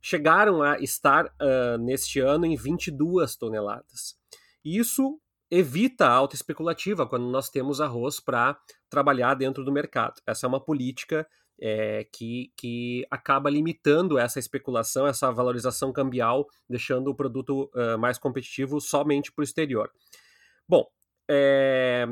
chegaram 0.00 0.62
a 0.62 0.78
estar 0.78 1.26
uh, 1.26 1.78
neste 1.78 2.20
ano 2.20 2.46
em 2.46 2.56
22 2.56 3.36
toneladas. 3.36 4.16
Isso 4.64 5.20
evita 5.50 6.06
a 6.06 6.12
alta 6.12 6.36
especulativa 6.36 7.06
quando 7.06 7.28
nós 7.28 7.50
temos 7.50 7.80
arroz 7.80 8.20
para 8.20 8.58
trabalhar 8.88 9.34
dentro 9.34 9.64
do 9.64 9.72
mercado. 9.72 10.20
Essa 10.26 10.46
é 10.46 10.48
uma 10.48 10.60
política 10.64 11.26
é, 11.60 12.06
que, 12.12 12.52
que 12.56 13.06
acaba 13.10 13.50
limitando 13.50 14.18
essa 14.18 14.38
especulação, 14.38 15.06
essa 15.06 15.30
valorização 15.30 15.92
cambial, 15.92 16.46
deixando 16.68 17.08
o 17.08 17.14
produto 17.14 17.70
uh, 17.74 17.98
mais 17.98 18.16
competitivo 18.16 18.80
somente 18.80 19.30
para 19.32 19.42
o 19.42 19.44
exterior. 19.44 19.90
Bom, 20.66 20.86
é, 21.28 22.06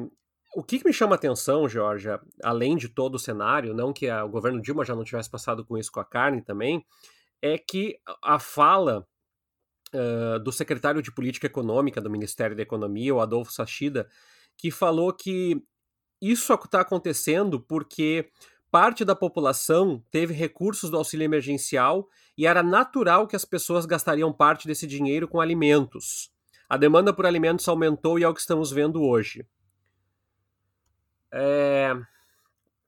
o 0.55 0.63
que 0.63 0.85
me 0.85 0.93
chama 0.93 1.15
a 1.15 1.17
atenção, 1.17 1.69
Georgia, 1.69 2.21
além 2.43 2.77
de 2.77 2.89
todo 2.89 3.15
o 3.15 3.19
cenário, 3.19 3.75
não 3.75 3.93
que 3.93 4.09
a, 4.09 4.25
o 4.25 4.29
governo 4.29 4.61
Dilma 4.61 4.85
já 4.85 4.95
não 4.95 5.05
tivesse 5.05 5.31
passado 5.31 5.65
com 5.65 5.79
isso 5.79 5.93
com 5.93 6.01
a 6.01 6.05
carne 6.05 6.43
também, 6.43 6.85
é 7.43 7.57
que 7.59 7.99
a 8.23 8.39
fala 8.39 9.07
uh, 9.95 10.39
do 10.41 10.53
secretário 10.53 11.03
de 11.03 11.13
Política 11.13 11.47
Econômica 11.47 12.01
do 12.01 12.11
Ministério 12.11 12.57
da 12.57 12.63
Economia, 12.63 13.15
o 13.15 13.21
Adolfo 13.21 13.53
Sachida, 13.53 14.09
que 14.57 14.71
falou 14.71 15.13
que 15.13 15.63
isso 16.21 16.53
está 16.53 16.81
acontecendo 16.81 17.61
porque 17.61 18.31
parte 18.71 19.05
da 19.05 19.15
população 19.15 20.03
teve 20.11 20.35
recursos 20.35 20.91
do 20.91 20.97
auxílio 20.97 21.25
emergencial 21.25 22.09
e 22.37 22.47
era 22.47 22.63
natural 22.63 23.27
que 23.27 23.37
as 23.37 23.45
pessoas 23.45 23.87
gastariam 23.87 24.33
parte 24.33 24.67
desse 24.67 24.87
dinheiro 24.87 25.29
com 25.29 25.41
alimentos. 25.41 26.31
A 26.69 26.77
demanda 26.77 27.13
por 27.15 27.25
alimentos 27.25 27.67
aumentou 27.69 28.19
e 28.19 28.25
é 28.25 28.29
o 28.29 28.35
que 28.35 28.41
estamos 28.41 28.71
vendo 28.71 29.03
hoje. 29.03 29.47
É 31.33 31.95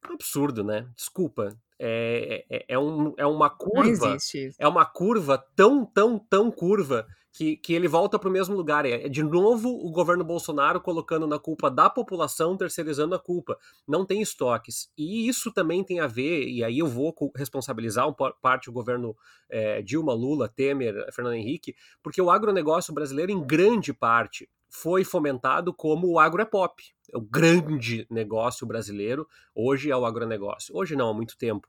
absurdo, 0.03 0.65
né? 0.65 0.89
Desculpa 0.97 1.57
é, 1.83 2.45
é, 2.51 2.65
é, 2.69 2.79
um, 2.79 3.15
é 3.17 3.27
uma 3.27 3.49
curva. 3.49 4.17
É 4.59 4.69
uma 4.69 4.85
curva 4.85 5.43
tão, 5.57 5.87
tão, 5.87 6.19
tão 6.19 6.51
curva 6.51 7.07
que, 7.33 7.57
que 7.57 7.73
ele 7.73 7.89
volta 7.89 8.19
para 8.19 8.29
o 8.29 8.33
mesmo 8.33 8.55
lugar. 8.55 8.85
É, 8.85 9.07
é, 9.07 9.09
de 9.09 9.23
novo 9.23 9.71
o 9.71 9.91
governo 9.91 10.23
Bolsonaro 10.23 10.79
colocando 10.79 11.27
na 11.27 11.39
culpa 11.39 11.71
da 11.71 11.89
população, 11.89 12.55
terceirizando 12.55 13.15
a 13.15 13.19
culpa. 13.19 13.57
Não 13.89 14.05
tem 14.05 14.21
estoques. 14.21 14.91
E 14.97 15.27
isso 15.27 15.51
também 15.53 15.83
tem 15.83 16.01
a 16.01 16.07
ver, 16.07 16.47
e 16.47 16.63
aí 16.63 16.79
eu 16.79 16.87
vou 16.87 17.15
responsabilizar 17.35 18.07
um 18.07 18.13
parte 18.13 18.69
o 18.69 18.73
governo 18.73 19.17
é, 19.49 19.81
Dilma, 19.81 20.13
Lula, 20.13 20.49
Temer, 20.49 21.07
Fernando 21.13 21.35
Henrique, 21.35 21.75
porque 22.03 22.21
o 22.21 22.31
agronegócio 22.31 22.93
brasileiro, 22.93 23.33
em 23.33 23.43
grande 23.43 23.95
parte, 23.95 24.49
foi 24.71 25.05
fomentado 25.05 25.75
como 25.75 26.09
o 26.09 26.19
agro 26.19 26.41
é 26.41 26.45
pop. 26.45 26.83
É 27.13 27.17
o 27.17 27.21
grande 27.21 28.07
negócio 28.11 28.67
brasileiro 28.67 29.29
hoje 29.55 29.91
é 29.91 29.97
o 29.97 30.07
agronegócio. 30.07 30.75
Hoje 30.77 30.97
não, 30.97 31.11
há 31.11 31.15
muito 31.15 31.37
tempo. 31.37 31.69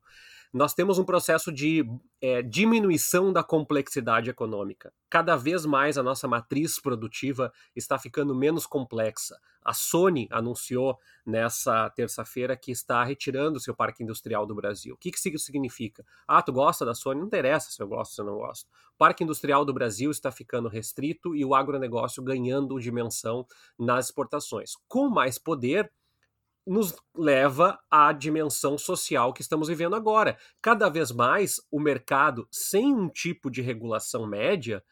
Nós 0.53 0.73
temos 0.73 0.99
um 0.99 1.05
processo 1.05 1.51
de 1.51 1.85
é, 2.21 2.41
diminuição 2.41 3.31
da 3.31 3.41
complexidade 3.41 4.29
econômica. 4.29 4.93
Cada 5.09 5.35
vez 5.37 5.65
mais 5.65 5.97
a 5.97 6.03
nossa 6.03 6.27
matriz 6.27 6.79
produtiva 6.79 7.53
está 7.73 7.97
ficando 7.97 8.35
menos 8.35 8.65
complexa. 8.65 9.37
A 9.63 9.73
Sony 9.73 10.27
anunciou 10.31 10.97
nessa 11.25 11.89
terça-feira 11.91 12.57
que 12.57 12.71
está 12.71 13.03
retirando 13.03 13.59
seu 13.59 13.75
parque 13.75 14.03
industrial 14.03 14.45
do 14.45 14.55
Brasil. 14.55 14.95
O 14.95 14.97
que, 14.97 15.11
que 15.11 15.17
isso 15.17 15.45
significa? 15.45 16.05
Ah, 16.27 16.41
tu 16.41 16.51
gosta 16.51 16.85
da 16.85 16.95
Sony? 16.95 17.19
Não 17.19 17.27
interessa 17.27 17.69
se 17.71 17.81
eu 17.81 17.87
gosto 17.87 18.11
ou 18.11 18.15
se 18.15 18.21
eu 18.21 18.25
não 18.25 18.37
gosto. 18.37 18.65
O 18.65 18.97
parque 18.97 19.23
industrial 19.23 19.63
do 19.63 19.73
Brasil 19.73 20.09
está 20.11 20.31
ficando 20.31 20.67
restrito 20.67 21.35
e 21.35 21.45
o 21.45 21.53
agronegócio 21.53 22.23
ganhando 22.23 22.79
dimensão 22.79 23.45
nas 23.77 24.05
exportações. 24.05 24.71
Com 24.87 25.09
mais 25.09 25.37
poder, 25.37 25.91
nos 26.65 26.95
leva 27.15 27.79
à 27.89 28.11
dimensão 28.13 28.77
social 28.77 29.33
que 29.33 29.41
estamos 29.41 29.67
vivendo 29.67 29.95
agora. 29.95 30.37
Cada 30.61 30.89
vez 30.89 31.11
mais 31.11 31.59
o 31.71 31.79
mercado, 31.79 32.47
sem 32.51 32.93
um 32.93 33.09
tipo 33.09 33.49
de 33.49 33.61
regulação 33.61 34.27
média, 34.27 34.83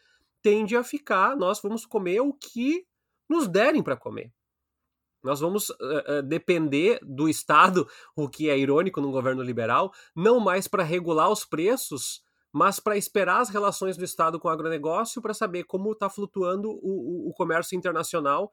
tende 0.41 0.75
a 0.75 0.83
ficar, 0.83 1.35
nós 1.35 1.61
vamos 1.61 1.85
comer 1.85 2.21
o 2.21 2.33
que 2.33 2.85
nos 3.29 3.47
derem 3.47 3.83
para 3.83 3.97
comer. 3.97 4.31
Nós 5.23 5.39
vamos 5.39 5.69
uh, 5.69 5.73
uh, 6.19 6.23
depender 6.23 6.99
do 7.01 7.27
Estado, 7.27 7.87
o 8.15 8.29
que 8.29 8.49
é 8.49 8.57
irônico 8.57 9.01
num 9.01 9.11
governo 9.11 9.43
liberal, 9.43 9.91
não 10.15 10.39
mais 10.39 10.67
para 10.67 10.83
regular 10.83 11.29
os 11.29 11.45
preços, 11.45 12.21
mas 12.51 12.79
para 12.79 12.97
esperar 12.97 13.41
as 13.41 13.49
relações 13.49 13.95
do 13.95 14.03
Estado 14.03 14.39
com 14.39 14.47
o 14.47 14.51
agronegócio 14.51 15.21
para 15.21 15.33
saber 15.33 15.65
como 15.65 15.91
está 15.91 16.09
flutuando 16.09 16.71
o, 16.71 17.27
o, 17.27 17.29
o, 17.29 17.33
comércio 17.33 17.77
internacional. 17.77 18.51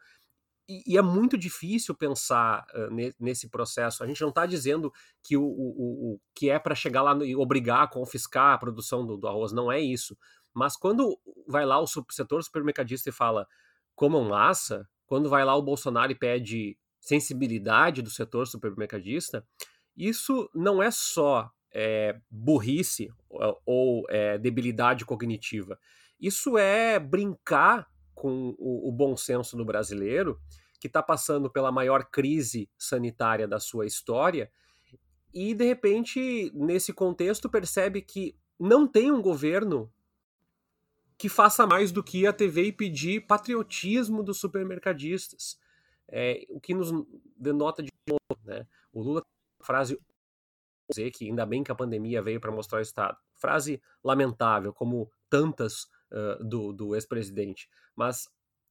E, 0.69 0.95
e, 0.95 0.99
é 0.99 1.03
muito 1.03 1.39
difícil 1.39 1.95
pensar 1.95 2.67
uh, 2.75 2.93
ne, 2.93 3.15
nesse 3.19 3.49
processo. 3.49 4.03
A 4.03 4.07
gente 4.07 4.21
não 4.21 4.31
está 4.31 4.45
dizendo 4.45 4.93
que 5.23 5.37
o, 5.37 5.45
o, 5.45 6.21
que 6.35 6.51
é 6.51 6.59
para 6.59 6.75
chegar 6.75 7.03
lá 7.03 7.15
e 7.25 7.37
obrigar 7.37 7.85
a 7.85 7.89
confiscar 7.89 8.53
a 8.53 8.59
produção 8.59 9.07
do, 9.07 9.17
do 9.17 9.29
arroz, 9.29 9.53
não 9.53 9.71
é 9.71 9.81
isso. 9.81 10.17
Mas 10.53 10.77
quando 10.77 11.19
vai 11.47 11.65
lá 11.65 11.79
o 11.79 11.87
setor 11.87 12.43
supermercadista 12.43 13.11
e 13.11 13.13
fala 13.13 13.47
comam 13.95 14.29
massa, 14.29 14.87
quando 15.07 15.29
vai 15.29 15.45
lá 15.45 15.55
o 15.55 15.63
Bolsonaro 15.63 16.13
e 16.13 16.19
pede 16.19 16.77
sensibilidade 17.01 18.03
do 18.03 18.11
setor 18.11 18.47
supermercadista, 18.47 19.47
isso 19.97 20.51
não 20.55 20.83
é 20.83 20.91
só 20.91 21.51
é, 21.73 22.19
burrice 22.31 23.09
ou 23.65 24.05
é, 24.09 24.37
debilidade 24.39 25.05
cognitiva. 25.05 25.79
Isso 26.21 26.59
é 26.59 26.99
brincar 26.99 27.87
com 28.15 28.55
o, 28.59 28.89
o 28.89 28.93
bom 28.93 29.17
senso 29.17 29.57
do 29.57 29.65
brasileiro, 29.65 30.41
que 30.81 30.87
está 30.87 31.03
passando 31.03 31.51
pela 31.51 31.71
maior 31.71 32.05
crise 32.05 32.69
sanitária 32.77 33.47
da 33.47 33.61
sua 33.61 33.87
história, 33.87 34.51
e 35.33 35.55
de 35.55 35.67
repente, 35.67 36.51
nesse 36.55 36.95
contexto, 36.95 37.51
percebe 37.51 38.01
que 38.01 38.35
não 38.59 38.87
tem 38.89 39.13
um 39.13 39.21
governo 39.21 39.93
que 41.19 41.29
faça 41.29 41.67
mais 41.67 41.91
do 41.91 42.03
que 42.03 42.27
a 42.27 42.33
TV 42.33 42.65
e 42.67 42.73
pedir 42.73 43.27
patriotismo 43.27 44.23
dos 44.23 44.39
supermercadistas. 44.39 45.59
É, 46.09 46.45
o 46.49 46.61
que 46.61 46.75
nos 46.75 46.91
denota 47.37 47.83
de 47.83 47.91
novo, 48.07 48.41
né? 48.45 48.67
O 48.93 49.03
Lula 49.03 49.23
frase 49.63 49.99
dizer 50.89 51.11
que 51.11 51.29
ainda 51.29 51.45
bem 51.45 51.65
que 51.65 51.73
a 51.73 51.75
pandemia 51.75 52.23
veio 52.23 52.41
para 52.41 52.53
mostrar 52.53 52.79
o 52.79 52.83
Estado. 52.83 53.19
Frase 53.35 53.83
lamentável, 54.05 54.73
como 54.73 55.11
tantas 55.29 55.85
uh, 56.13 56.43
do, 56.45 56.73
do 56.73 56.95
ex-presidente. 56.95 57.69
Mas 57.95 58.29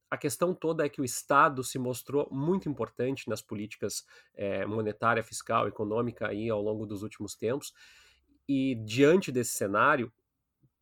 a 0.09 0.17
questão 0.17 0.53
toda 0.53 0.85
é 0.85 0.89
que 0.89 1.01
o 1.01 1.05
Estado 1.05 1.63
se 1.63 1.77
mostrou 1.77 2.29
muito 2.31 2.69
importante 2.69 3.27
nas 3.27 3.41
políticas 3.41 4.05
é, 4.33 4.65
monetária, 4.65 5.23
fiscal, 5.23 5.67
econômica 5.67 6.27
aí 6.27 6.49
ao 6.49 6.61
longo 6.61 6.85
dos 6.85 7.03
últimos 7.03 7.35
tempos. 7.35 7.73
E 8.47 8.75
diante 8.75 9.31
desse 9.31 9.55
cenário, 9.55 10.13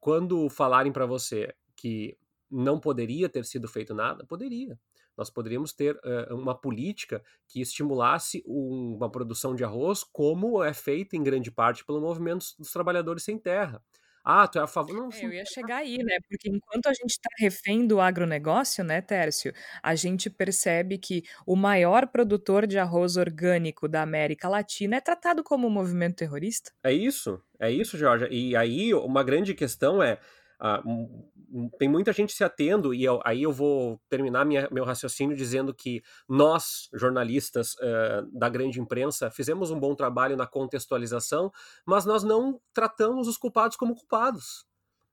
quando 0.03 0.49
falarem 0.49 0.91
para 0.91 1.05
você 1.05 1.55
que 1.77 2.17
não 2.51 2.77
poderia 2.77 3.29
ter 3.29 3.45
sido 3.45 3.69
feito 3.69 3.93
nada, 3.93 4.25
poderia. 4.25 4.77
Nós 5.15 5.29
poderíamos 5.29 5.71
ter 5.71 5.95
uh, 5.95 6.35
uma 6.35 6.53
política 6.53 7.23
que 7.47 7.61
estimulasse 7.61 8.43
um, 8.45 8.95
uma 8.97 9.09
produção 9.09 9.55
de 9.55 9.63
arroz, 9.63 10.03
como 10.03 10.61
é 10.61 10.73
feita 10.73 11.15
em 11.15 11.23
grande 11.23 11.49
parte 11.49 11.85
pelo 11.85 12.01
movimento 12.01 12.47
dos 12.59 12.69
trabalhadores 12.69 13.23
sem 13.23 13.37
terra. 13.37 13.81
Ah, 14.23 14.47
tu 14.47 14.57
é 14.57 14.61
a 14.61 14.67
favor? 14.67 14.95
Não, 14.95 15.09
é, 15.11 15.25
eu 15.25 15.33
ia 15.33 15.45
chegar 15.45 15.77
aí, 15.77 15.97
né? 15.97 16.17
Porque 16.29 16.49
enquanto 16.49 16.87
a 16.87 16.93
gente 16.93 17.11
está 17.11 17.29
refém 17.37 17.85
do 17.85 17.99
agronegócio, 17.99 18.83
né, 18.83 19.01
Tércio, 19.01 19.53
a 19.81 19.95
gente 19.95 20.29
percebe 20.29 20.97
que 20.97 21.23
o 21.45 21.55
maior 21.55 22.07
produtor 22.07 22.65
de 22.65 22.79
arroz 22.79 23.17
orgânico 23.17 23.87
da 23.87 24.01
América 24.01 24.47
Latina 24.47 24.95
é 24.95 25.01
tratado 25.01 25.43
como 25.43 25.67
um 25.67 25.69
movimento 25.69 26.15
terrorista. 26.15 26.71
É 26.83 26.93
isso, 26.93 27.41
é 27.59 27.69
isso, 27.69 27.97
Jorge. 27.97 28.27
E 28.31 28.55
aí 28.55 28.93
uma 28.93 29.23
grande 29.23 29.53
questão 29.53 30.01
é. 30.01 30.17
Uh, 30.63 31.69
tem 31.77 31.89
muita 31.89 32.11
gente 32.13 32.33
se 32.33 32.43
atendo, 32.43 32.93
e 32.93 33.03
eu, 33.03 33.19
aí 33.23 33.43
eu 33.43 33.51
vou 33.51 34.01
terminar 34.09 34.45
minha, 34.45 34.67
meu 34.71 34.83
raciocínio 34.83 35.35
dizendo 35.35 35.73
que 35.73 36.01
nós, 36.27 36.89
jornalistas 36.93 37.73
uh, 37.75 38.27
da 38.31 38.49
grande 38.49 38.79
imprensa, 38.79 39.29
fizemos 39.29 39.69
um 39.69 39.79
bom 39.79 39.93
trabalho 39.93 40.37
na 40.37 40.47
contextualização, 40.47 41.51
mas 41.85 42.05
nós 42.05 42.23
não 42.23 42.59
tratamos 42.73 43.27
os 43.27 43.37
culpados 43.37 43.77
como 43.77 43.95
culpados. 43.95 44.65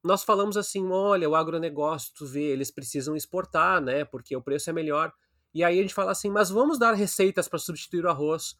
Nós 0.03 0.25
falamos 0.25 0.57
assim: 0.57 0.89
olha, 0.89 1.29
o 1.29 1.35
agronegócio, 1.35 2.13
tu 2.15 2.27
vê, 2.27 2.45
eles 2.45 2.71
precisam 2.71 3.15
exportar, 3.15 3.81
né? 3.81 4.05
Porque 4.05 4.35
o 4.35 4.43
preço 4.43 4.71
é 4.71 4.73
melhor. 4.73 5.13
E 5.53 5.63
aí 5.63 5.79
a 5.79 5.83
gente 5.83 5.95
fala 5.95 6.13
assim: 6.13 6.31
mas 6.31 6.49
vamos 6.49 6.79
dar 6.79 6.95
receitas 6.95 7.49
para 7.49 7.59
substituir 7.59 8.05
o 8.05 8.09
arroz. 8.09 8.57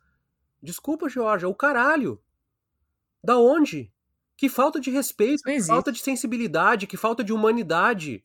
Desculpa, 0.63 1.09
Georgia, 1.09 1.49
o 1.49 1.55
caralho. 1.55 2.23
Da 3.25 3.39
onde? 3.39 3.91
Que 4.41 4.49
falta 4.49 4.81
de 4.81 4.91
respeito, 4.91 5.43
que 5.43 5.63
falta 5.65 5.93
de 5.93 5.99
sensibilidade, 5.99 6.87
que 6.87 6.97
falta 6.97 7.23
de 7.23 7.31
humanidade. 7.31 8.25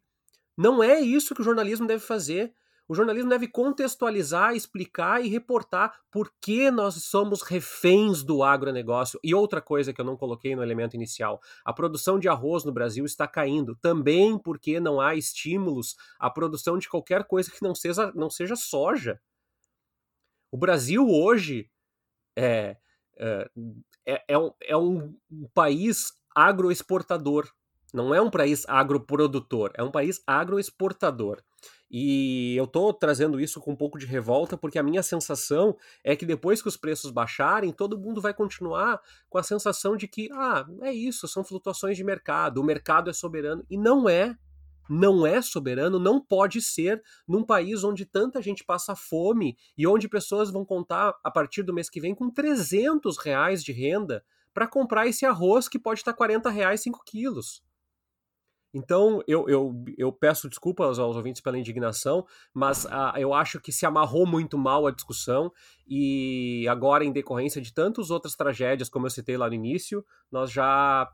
Não 0.57 0.81
é 0.81 1.01
isso 1.01 1.35
que 1.35 1.41
o 1.41 1.43
jornalismo 1.43 1.85
deve 1.85 2.01
fazer. 2.01 2.55
O 2.87 2.95
jornalismo 2.95 3.29
deve 3.29 3.49
contextualizar, 3.49 4.55
explicar 4.55 5.21
e 5.21 5.27
reportar 5.27 5.99
por 6.09 6.31
que 6.39 6.71
nós 6.71 6.95
somos 7.03 7.41
reféns 7.41 8.23
do 8.23 8.43
agronegócio. 8.43 9.19
E 9.21 9.35
outra 9.35 9.61
coisa 9.61 9.91
que 9.91 9.99
eu 9.99 10.05
não 10.05 10.15
coloquei 10.15 10.55
no 10.55 10.63
elemento 10.63 10.95
inicial: 10.95 11.41
a 11.65 11.73
produção 11.73 12.17
de 12.17 12.29
arroz 12.29 12.63
no 12.63 12.71
Brasil 12.71 13.03
está 13.03 13.27
caindo, 13.27 13.75
também 13.81 14.39
porque 14.39 14.79
não 14.79 15.01
há 15.01 15.15
estímulos 15.15 15.97
à 16.17 16.29
produção 16.29 16.77
de 16.77 16.87
qualquer 16.87 17.25
coisa 17.25 17.51
que 17.51 17.61
não 17.61 17.75
seja, 17.75 18.13
não 18.15 18.29
seja 18.29 18.55
soja. 18.55 19.19
O 20.49 20.55
Brasil 20.55 21.05
hoje 21.09 21.69
é, 22.37 22.77
é, 23.17 23.49
é, 24.05 24.23
é, 24.27 24.37
um, 24.37 24.51
é 24.61 24.77
um 24.77 25.13
país 25.53 26.13
agroexportador. 26.35 27.49
Não 27.93 28.13
é 28.13 28.21
um 28.21 28.29
país 28.29 28.67
agroprodutor, 28.67 29.71
é 29.75 29.81
um 29.81 29.91
país 29.91 30.21
agroexportador. 30.27 31.41
E 31.89 32.55
eu 32.57 32.65
estou 32.65 32.93
trazendo 32.93 33.39
isso 33.39 33.61
com 33.61 33.71
um 33.71 33.75
pouco 33.75 33.97
de 33.97 34.05
revolta, 34.05 34.57
porque 34.57 34.77
a 34.77 34.83
minha 34.83 35.01
sensação 35.01 35.77
é 36.03 36.15
que 36.15 36.25
depois 36.25 36.61
que 36.61 36.67
os 36.67 36.75
preços 36.75 37.11
baixarem, 37.11 37.71
todo 37.71 37.97
mundo 37.97 38.19
vai 38.19 38.33
continuar 38.33 38.99
com 39.29 39.37
a 39.37 39.43
sensação 39.43 39.95
de 39.95 40.07
que, 40.07 40.29
ah, 40.33 40.65
é 40.81 40.91
isso, 40.91 41.27
são 41.27 41.43
flutuações 41.43 41.95
de 41.95 42.03
mercado, 42.03 42.59
o 42.59 42.65
mercado 42.65 43.09
é 43.09 43.13
soberano. 43.13 43.63
E 43.69 43.77
não 43.77 44.09
é 44.09 44.35
não 44.89 45.25
é 45.25 45.41
soberano, 45.41 45.99
não 45.99 46.19
pode 46.19 46.61
ser 46.61 47.01
num 47.27 47.43
país 47.43 47.83
onde 47.83 48.05
tanta 48.05 48.41
gente 48.41 48.63
passa 48.63 48.95
fome 48.95 49.57
e 49.77 49.87
onde 49.87 50.07
pessoas 50.07 50.51
vão 50.51 50.65
contar 50.65 51.13
a 51.23 51.31
partir 51.31 51.63
do 51.63 51.73
mês 51.73 51.89
que 51.89 52.01
vem 52.01 52.13
com 52.15 52.29
300 52.29 53.17
reais 53.17 53.63
de 53.63 53.71
renda 53.71 54.23
para 54.53 54.67
comprar 54.67 55.07
esse 55.07 55.25
arroz 55.25 55.67
que 55.67 55.77
pode 55.77 55.99
estar 55.99 56.13
40 56.13 56.49
reais 56.49 56.81
5 56.81 57.03
quilos. 57.05 57.63
Então, 58.75 59.23
eu, 59.25 59.47
eu, 59.47 59.85
eu 59.97 60.11
peço 60.11 60.49
desculpas 60.49 60.99
aos 60.99 61.15
ouvintes 61.15 61.41
pela 61.41 61.57
indignação, 61.57 62.25
mas 62.53 62.83
uh, 62.83 63.17
eu 63.17 63.33
acho 63.33 63.57
que 63.61 63.71
se 63.71 63.85
amarrou 63.85 64.27
muito 64.27 64.57
mal 64.57 64.85
a 64.85 64.91
discussão 64.91 65.49
e 65.87 66.67
agora, 66.69 67.05
em 67.05 67.11
decorrência 67.13 67.61
de 67.61 67.73
tantas 67.73 68.11
outras 68.11 68.35
tragédias, 68.35 68.89
como 68.89 69.05
eu 69.05 69.09
citei 69.09 69.37
lá 69.37 69.47
no 69.47 69.53
início, 69.53 70.05
nós 70.29 70.51
já 70.51 71.09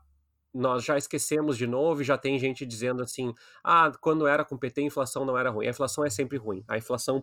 nós 0.54 0.84
já 0.84 0.98
esquecemos 0.98 1.56
de 1.56 1.66
novo 1.66 2.02
e 2.02 2.04
já 2.04 2.18
tem 2.18 2.38
gente 2.38 2.66
dizendo 2.66 3.02
assim: 3.02 3.34
ah, 3.64 3.90
quando 4.00 4.26
era 4.26 4.44
com 4.44 4.56
PT, 4.56 4.82
a 4.82 4.84
inflação 4.84 5.24
não 5.24 5.38
era 5.38 5.50
ruim. 5.50 5.66
A 5.66 5.70
inflação 5.70 6.04
é 6.04 6.10
sempre 6.10 6.36
ruim. 6.36 6.62
A 6.68 6.76
inflação 6.76 7.22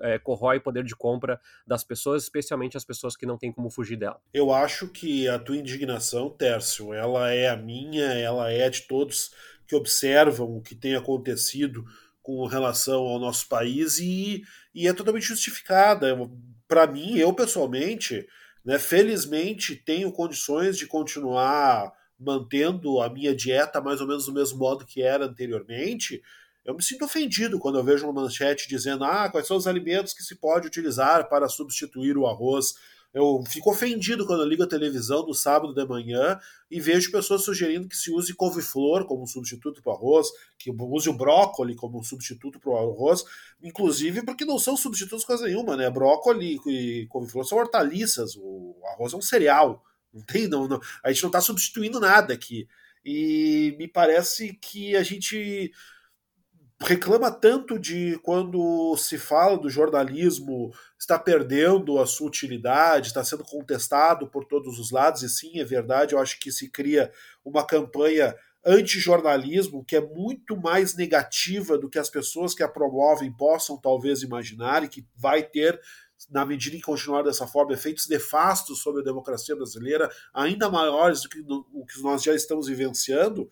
é, 0.00 0.18
corrói 0.18 0.58
o 0.58 0.60
poder 0.60 0.84
de 0.84 0.94
compra 0.94 1.40
das 1.66 1.82
pessoas, 1.82 2.24
especialmente 2.24 2.76
as 2.76 2.84
pessoas 2.84 3.16
que 3.16 3.26
não 3.26 3.38
têm 3.38 3.52
como 3.52 3.70
fugir 3.70 3.96
dela. 3.96 4.20
Eu 4.32 4.52
acho 4.52 4.88
que 4.88 5.28
a 5.28 5.38
tua 5.38 5.56
indignação, 5.56 6.28
Tércio, 6.28 6.92
ela 6.92 7.32
é 7.32 7.48
a 7.48 7.56
minha, 7.56 8.04
ela 8.04 8.50
é 8.50 8.68
de 8.68 8.82
todos 8.82 9.30
que 9.66 9.74
observam 9.74 10.56
o 10.56 10.60
que 10.60 10.74
tem 10.74 10.94
acontecido 10.94 11.84
com 12.22 12.44
relação 12.46 13.02
ao 13.02 13.18
nosso 13.18 13.48
país 13.48 13.98
e, 13.98 14.42
e 14.74 14.86
é 14.86 14.92
totalmente 14.92 15.26
justificada. 15.26 16.16
Para 16.68 16.86
mim, 16.86 17.16
eu 17.16 17.32
pessoalmente, 17.32 18.26
né, 18.64 18.78
felizmente, 18.78 19.76
tenho 19.76 20.12
condições 20.12 20.76
de 20.76 20.86
continuar 20.86 21.92
mantendo 22.18 23.00
a 23.00 23.08
minha 23.08 23.34
dieta 23.34 23.80
mais 23.80 24.00
ou 24.00 24.06
menos 24.06 24.26
do 24.26 24.32
mesmo 24.32 24.58
modo 24.58 24.86
que 24.86 25.02
era 25.02 25.26
anteriormente, 25.26 26.22
eu 26.66 26.74
me 26.74 26.82
sinto 26.82 27.04
ofendido 27.04 27.60
quando 27.60 27.78
eu 27.78 27.84
vejo 27.84 28.04
uma 28.04 28.22
manchete 28.22 28.68
dizendo 28.68 29.04
ah, 29.04 29.28
quais 29.30 29.46
são 29.46 29.56
os 29.56 29.68
alimentos 29.68 30.12
que 30.12 30.24
se 30.24 30.34
pode 30.34 30.66
utilizar 30.66 31.28
para 31.28 31.48
substituir 31.48 32.18
o 32.18 32.26
arroz. 32.26 32.74
Eu 33.14 33.42
fico 33.48 33.70
ofendido 33.70 34.26
quando 34.26 34.42
eu 34.42 34.48
ligo 34.48 34.64
a 34.64 34.68
televisão 34.68 35.24
no 35.24 35.32
sábado 35.32 35.72
de 35.72 35.86
manhã 35.86 36.38
e 36.70 36.80
vejo 36.80 37.12
pessoas 37.12 37.44
sugerindo 37.44 37.88
que 37.88 37.96
se 37.96 38.10
use 38.10 38.34
couve-flor 38.34 39.06
como 39.06 39.26
substituto 39.28 39.80
para 39.80 39.92
o 39.92 39.96
arroz, 39.96 40.26
que 40.58 40.70
use 40.70 41.08
o 41.08 41.16
brócolis 41.16 41.76
como 41.76 42.02
substituto 42.02 42.58
para 42.58 42.70
o 42.70 42.76
arroz, 42.76 43.24
inclusive 43.62 44.22
porque 44.22 44.44
não 44.44 44.58
são 44.58 44.76
substitutos 44.76 45.24
coisa 45.24 45.46
nenhuma, 45.46 45.76
né? 45.76 45.88
Brócolis 45.88 46.60
e 46.66 47.06
couve-flor 47.08 47.46
são 47.46 47.58
hortaliças, 47.58 48.34
o 48.36 48.76
arroz 48.92 49.12
é 49.12 49.16
um 49.16 49.22
cereal. 49.22 49.82
Não 50.16 50.24
tem, 50.24 50.48
não, 50.48 50.66
não, 50.66 50.80
a 51.04 51.12
gente 51.12 51.22
não 51.22 51.28
está 51.28 51.40
substituindo 51.40 52.00
nada 52.00 52.32
aqui. 52.32 52.66
E 53.04 53.76
me 53.78 53.86
parece 53.86 54.54
que 54.54 54.96
a 54.96 55.02
gente 55.02 55.70
reclama 56.80 57.30
tanto 57.30 57.78
de 57.78 58.18
quando 58.22 58.96
se 58.96 59.16
fala 59.16 59.56
do 59.56 59.70
jornalismo 59.70 60.72
está 60.98 61.18
perdendo 61.18 61.98
a 61.98 62.06
sua 62.06 62.28
utilidade, 62.28 63.08
está 63.08 63.24
sendo 63.24 63.44
contestado 63.44 64.26
por 64.28 64.44
todos 64.44 64.78
os 64.78 64.90
lados, 64.90 65.22
e 65.22 65.28
sim, 65.28 65.58
é 65.58 65.64
verdade, 65.64 66.14
eu 66.14 66.18
acho 66.18 66.38
que 66.38 66.52
se 66.52 66.68
cria 66.70 67.10
uma 67.44 67.66
campanha 67.66 68.34
anti-jornalismo 68.64 69.84
que 69.84 69.94
é 69.94 70.00
muito 70.00 70.56
mais 70.56 70.96
negativa 70.96 71.78
do 71.78 71.88
que 71.88 72.00
as 72.00 72.10
pessoas 72.10 72.52
que 72.52 72.64
a 72.64 72.68
promovem 72.68 73.32
possam 73.32 73.80
talvez 73.80 74.22
imaginar 74.22 74.82
e 74.82 74.88
que 74.88 75.06
vai 75.14 75.44
ter 75.44 75.80
na 76.28 76.44
medida 76.44 76.76
em 76.76 76.80
continuar 76.80 77.22
dessa 77.22 77.46
forma, 77.46 77.72
efeitos 77.72 78.08
nefastos 78.08 78.80
sobre 78.80 79.00
a 79.00 79.04
democracia 79.04 79.54
brasileira, 79.54 80.10
ainda 80.34 80.68
maiores 80.68 81.22
do 81.22 81.28
que 81.28 81.44
o 81.48 81.86
que 81.86 82.02
nós 82.02 82.22
já 82.22 82.34
estamos 82.34 82.66
vivenciando, 82.66 83.48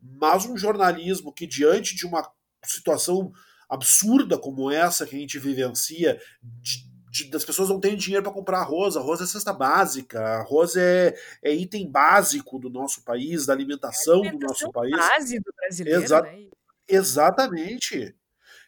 mas 0.00 0.44
um 0.44 0.56
jornalismo 0.56 1.32
que, 1.32 1.46
diante 1.46 1.94
de 1.94 2.06
uma 2.06 2.28
situação 2.64 3.32
absurda 3.68 4.38
como 4.38 4.70
essa 4.70 5.06
que 5.06 5.16
a 5.16 5.18
gente 5.18 5.38
vivencia, 5.38 6.20
de, 6.42 6.84
de, 7.10 7.30
das 7.30 7.44
pessoas 7.44 7.68
não 7.68 7.80
terem 7.80 7.96
dinheiro 7.96 8.22
para 8.22 8.32
comprar 8.32 8.60
arroz, 8.60 8.96
arroz 8.96 9.20
é 9.20 9.26
cesta 9.26 9.52
básica, 9.52 10.20
arroz 10.20 10.76
é, 10.76 11.14
é 11.42 11.54
item 11.54 11.90
básico 11.90 12.58
do 12.58 12.70
nosso 12.70 13.02
país, 13.02 13.46
da 13.46 13.52
alimentação, 13.52 14.20
alimentação 14.20 14.38
do 14.38 14.46
nosso 14.46 14.72
país. 14.72 14.96
base 14.96 15.38
do 15.38 15.52
brasileiro, 15.56 16.02
Exa 16.02 16.22
né? 16.22 16.48
Exatamente. 16.88 18.14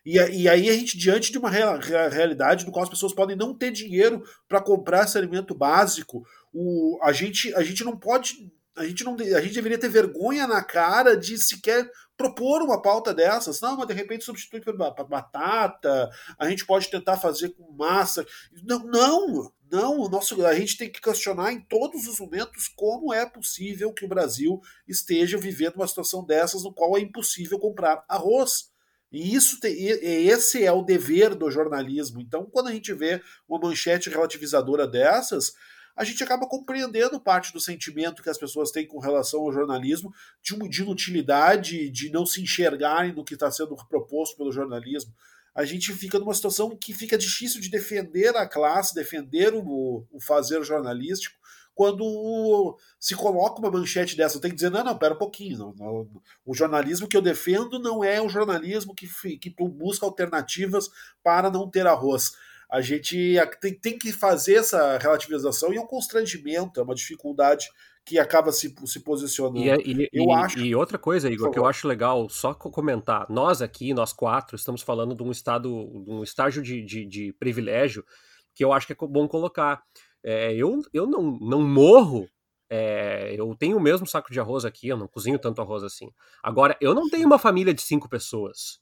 E, 0.08 0.16
e, 0.16 0.48
aí 0.48 0.70
a 0.70 0.72
gente, 0.72 0.96
diante 0.96 1.30
de 1.30 1.36
uma 1.36 1.50
real, 1.50 1.78
realidade 1.78 2.64
no 2.64 2.72
qual 2.72 2.82
as 2.82 2.88
pessoas 2.88 3.12
podem 3.12 3.36
não 3.36 3.52
ter 3.52 3.70
dinheiro 3.70 4.24
para 4.48 4.58
comprar 4.58 5.04
esse 5.04 5.18
alimento 5.18 5.54
básico, 5.54 6.26
o, 6.50 6.98
a, 7.02 7.12
gente, 7.12 7.54
a 7.54 7.62
gente 7.62 7.84
não 7.84 7.94
pode. 7.94 8.50
A 8.74 8.86
gente, 8.86 9.04
não, 9.04 9.14
a 9.14 9.40
gente 9.42 9.52
deveria 9.52 9.76
ter 9.76 9.90
vergonha 9.90 10.46
na 10.46 10.64
cara 10.64 11.14
de 11.14 11.36
sequer 11.36 11.90
propor 12.16 12.62
uma 12.62 12.80
pauta 12.80 13.12
dessas. 13.12 13.60
Não, 13.60 13.76
mas 13.76 13.86
de 13.86 13.92
repente 13.92 14.24
substitui 14.24 14.62
por 14.62 14.74
batata, 14.74 16.08
a 16.38 16.48
gente 16.48 16.64
pode 16.64 16.88
tentar 16.88 17.18
fazer 17.18 17.50
com 17.50 17.70
massa. 17.72 18.24
Não, 18.64 18.78
não, 18.86 19.52
não. 19.70 20.08
Nosso, 20.08 20.42
a 20.46 20.54
gente 20.54 20.78
tem 20.78 20.90
que 20.90 21.02
questionar 21.02 21.52
em 21.52 21.60
todos 21.60 22.08
os 22.08 22.18
momentos 22.18 22.66
como 22.74 23.12
é 23.12 23.26
possível 23.26 23.92
que 23.92 24.06
o 24.06 24.08
Brasil 24.08 24.58
esteja 24.88 25.36
vivendo 25.36 25.74
uma 25.74 25.86
situação 25.86 26.24
dessas 26.24 26.62
no 26.62 26.72
qual 26.72 26.96
é 26.96 27.00
impossível 27.00 27.58
comprar 27.58 28.02
arroz. 28.08 28.70
E 29.10 29.34
isso 29.34 29.58
tem, 29.58 29.74
esse 29.74 30.64
é 30.64 30.70
o 30.70 30.82
dever 30.82 31.34
do 31.34 31.50
jornalismo. 31.50 32.20
Então, 32.20 32.44
quando 32.44 32.68
a 32.68 32.72
gente 32.72 32.92
vê 32.92 33.22
uma 33.48 33.58
manchete 33.58 34.10
relativizadora 34.10 34.86
dessas, 34.86 35.54
a 35.96 36.04
gente 36.04 36.22
acaba 36.22 36.46
compreendendo 36.46 37.20
parte 37.20 37.52
do 37.52 37.60
sentimento 37.60 38.22
que 38.22 38.30
as 38.30 38.38
pessoas 38.38 38.70
têm 38.70 38.86
com 38.86 39.00
relação 39.00 39.40
ao 39.40 39.52
jornalismo, 39.52 40.14
de, 40.42 40.54
uma, 40.54 40.68
de 40.68 40.82
inutilidade, 40.82 41.90
de 41.90 42.10
não 42.10 42.26
se 42.26 42.40
enxergarem 42.42 43.12
no 43.12 43.24
que 43.24 43.34
está 43.34 43.50
sendo 43.50 43.74
proposto 43.88 44.36
pelo 44.36 44.52
jornalismo. 44.52 45.12
A 45.54 45.64
gente 45.64 45.92
fica 45.92 46.18
numa 46.18 46.34
situação 46.34 46.76
que 46.76 46.94
fica 46.94 47.18
difícil 47.18 47.60
de 47.60 47.68
defender 47.68 48.36
a 48.36 48.46
classe, 48.46 48.94
defender 48.94 49.54
o, 49.54 50.06
o 50.12 50.20
fazer 50.20 50.62
jornalístico, 50.62 51.37
quando 51.78 52.76
se 52.98 53.14
coloca 53.14 53.60
uma 53.60 53.70
manchete 53.70 54.16
dessa, 54.16 54.40
tem 54.40 54.50
que 54.50 54.56
dizer, 54.56 54.68
não, 54.68 54.82
não, 54.82 54.98
pera 54.98 55.14
um 55.14 55.18
pouquinho, 55.18 55.56
não, 55.56 55.74
não, 55.76 56.22
o 56.44 56.52
jornalismo 56.52 57.06
que 57.06 57.16
eu 57.16 57.22
defendo 57.22 57.78
não 57.78 58.02
é 58.02 58.20
o 58.20 58.28
jornalismo 58.28 58.92
que, 58.92 59.06
que 59.38 59.54
busca 59.56 60.04
alternativas 60.04 60.90
para 61.22 61.48
não 61.48 61.70
ter 61.70 61.86
arroz. 61.86 62.32
A 62.68 62.80
gente 62.80 63.36
tem, 63.60 63.74
tem 63.74 63.96
que 63.96 64.10
fazer 64.10 64.56
essa 64.56 64.98
relativização 64.98 65.72
e 65.72 65.76
é 65.76 65.80
um 65.80 65.86
constrangimento, 65.86 66.80
é 66.80 66.82
uma 66.82 66.96
dificuldade 66.96 67.70
que 68.04 68.18
acaba 68.18 68.50
se, 68.50 68.74
se 68.84 68.98
posicionando. 68.98 69.58
E, 69.58 69.70
é, 69.70 69.76
e, 69.76 70.08
eu 70.12 70.24
e, 70.24 70.32
acho... 70.32 70.58
e 70.58 70.74
outra 70.74 70.98
coisa, 70.98 71.30
Igor, 71.30 71.52
que 71.52 71.60
eu 71.60 71.66
acho 71.66 71.86
legal 71.86 72.28
só 72.28 72.54
comentar, 72.54 73.24
nós 73.30 73.62
aqui, 73.62 73.94
nós 73.94 74.12
quatro, 74.12 74.56
estamos 74.56 74.82
falando 74.82 75.14
de 75.14 75.22
um 75.22 75.30
estado, 75.30 76.02
de 76.04 76.10
um 76.10 76.24
estágio 76.24 76.60
de, 76.60 76.84
de, 76.84 77.06
de 77.06 77.32
privilégio 77.34 78.04
que 78.52 78.64
eu 78.64 78.72
acho 78.72 78.88
que 78.88 78.92
é 78.92 78.96
bom 79.06 79.28
colocar. 79.28 79.80
É, 80.24 80.54
eu 80.54 80.82
eu 80.92 81.06
não, 81.06 81.38
não 81.40 81.62
morro. 81.62 82.28
É, 82.70 83.34
eu 83.34 83.54
tenho 83.58 83.78
o 83.78 83.80
mesmo 83.80 84.06
saco 84.06 84.30
de 84.30 84.38
arroz 84.38 84.64
aqui, 84.64 84.88
eu 84.88 84.96
não 84.96 85.08
cozinho 85.08 85.38
tanto 85.38 85.62
arroz 85.62 85.82
assim. 85.82 86.10
Agora, 86.42 86.76
eu 86.80 86.94
não 86.94 87.08
tenho 87.08 87.26
uma 87.26 87.38
família 87.38 87.72
de 87.72 87.80
cinco 87.80 88.08
pessoas. 88.08 88.80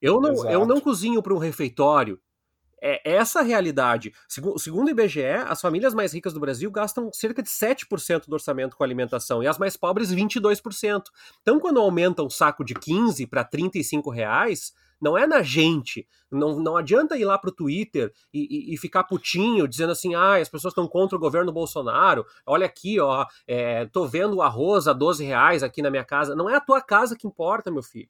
Eu 0.00 0.20
não, 0.20 0.50
eu 0.50 0.66
não 0.66 0.80
cozinho 0.80 1.22
para 1.22 1.32
um 1.32 1.38
refeitório. 1.38 2.20
É 2.84 3.12
essa 3.12 3.38
a 3.38 3.42
realidade. 3.42 4.12
Segundo, 4.28 4.58
segundo 4.58 4.88
o 4.88 4.90
IBGE, 4.90 5.22
as 5.46 5.60
famílias 5.60 5.94
mais 5.94 6.12
ricas 6.12 6.32
do 6.32 6.40
Brasil 6.40 6.68
gastam 6.68 7.12
cerca 7.12 7.40
de 7.40 7.48
7% 7.48 8.24
do 8.26 8.32
orçamento 8.32 8.76
com 8.76 8.82
alimentação 8.82 9.40
e 9.40 9.46
as 9.46 9.56
mais 9.56 9.76
pobres 9.76 10.12
22%. 10.12 11.04
Então, 11.40 11.60
quando 11.60 11.78
aumentam 11.78 12.26
um 12.26 12.30
saco 12.30 12.64
de 12.64 12.74
15 12.74 13.24
para 13.28 13.44
35 13.44 14.10
reais, 14.10 14.72
não 15.02 15.18
é 15.18 15.26
na 15.26 15.42
gente. 15.42 16.06
Não, 16.30 16.60
não 16.60 16.76
adianta 16.76 17.18
ir 17.18 17.24
lá 17.24 17.36
pro 17.36 17.50
Twitter 17.50 18.12
e, 18.32 18.70
e, 18.70 18.74
e 18.74 18.78
ficar 18.78 19.02
putinho, 19.04 19.66
dizendo 19.66 19.90
assim, 19.90 20.14
ah, 20.14 20.36
as 20.36 20.48
pessoas 20.48 20.70
estão 20.72 20.86
contra 20.86 21.16
o 21.16 21.20
governo 21.20 21.52
Bolsonaro, 21.52 22.24
olha 22.46 22.64
aqui, 22.64 23.00
ó, 23.00 23.26
é, 23.46 23.84
tô 23.86 24.06
vendo 24.06 24.36
o 24.36 24.42
arroz 24.42 24.86
a 24.86 24.92
12 24.92 25.24
reais 25.24 25.64
aqui 25.64 25.82
na 25.82 25.90
minha 25.90 26.04
casa. 26.04 26.36
Não 26.36 26.48
é 26.48 26.54
a 26.54 26.60
tua 26.60 26.80
casa 26.80 27.16
que 27.16 27.26
importa, 27.26 27.70
meu 27.70 27.82
filho. 27.82 28.08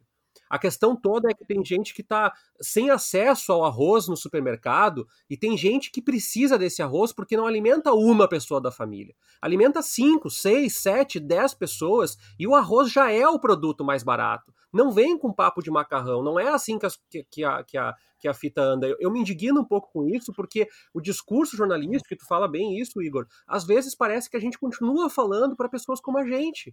A 0.52 0.58
questão 0.58 0.94
toda 0.94 1.30
é 1.30 1.34
que 1.34 1.46
tem 1.46 1.64
gente 1.64 1.94
que 1.94 2.02
está 2.02 2.30
sem 2.60 2.90
acesso 2.90 3.52
ao 3.52 3.64
arroz 3.64 4.06
no 4.06 4.14
supermercado 4.14 5.08
e 5.30 5.34
tem 5.34 5.56
gente 5.56 5.90
que 5.90 6.02
precisa 6.02 6.58
desse 6.58 6.82
arroz 6.82 7.10
porque 7.10 7.38
não 7.38 7.46
alimenta 7.46 7.94
uma 7.94 8.28
pessoa 8.28 8.60
da 8.60 8.70
família. 8.70 9.14
Alimenta 9.40 9.80
cinco, 9.80 10.28
seis, 10.28 10.76
sete, 10.76 11.18
dez 11.18 11.54
pessoas 11.54 12.18
e 12.38 12.46
o 12.46 12.54
arroz 12.54 12.92
já 12.92 13.10
é 13.10 13.26
o 13.26 13.38
produto 13.38 13.82
mais 13.82 14.02
barato. 14.02 14.52
Não 14.72 14.90
vem 14.90 15.18
com 15.18 15.32
papo 15.32 15.62
de 15.62 15.70
macarrão, 15.70 16.22
não 16.22 16.38
é 16.38 16.48
assim 16.48 16.78
que, 16.78 16.86
as, 16.86 16.96
que, 17.10 17.24
que, 17.30 17.44
a, 17.44 17.62
que, 17.62 17.76
a, 17.76 17.94
que 18.18 18.28
a 18.28 18.34
fita 18.34 18.62
anda. 18.62 18.86
Eu, 18.86 18.96
eu, 18.98 19.10
me 19.10 19.20
indigno 19.20 19.60
um 19.60 19.64
pouco 19.64 19.90
com 19.92 20.08
isso, 20.08 20.32
porque 20.32 20.66
o 20.94 21.00
discurso 21.00 21.56
jornalístico, 21.56 22.08
que 22.08 22.16
tu 22.16 22.26
fala 22.26 22.48
bem 22.48 22.78
isso, 22.78 23.02
Igor, 23.02 23.26
às 23.46 23.64
vezes 23.64 23.94
parece 23.94 24.30
que 24.30 24.36
a 24.36 24.40
gente 24.40 24.58
continua 24.58 25.10
falando 25.10 25.56
para 25.56 25.68
pessoas 25.68 26.00
como 26.00 26.18
a 26.18 26.24
gente 26.24 26.72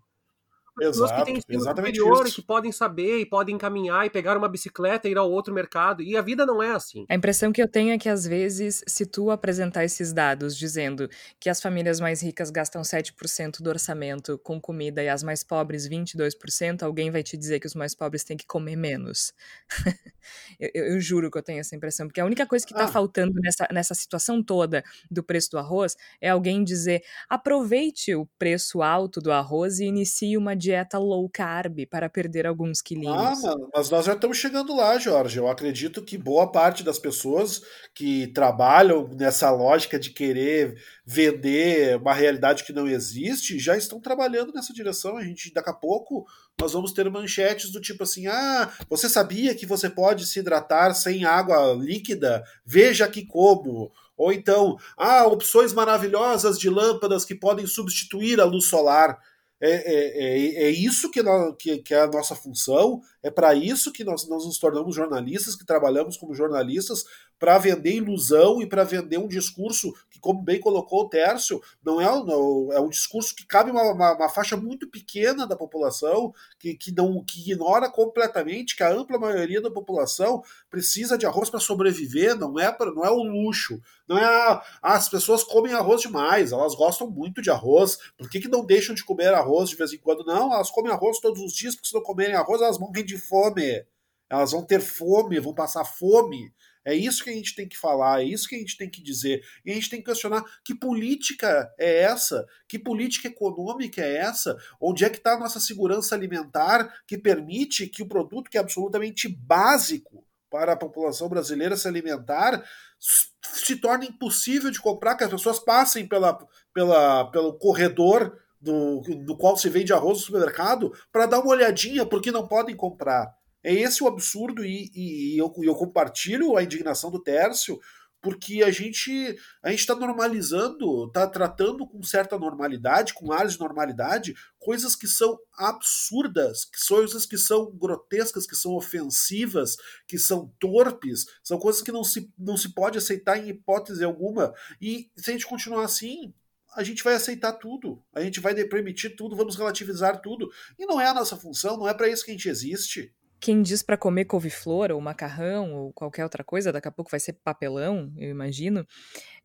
pessoas 0.75 1.11
Exato, 1.11 1.19
que 1.19 1.25
têm 1.25 1.37
ensino 1.37 1.61
superior 1.61 2.27
e 2.27 2.31
que 2.31 2.41
podem 2.41 2.71
saber 2.71 3.19
e 3.19 3.25
podem 3.25 3.55
encaminhar 3.55 4.05
e 4.05 4.09
pegar 4.09 4.37
uma 4.37 4.47
bicicleta 4.47 5.07
e 5.07 5.11
ir 5.11 5.17
ao 5.17 5.29
outro 5.29 5.53
mercado. 5.53 6.01
E 6.01 6.17
a 6.17 6.21
vida 6.21 6.45
não 6.45 6.61
é 6.63 6.71
assim. 6.71 7.05
A 7.09 7.15
impressão 7.15 7.51
que 7.51 7.61
eu 7.61 7.67
tenho 7.67 7.91
é 7.91 7.97
que, 7.97 8.09
às 8.09 8.25
vezes, 8.25 8.83
se 8.87 9.05
tu 9.05 9.29
apresentar 9.29 9.83
esses 9.83 10.13
dados 10.13 10.57
dizendo 10.57 11.09
que 11.39 11.49
as 11.49 11.61
famílias 11.61 11.99
mais 11.99 12.21
ricas 12.21 12.49
gastam 12.49 12.81
7% 12.81 13.61
do 13.61 13.69
orçamento 13.69 14.39
com 14.39 14.59
comida 14.59 15.03
e 15.03 15.09
as 15.09 15.23
mais 15.23 15.43
pobres 15.43 15.87
22%, 15.87 16.83
alguém 16.83 17.11
vai 17.11 17.23
te 17.23 17.37
dizer 17.37 17.59
que 17.59 17.67
os 17.67 17.75
mais 17.75 17.93
pobres 17.93 18.23
têm 18.23 18.37
que 18.37 18.45
comer 18.45 18.75
menos. 18.75 19.33
eu, 20.59 20.69
eu, 20.73 20.85
eu, 20.93 20.99
juro 20.99 21.29
que 21.29 21.37
eu 21.37 21.43
tenho 21.43 21.59
essa 21.59 21.75
impressão, 21.75 22.07
porque 22.07 22.21
a 22.21 22.25
única 22.25 22.45
coisa 22.45 22.65
que 22.65 22.73
está 22.73 22.85
ah. 22.85 22.87
faltando 22.87 23.33
nessa, 23.41 23.67
nessa 23.71 23.93
situação 23.93 24.41
toda 24.41 24.83
do 25.09 25.23
preço 25.23 25.51
do 25.51 25.57
arroz 25.57 25.95
é 26.21 26.29
alguém 26.29 26.63
dizer 26.63 27.03
aproveite 27.27 28.15
o 28.15 28.25
preço 28.37 28.81
alto 28.81 29.19
do 29.19 29.31
arroz 29.31 29.79
e 29.79 29.85
inicie 29.85 30.37
uma 30.37 30.55
dieta 30.55 30.68
dieta 30.69 30.99
low 30.99 31.27
carb 31.27 31.85
para 31.89 32.07
perder 32.07 32.45
alguns 32.45 32.81
quilinhos. 32.81 33.43
Ah, 33.43 33.55
mas 33.73 33.89
nós 33.89 34.05
já 34.05 34.13
estamos 34.13 34.37
chegando 34.37 34.75
lá, 34.75 34.97
Jorge. 34.99 35.37
Eu 35.37 35.47
acredito 35.47 36.03
que 36.03 36.17
boa 36.17 36.51
parte 36.51 36.83
das 36.83 36.99
pessoas 36.99 37.61
que 37.93 38.27
trabalham 38.27 39.09
nessa 39.17 39.49
lógica 39.49 39.99
de 39.99 40.11
querer 40.11 40.79
vender 41.03 41.97
uma 41.97 42.13
realidade 42.13 42.63
que 42.63 42.71
não 42.71 42.87
existe 42.87 43.57
já 43.57 43.75
estão 43.75 43.99
trabalhando 43.99 44.53
nessa 44.53 44.71
direção. 44.71 45.17
A 45.17 45.23
gente, 45.23 45.51
daqui 45.51 45.71
a 45.71 45.73
pouco, 45.73 46.27
nós 46.59 46.73
vamos 46.73 46.93
ter 46.93 47.09
manchetes 47.09 47.71
do 47.71 47.81
tipo 47.81 48.03
assim: 48.03 48.27
ah, 48.27 48.71
você 48.87 49.09
sabia 49.09 49.55
que 49.55 49.65
você 49.65 49.89
pode 49.89 50.27
se 50.27 50.39
hidratar 50.39 50.93
sem 50.93 51.25
água 51.25 51.73
líquida? 51.73 52.43
Veja 52.63 53.05
aqui 53.05 53.25
como. 53.25 53.91
Ou 54.15 54.33
então, 54.33 54.77
ah, 54.97 55.25
opções 55.25 55.71
maravilhosas 55.73 56.59
de 56.59 56.69
lâmpadas 56.69 57.23
que 57.23 57.33
podem 57.33 57.65
substituir 57.65 58.39
a 58.41 58.45
luz 58.45 58.65
solar. 58.65 59.17
É, 59.61 59.71
é, 59.71 60.63
é, 60.63 60.63
é 60.63 60.69
isso 60.69 61.11
que, 61.11 61.21
nós, 61.21 61.53
que, 61.57 61.79
que, 61.79 61.93
é 61.93 62.01
a 62.01 62.07
nossa 62.07 62.33
função, 62.33 63.01
é 63.21 63.29
para 63.29 63.53
isso 63.53 63.91
que 63.91 64.03
nós, 64.05 64.27
nós 64.27 64.45
nos 64.45 64.57
tornamos 64.57 64.95
jornalistas, 64.95 65.55
que 65.55 65.65
trabalhamos 65.65 66.15
como 66.15 66.33
jornalistas, 66.33 67.03
para 67.39 67.57
vender 67.57 67.93
ilusão 67.93 68.61
e 68.61 68.67
para 68.67 68.83
vender 68.83 69.17
um 69.17 69.27
discurso 69.27 69.93
que, 70.11 70.19
como 70.19 70.41
bem 70.41 70.59
colocou 70.59 71.03
o 71.03 71.09
Tércio, 71.09 71.61
não 71.83 72.01
é, 72.01 72.05
não, 72.05 72.69
é 72.73 72.79
um 72.79 72.89
discurso 72.89 73.33
que 73.33 73.45
cabe 73.45 73.71
uma, 73.71 73.81
uma, 73.93 74.13
uma, 74.13 74.29
faixa 74.29 74.57
muito 74.57 74.87
pequena 74.89 75.47
da 75.47 75.55
população, 75.55 76.33
que, 76.59 76.75
que, 76.75 76.91
não, 76.91 77.23
que 77.23 77.39
ignora 77.39 77.89
completamente 77.89 78.75
que 78.75 78.83
a 78.83 78.91
ampla 78.91 79.17
maioria 79.17 79.61
da 79.61 79.71
população 79.71 80.43
precisa 80.69 81.17
de 81.17 81.25
arroz 81.25 81.49
para 81.49 81.59
sobreviver, 81.59 82.35
não 82.35 82.59
é, 82.59 82.69
pra, 82.71 82.91
não 82.91 83.05
é 83.05 83.09
o 83.09 83.23
luxo, 83.23 83.81
não 84.07 84.17
é 84.17 84.25
a, 84.25 84.61
as 84.81 85.07
pessoas 85.07 85.43
comem 85.43 85.73
arroz 85.73 86.01
demais, 86.01 86.51
elas 86.51 86.75
gostam 86.75 87.09
muito 87.09 87.41
de 87.41 87.49
arroz, 87.49 87.97
por 88.17 88.29
que, 88.29 88.41
que 88.41 88.49
não 88.49 88.65
deixam 88.65 88.93
de 88.93 89.05
comer 89.05 89.33
arroz 89.33 89.69
de 89.69 89.77
vez 89.77 89.93
em 89.93 89.97
quando? 89.97 90.25
Não, 90.25 90.53
elas 90.53 90.69
comem 90.69 90.91
arroz 90.91 91.19
todos 91.19 91.41
os 91.41 91.53
dias, 91.53 91.75
porque 91.75 91.87
se 91.87 91.93
não 91.93 92.01
comerem 92.01 92.35
arroz, 92.35 92.61
elas 92.61 92.77
morrem 92.77 93.05
de 93.05 93.17
fome. 93.17 93.85
Elas 94.29 94.51
vão 94.51 94.63
ter 94.63 94.79
fome, 94.79 95.39
vão 95.39 95.53
passar 95.53 95.83
fome. 95.83 96.53
É 96.85 96.95
isso 96.95 97.23
que 97.23 97.29
a 97.29 97.33
gente 97.33 97.55
tem 97.55 97.67
que 97.67 97.77
falar, 97.77 98.21
é 98.21 98.25
isso 98.25 98.47
que 98.47 98.55
a 98.55 98.59
gente 98.59 98.77
tem 98.77 98.89
que 98.89 99.01
dizer. 99.01 99.43
E 99.65 99.71
a 99.71 99.73
gente 99.73 99.89
tem 99.89 99.99
que 99.99 100.05
questionar 100.05 100.43
que 100.63 100.73
política 100.73 101.71
é 101.77 102.01
essa? 102.01 102.45
Que 102.67 102.79
política 102.79 103.27
econômica 103.27 104.01
é 104.01 104.17
essa? 104.17 104.57
Onde 104.79 105.03
é 105.05 105.09
que 105.09 105.17
está 105.17 105.33
a 105.33 105.39
nossa 105.39 105.59
segurança 105.59 106.15
alimentar 106.15 107.01
que 107.05 107.17
permite 107.17 107.87
que 107.87 108.01
o 108.01 108.07
produto 108.07 108.49
que 108.49 108.57
é 108.57 108.61
absolutamente 108.61 109.27
básico 109.27 110.25
para 110.49 110.73
a 110.73 110.77
população 110.77 111.29
brasileira 111.29 111.77
se 111.77 111.87
alimentar 111.87 112.63
se 112.99 113.77
torne 113.77 114.07
impossível 114.07 114.69
de 114.69 114.81
comprar, 114.81 115.15
que 115.15 115.23
as 115.23 115.29
pessoas 115.29 115.59
passem 115.59 116.07
pela, 116.07 116.37
pela, 116.73 117.25
pelo 117.31 117.53
corredor 117.53 118.37
do, 118.59 119.01
do 119.25 119.37
qual 119.37 119.55
se 119.55 119.69
vende 119.69 119.93
arroz 119.93 120.19
no 120.19 120.25
supermercado 120.25 120.91
para 121.11 121.25
dar 121.25 121.39
uma 121.39 121.51
olhadinha 121.51 122.05
porque 122.05 122.31
não 122.31 122.47
podem 122.47 122.75
comprar. 122.75 123.33
É 123.63 123.73
esse 123.73 124.03
o 124.03 124.07
absurdo 124.07 124.63
e, 124.65 124.89
e, 124.93 125.35
e 125.35 125.37
eu, 125.37 125.53
eu, 125.61 125.75
compartilho 125.75 126.55
a 126.55 126.63
indignação 126.63 127.11
do 127.11 127.21
Tércio 127.21 127.79
porque 128.21 128.63
a 128.63 128.71
gente 128.71 129.37
a 129.63 129.69
gente 129.69 129.79
está 129.79 129.95
normalizando, 129.95 131.07
está 131.07 131.27
tratando 131.27 131.87
com 131.87 132.01
certa 132.03 132.37
normalidade, 132.37 133.13
com 133.13 133.31
áreas 133.31 133.53
de 133.53 133.59
normalidade, 133.59 134.35
coisas 134.57 134.95
que 134.95 135.07
são 135.07 135.37
absurdas, 135.57 136.65
que 136.65 136.85
coisas 136.87 137.25
que 137.25 137.37
são 137.37 137.71
grotescas, 137.71 138.45
que 138.45 138.55
são 138.55 138.73
ofensivas, 138.73 139.77
que 140.07 140.17
são 140.17 140.53
torpes, 140.59 141.25
são 141.43 141.57
coisas 141.57 141.81
que 141.81 141.91
não 141.91 142.03
se, 142.03 142.31
não 142.37 142.57
se 142.57 142.73
pode 142.73 142.97
aceitar 142.97 143.37
em 143.37 143.49
hipótese 143.49 144.03
alguma. 144.03 144.53
E 144.81 145.09
se 145.15 145.29
a 145.29 145.33
gente 145.33 145.47
continuar 145.47 145.85
assim, 145.85 146.33
a 146.75 146.83
gente 146.83 147.03
vai 147.03 147.15
aceitar 147.15 147.53
tudo, 147.53 148.03
a 148.13 148.21
gente 148.21 148.39
vai 148.39 148.53
permitir 148.65 149.11
tudo, 149.11 149.35
vamos 149.35 149.55
relativizar 149.55 150.21
tudo. 150.21 150.51
E 150.77 150.85
não 150.85 150.99
é 150.99 151.07
a 151.07 151.13
nossa 151.13 151.37
função, 151.37 151.77
não 151.77 151.87
é 151.87 151.93
para 151.93 152.09
isso 152.09 152.23
que 152.23 152.31
a 152.31 152.33
gente 152.33 152.49
existe. 152.49 153.13
Quem 153.39 153.61
diz 153.61 153.81
para 153.81 153.97
comer 153.97 154.25
couve-flor 154.25 154.91
ou 154.91 154.99
macarrão 154.99 155.73
ou 155.73 155.93
qualquer 155.93 156.23
outra 156.23 156.43
coisa, 156.43 156.71
daqui 156.71 156.87
a 156.87 156.91
pouco 156.91 157.09
vai 157.09 157.19
ser 157.19 157.33
papelão, 157.33 158.11
eu 158.17 158.29
imagino, 158.29 158.85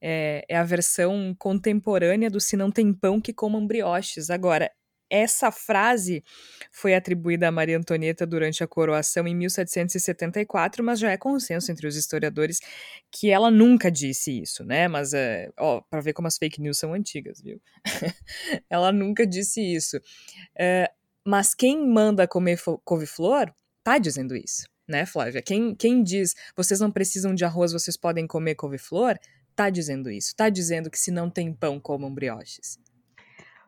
é, 0.00 0.44
é 0.48 0.56
a 0.56 0.64
versão 0.64 1.34
contemporânea 1.38 2.30
do 2.30 2.40
se 2.40 2.56
não 2.56 2.70
tem 2.70 2.92
pão 2.92 3.20
que 3.20 3.32
comam 3.32 3.64
brioches. 3.66 4.30
Agora, 4.30 4.70
essa 5.10 5.52
frase 5.52 6.24
foi 6.72 6.94
atribuída 6.94 7.46
a 7.46 7.52
Maria 7.52 7.78
Antonieta 7.78 8.26
durante 8.26 8.64
a 8.64 8.66
coroação 8.66 9.28
em 9.28 9.34
1774, 9.34 10.82
mas 10.82 10.98
já 10.98 11.12
é 11.12 11.16
consenso 11.16 11.70
entre 11.70 11.86
os 11.86 11.94
historiadores 11.94 12.58
que 13.12 13.30
ela 13.30 13.50
nunca 13.50 13.90
disse 13.92 14.40
isso, 14.42 14.64
né? 14.64 14.88
Mas, 14.88 15.12
é, 15.14 15.50
ó, 15.58 15.80
para 15.82 16.00
ver 16.00 16.14
como 16.14 16.26
as 16.26 16.36
fake 16.36 16.60
news 16.60 16.78
são 16.78 16.92
antigas, 16.92 17.40
viu? 17.40 17.60
ela 18.68 18.90
nunca 18.90 19.24
disse 19.24 19.60
isso. 19.60 20.00
É, 20.58 20.90
mas 21.24 21.54
quem 21.54 21.86
manda 21.86 22.26
comer 22.26 22.58
couve-flor 22.84 23.52
tá 23.84 23.98
dizendo 23.98 24.34
isso, 24.34 24.66
né, 24.88 25.06
Flávia? 25.06 25.42
Quem, 25.42 25.74
quem 25.74 26.02
diz 26.02 26.34
vocês 26.56 26.80
não 26.80 26.90
precisam 26.90 27.34
de 27.34 27.44
arroz, 27.44 27.72
vocês 27.72 27.96
podem 27.96 28.26
comer 28.26 28.56
couve-flor, 28.56 29.16
tá 29.54 29.70
dizendo 29.70 30.10
isso. 30.10 30.34
Tá 30.34 30.48
dizendo 30.48 30.90
que 30.90 30.98
se 30.98 31.10
não 31.10 31.30
tem 31.30 31.52
pão, 31.52 31.78
comam 31.78 32.12
brioches. 32.12 32.78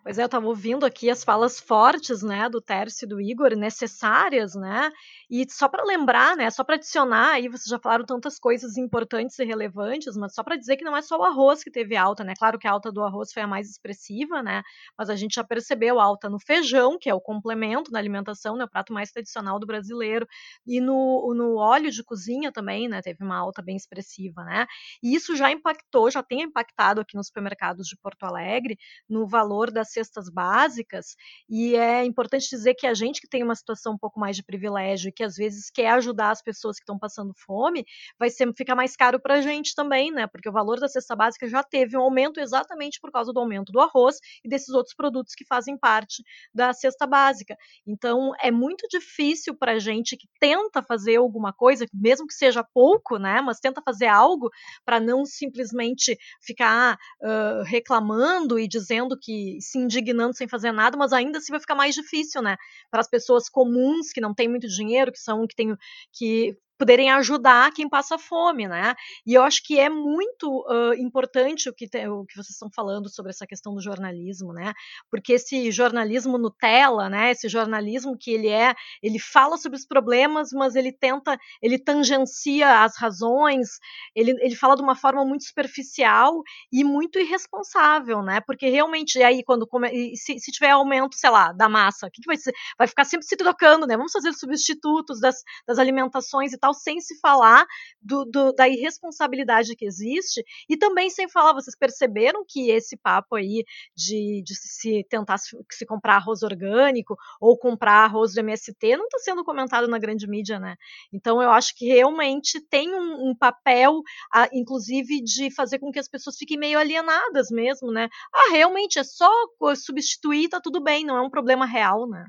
Pois 0.07 0.19
é, 0.19 0.23
eu 0.23 0.27
estava 0.27 0.47
ouvindo 0.47 0.87
aqui 0.87 1.11
as 1.11 1.25
falas 1.25 1.59
fortes, 1.59 2.23
né, 2.23 2.49
do 2.49 2.61
Tércio 2.61 3.07
e 3.07 3.09
do 3.09 3.21
Igor, 3.21 3.57
necessárias, 3.57 4.55
né, 4.55 4.89
e 5.29 5.45
só 5.51 5.69
para 5.69 5.83
lembrar, 5.83 6.37
né, 6.37 6.49
só 6.49 6.63
para 6.63 6.77
adicionar, 6.77 7.33
aí 7.33 7.49
vocês 7.49 7.65
já 7.69 7.77
falaram 7.77 8.05
tantas 8.07 8.39
coisas 8.39 8.77
importantes 8.77 9.37
e 9.41 9.45
relevantes, 9.45 10.17
mas 10.17 10.33
só 10.33 10.45
para 10.45 10.55
dizer 10.55 10.77
que 10.77 10.85
não 10.85 10.97
é 10.97 11.03
só 11.03 11.19
o 11.19 11.25
arroz 11.25 11.65
que 11.65 11.73
teve 11.73 11.97
alta, 11.97 12.23
né, 12.23 12.35
claro 12.39 12.57
que 12.57 12.69
a 12.69 12.71
alta 12.71 12.93
do 12.93 13.03
arroz 13.03 13.33
foi 13.33 13.43
a 13.43 13.49
mais 13.49 13.69
expressiva, 13.69 14.45
né, 14.45 14.63
mas 14.97 15.11
a 15.11 15.17
gente 15.17 15.35
já 15.35 15.43
percebeu 15.43 15.99
alta 15.99 16.31
no 16.31 16.39
feijão, 16.39 16.97
que 17.01 17.11
é 17.11 17.15
o 17.15 17.21
complemento 17.21 17.91
da 17.91 17.99
alimentação, 17.99 18.55
né, 18.57 18.63
o 18.63 18.71
prato 18.71 18.93
mais 18.93 19.11
tradicional 19.11 19.59
do 19.59 19.67
brasileiro, 19.67 20.25
e 20.65 20.81
no, 20.81 21.35
no 21.35 21.57
óleo 21.57 21.91
de 21.91 22.05
cozinha 22.05 22.53
também, 22.53 22.89
né, 22.89 23.03
teve 23.03 23.25
uma 23.25 23.37
alta 23.37 23.61
bem 23.61 23.75
expressiva, 23.75 24.45
né, 24.45 24.69
e 25.03 25.17
isso 25.17 25.35
já 25.35 25.51
impactou, 25.51 26.09
já 26.13 26.23
tem 26.23 26.43
impactado 26.43 27.01
aqui 27.01 27.17
nos 27.17 27.27
supermercados 27.27 27.89
de 27.89 27.97
Porto 27.97 28.23
Alegre, 28.23 28.79
no 29.09 29.27
valor 29.27 29.69
das 29.73 29.96
cestas 29.97 30.29
básicas, 30.29 31.17
e 31.49 31.75
é 31.75 32.05
importante 32.05 32.49
dizer 32.51 32.75
que 32.75 32.87
a 32.87 32.93
gente 32.93 33.21
que 33.21 33.29
tem 33.29 33.43
uma 33.43 33.55
situação 33.55 33.95
um 33.95 33.99
pouco 33.99 34.21
mais 34.21 34.37
de 34.37 34.43
privilégio 34.43 35.09
e 35.09 35.13
que 35.13 35.25
às 35.25 35.37
vezes 35.37 35.71
quer 35.71 35.89
ajudar 35.93 36.31
as 36.31 36.43
pessoas 36.43 36.77
que 36.77 36.83
estão 36.83 36.99
passando 36.99 37.33
fome, 37.35 37.87
vai 38.19 38.29
ser, 38.29 38.53
ficar 38.55 38.75
mais 38.75 38.95
caro 38.95 39.19
para 39.19 39.37
a 39.37 39.41
gente 39.41 39.75
também, 39.75 40.11
né? 40.13 40.27
Porque 40.27 40.49
o 40.49 40.53
valor 40.53 40.79
da 40.79 40.89
cesta 40.89 41.17
básica 41.17 41.49
já 41.49 41.63
teve 41.63 41.97
um 41.97 42.03
aumento 42.03 42.39
exatamente 42.39 43.01
por 43.01 43.11
causa 43.11 43.33
do 43.33 43.41
aumento 43.41 43.73
do 43.73 43.81
arroz 43.81 44.19
e 44.45 44.49
desses 44.49 44.69
outros 44.69 44.95
produtos 44.95 45.35
que 45.35 45.47
fazem 45.47 45.79
parte 45.79 46.23
da 46.55 46.73
cesta 46.75 47.07
básica. 47.07 47.57
Então, 47.87 48.33
é 48.41 48.51
muito 48.51 48.87
difícil 48.91 49.55
para 49.55 49.73
a 49.73 49.79
gente 49.79 50.17
que 50.17 50.29
tenta 50.39 50.83
fazer 50.83 51.17
alguma 51.17 51.53
coisa, 51.53 51.87
mesmo 51.93 52.27
que 52.27 52.35
seja 52.35 52.63
pouco, 52.63 53.17
né? 53.17 53.41
Mas 53.41 53.61
tenta 53.61 53.81
fazer 53.81 54.07
algo 54.07 54.51
para 54.85 55.01
não 55.01 55.25
simplesmente 55.25 56.19
ficar 56.41 56.99
uh, 57.23 57.63
reclamando 57.65 58.59
e 58.59 58.69
dizendo 58.69 59.19
que 59.19 59.59
se 59.61 59.79
indignando 59.87 60.37
sem 60.37 60.49
fazer 60.49 60.73
nada, 60.73 60.97
mas 60.97 61.13
ainda 61.13 61.39
assim 61.39 61.53
vai 61.53 61.61
ficar 61.61 61.75
mais 61.75 61.95
difícil, 61.95 62.43
né? 62.43 62.57
Para 62.91 63.01
as 63.01 63.09
pessoas 63.09 63.49
comuns 63.49 64.13
que 64.13 64.21
não 64.21 64.35
têm 64.35 64.49
muito 64.49 64.69
dinheiro, 64.69 65.13
que 65.13 65.19
são 65.19 65.47
que 65.47 65.57
têm 65.57 65.77
que 66.13 66.57
poderem 66.79 67.11
ajudar 67.11 67.73
quem 67.73 67.89
passa 67.89 68.19
fome, 68.19 68.69
né? 68.69 68.95
E 69.27 69.35
eu 69.35 69.43
acho 69.43 69.63
que 69.63 69.79
é 69.79 69.89
muito 69.89 70.65
uh, 70.69 70.95
importante 70.95 71.69
o 71.69 71.75
que, 71.75 71.89
te, 71.89 72.07
o 72.09 72.25
que 72.25 72.35
vocês 72.35 72.51
estão 72.51 72.71
falando 72.75 73.09
sobre 73.09 73.31
essa 73.31 73.47
questão 73.47 73.75
do 73.75 73.83
jornalismo, 73.83 74.53
né? 74.53 74.73
Porque 75.11 75.35
esse 75.35 75.71
jornalismo 75.71 76.39
Nutella, 76.39 77.09
né? 77.09 77.31
Esse 77.31 77.49
jornalismo 77.49 78.17
que 78.19 78.31
ele 78.31 78.49
é, 78.49 78.75
ele 79.03 79.19
fala 79.19 79.57
sobre 79.57 79.79
os 79.79 79.87
problemas, 79.87 80.51
mas 80.53 80.75
ele 80.75 80.93
tenta, 80.93 81.39
ele 81.63 81.79
tangencia 81.79 82.83
as 82.83 82.97
razões, 82.97 83.79
ele, 84.15 84.33
ele 84.41 84.55
fala 84.55 84.77
de 84.77 84.83
uma 84.83 84.95
forma 84.95 85.25
muito 85.25 85.45
superficial 85.45 86.43
e 86.73 86.85
muito 86.85 87.19
irresponsável, 87.19 88.23
né? 88.23 88.41
Porque 88.47 88.69
realmente 88.69 89.23
aí 89.23 89.43
quando 89.43 89.67
se, 90.15 90.39
se 90.39 90.53
tiver 90.53 90.71
aumento, 90.71 91.17
sei 91.17 91.31
lá, 91.31 91.53
da 91.53 91.69
massa, 91.69 92.07
o 92.07 92.11
que, 92.11 92.21
que 92.21 92.27
vai 92.27 92.37
ser? 92.37 92.53
Vai 92.79 92.87
ficar 92.87 93.05
sempre 93.05 93.27
se 93.27 93.37
trocando, 93.37 93.87
né? 93.87 93.97
Vamos 93.97 94.13
fazer 94.13 94.33
substitutos 94.33 95.21
das, 95.21 95.37
das 95.67 95.79
alimentações 95.79 96.53
e 96.53 96.59
tal 96.59 96.66
tal, 96.67 96.75
sem 96.75 97.01
se 97.01 97.19
falar 97.21 97.65
do, 98.03 98.25
do, 98.25 98.53
da 98.53 98.69
irresponsabilidade 98.69 99.77
que 99.77 99.85
existe 99.85 100.45
e 100.69 100.77
também 100.77 101.09
sem 101.11 101.29
falar, 101.29 101.53
vocês 101.53 101.77
perceberam 101.77 102.45
que 102.47 102.71
esse 102.71 102.97
papo 102.97 103.37
aí 103.37 103.65
de, 103.95 104.43
de 104.45 104.55
se 104.55 105.05
tentar 105.09 105.39
se, 105.39 105.57
se 105.71 105.87
comprar 105.87 106.17
arroz 106.17 106.43
orgânico 106.43 107.17
ou 107.41 107.57
comprar 107.57 108.05
arroz 108.05 108.35
do 108.35 108.41
MST 108.41 108.97
não 108.97 109.05
está 109.05 109.19
sendo 109.19 109.45
comentado 109.45 109.89
na 109.89 109.99
grande 109.99 110.27
mídia, 110.27 110.59
né? 110.59 110.77
Então 111.13 111.41
eu 111.43 111.51
acho 111.51 111.75
que 111.77 111.87
realmente 111.87 112.61
tem 112.61 112.93
um, 112.95 113.31
um 113.31 113.35
papel, 113.35 114.01
a, 114.33 114.49
inclusive, 114.53 115.23
de 115.23 115.55
fazer 115.55 115.79
com 115.79 115.93
que 115.93 115.99
as 115.99 116.09
pessoas 116.09 116.37
fiquem 116.37 116.59
meio 116.59 116.79
alienadas 116.79 117.49
mesmo, 117.51 117.93
né? 117.93 118.09
Ah, 118.35 118.51
realmente 118.51 118.99
é 118.99 119.05
só 119.05 119.31
substituir, 119.77 120.49
tá 120.49 120.61
tudo 120.61 120.83
bem, 120.83 121.05
não 121.05 121.17
é 121.17 121.23
um 121.23 121.31
problema 121.31 121.67
real, 121.67 122.09
né? 122.09 122.27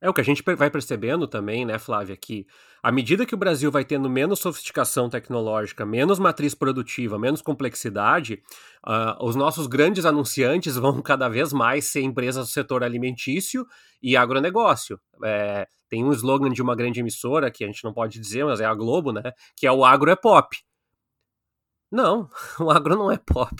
É 0.00 0.10
o 0.10 0.12
que 0.12 0.20
a 0.20 0.24
gente 0.24 0.42
vai 0.42 0.70
percebendo 0.70 1.26
também, 1.26 1.64
né, 1.64 1.78
Flávia, 1.78 2.16
que 2.16 2.46
à 2.82 2.92
medida 2.92 3.24
que 3.24 3.34
o 3.34 3.38
Brasil 3.38 3.70
vai 3.70 3.84
tendo 3.84 4.10
menos 4.10 4.40
sofisticação 4.40 5.08
tecnológica, 5.08 5.86
menos 5.86 6.18
matriz 6.18 6.54
produtiva, 6.54 7.18
menos 7.18 7.40
complexidade, 7.40 8.42
uh, 8.86 9.24
os 9.24 9.34
nossos 9.34 9.66
grandes 9.66 10.04
anunciantes 10.04 10.76
vão 10.76 11.00
cada 11.00 11.28
vez 11.28 11.52
mais 11.52 11.86
ser 11.86 12.02
empresas 12.02 12.46
do 12.46 12.52
setor 12.52 12.84
alimentício 12.84 13.66
e 14.02 14.16
agronegócio. 14.16 15.00
É, 15.24 15.66
tem 15.88 16.04
um 16.04 16.12
slogan 16.12 16.50
de 16.50 16.60
uma 16.60 16.76
grande 16.76 17.00
emissora 17.00 17.50
que 17.50 17.64
a 17.64 17.66
gente 17.66 17.82
não 17.82 17.92
pode 17.92 18.20
dizer, 18.20 18.44
mas 18.44 18.60
é 18.60 18.66
a 18.66 18.74
Globo, 18.74 19.12
né? 19.12 19.32
Que 19.56 19.66
é 19.66 19.72
o 19.72 19.84
agro 19.84 20.10
é 20.10 20.16
pop. 20.16 20.56
Não, 21.90 22.28
o 22.60 22.70
agro 22.70 22.96
não 22.96 23.10
é 23.10 23.16
pop. 23.18 23.54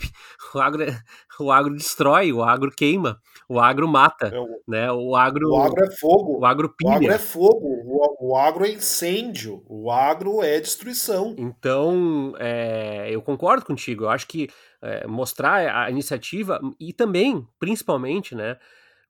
O 0.53 0.59
agro, 0.59 0.83
é, 0.83 0.99
o 1.39 1.51
agro 1.51 1.75
destrói, 1.75 2.31
o 2.33 2.43
agro 2.43 2.71
queima, 2.71 3.19
o 3.47 3.59
agro 3.59 3.87
mata, 3.87 4.27
é 4.27 4.39
o, 4.39 4.47
né? 4.67 4.91
O 4.91 5.15
agro, 5.15 5.49
o 5.49 5.57
agro 5.57 5.85
é 5.85 5.91
fogo. 5.91 6.39
O 6.39 6.45
agro 6.45 6.73
pilha. 6.75 6.91
O 6.91 6.95
agro 6.95 7.11
é 7.11 7.17
fogo, 7.17 7.67
o, 7.85 8.29
o 8.29 8.37
agro 8.37 8.65
é 8.65 8.69
incêndio, 8.69 9.63
o 9.67 9.89
agro 9.91 10.43
é 10.43 10.59
destruição. 10.59 11.35
Então, 11.37 12.33
é, 12.37 13.09
eu 13.09 13.21
concordo 13.21 13.65
contigo. 13.65 14.05
Eu 14.05 14.09
acho 14.09 14.27
que 14.27 14.49
é, 14.81 15.07
mostrar 15.07 15.83
a 15.83 15.89
iniciativa 15.89 16.59
e 16.79 16.93
também, 16.93 17.47
principalmente, 17.59 18.35
né? 18.35 18.57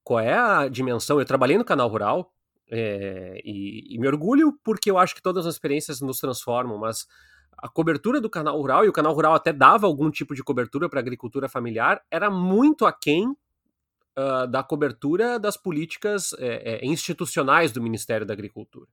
Qual 0.03 0.19
é 0.19 0.33
a 0.33 0.67
dimensão? 0.67 1.19
Eu 1.19 1.25
trabalhei 1.25 1.57
no 1.57 1.65
canal 1.65 1.89
rural 1.89 2.31
é, 2.71 3.41
e, 3.43 3.95
e 3.95 3.99
me 3.99 4.07
orgulho 4.07 4.53
porque 4.63 4.89
eu 4.89 4.97
acho 4.97 5.15
que 5.15 5.21
todas 5.21 5.45
as 5.45 5.55
experiências 5.55 6.01
nos 6.01 6.19
transformam, 6.19 6.77
mas 6.77 7.05
a 7.57 7.67
cobertura 7.67 8.21
do 8.21 8.29
canal 8.29 8.57
rural, 8.57 8.85
e 8.85 8.89
o 8.89 8.93
canal 8.93 9.13
rural 9.13 9.33
até 9.33 9.51
dava 9.51 9.87
algum 9.87 10.11
tipo 10.11 10.35
de 10.35 10.43
cobertura 10.43 10.87
para 10.87 10.99
a 10.99 11.01
agricultura 11.01 11.49
familiar, 11.49 12.03
era 12.11 12.29
muito 12.29 12.85
aquém 12.85 13.35
uh, 14.17 14.47
da 14.47 14.63
cobertura 14.63 15.39
das 15.39 15.57
políticas 15.57 16.33
é, 16.39 16.75
é, 16.75 16.85
institucionais 16.85 17.71
do 17.71 17.81
Ministério 17.81 18.25
da 18.25 18.33
Agricultura. 18.33 18.87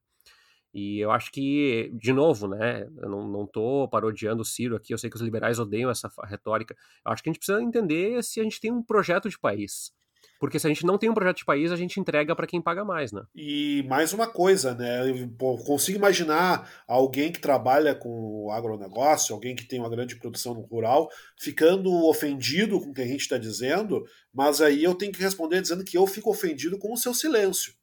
E 0.73 0.99
eu 0.99 1.09
acho 1.09 1.31
que, 1.31 1.89
de 1.93 2.11
novo, 2.11 2.49
né, 2.49 2.85
eu 2.97 3.09
não, 3.09 3.47
tô 3.47 3.87
parodiando 3.87 4.41
o 4.41 4.45
Ciro 4.45 4.75
aqui, 4.75 4.93
eu 4.93 4.97
sei 4.97 5.09
que 5.09 5.15
os 5.15 5.21
liberais 5.21 5.57
odeiam 5.57 5.89
essa 5.89 6.11
retórica. 6.25 6.75
Eu 7.05 7.13
acho 7.13 7.23
que 7.23 7.29
a 7.29 7.31
gente 7.31 7.39
precisa 7.39 7.63
entender 7.63 8.21
se 8.21 8.41
a 8.41 8.43
gente 8.43 8.59
tem 8.59 8.73
um 8.73 8.83
projeto 8.83 9.29
de 9.29 9.39
país. 9.39 9.94
Porque 10.39 10.59
se 10.59 10.67
a 10.67 10.69
gente 10.69 10.85
não 10.85 10.97
tem 10.97 11.09
um 11.09 11.13
projeto 11.13 11.37
de 11.37 11.45
país, 11.45 11.71
a 11.71 11.75
gente 11.75 11.99
entrega 11.99 12.35
para 12.35 12.47
quem 12.47 12.61
paga 12.61 12.83
mais, 12.83 13.11
né? 13.11 13.21
E 13.35 13.83
mais 13.87 14.13
uma 14.13 14.27
coisa, 14.27 14.73
né? 14.73 15.09
Eu 15.09 15.29
consigo 15.65 15.97
imaginar 15.97 16.69
alguém 16.87 17.31
que 17.31 17.39
trabalha 17.39 17.95
com 17.95 18.45
o 18.45 18.51
agronegócio, 18.51 19.33
alguém 19.33 19.55
que 19.55 19.65
tem 19.65 19.79
uma 19.79 19.89
grande 19.89 20.15
produção 20.17 20.53
rural, 20.53 21.09
ficando 21.39 21.91
ofendido 22.07 22.79
com 22.79 22.89
o 22.89 22.93
que 22.93 23.01
a 23.01 23.07
gente 23.07 23.21
está 23.21 23.37
dizendo, 23.37 24.03
mas 24.33 24.61
aí 24.61 24.83
eu 24.83 24.93
tenho 24.95 25.11
que 25.11 25.21
responder 25.21 25.61
dizendo 25.61 25.83
que 25.83 25.97
eu 25.97 26.05
fico 26.05 26.29
ofendido 26.29 26.77
com 26.77 26.93
o 26.93 26.97
seu 26.97 27.13
silêncio. 27.13 27.73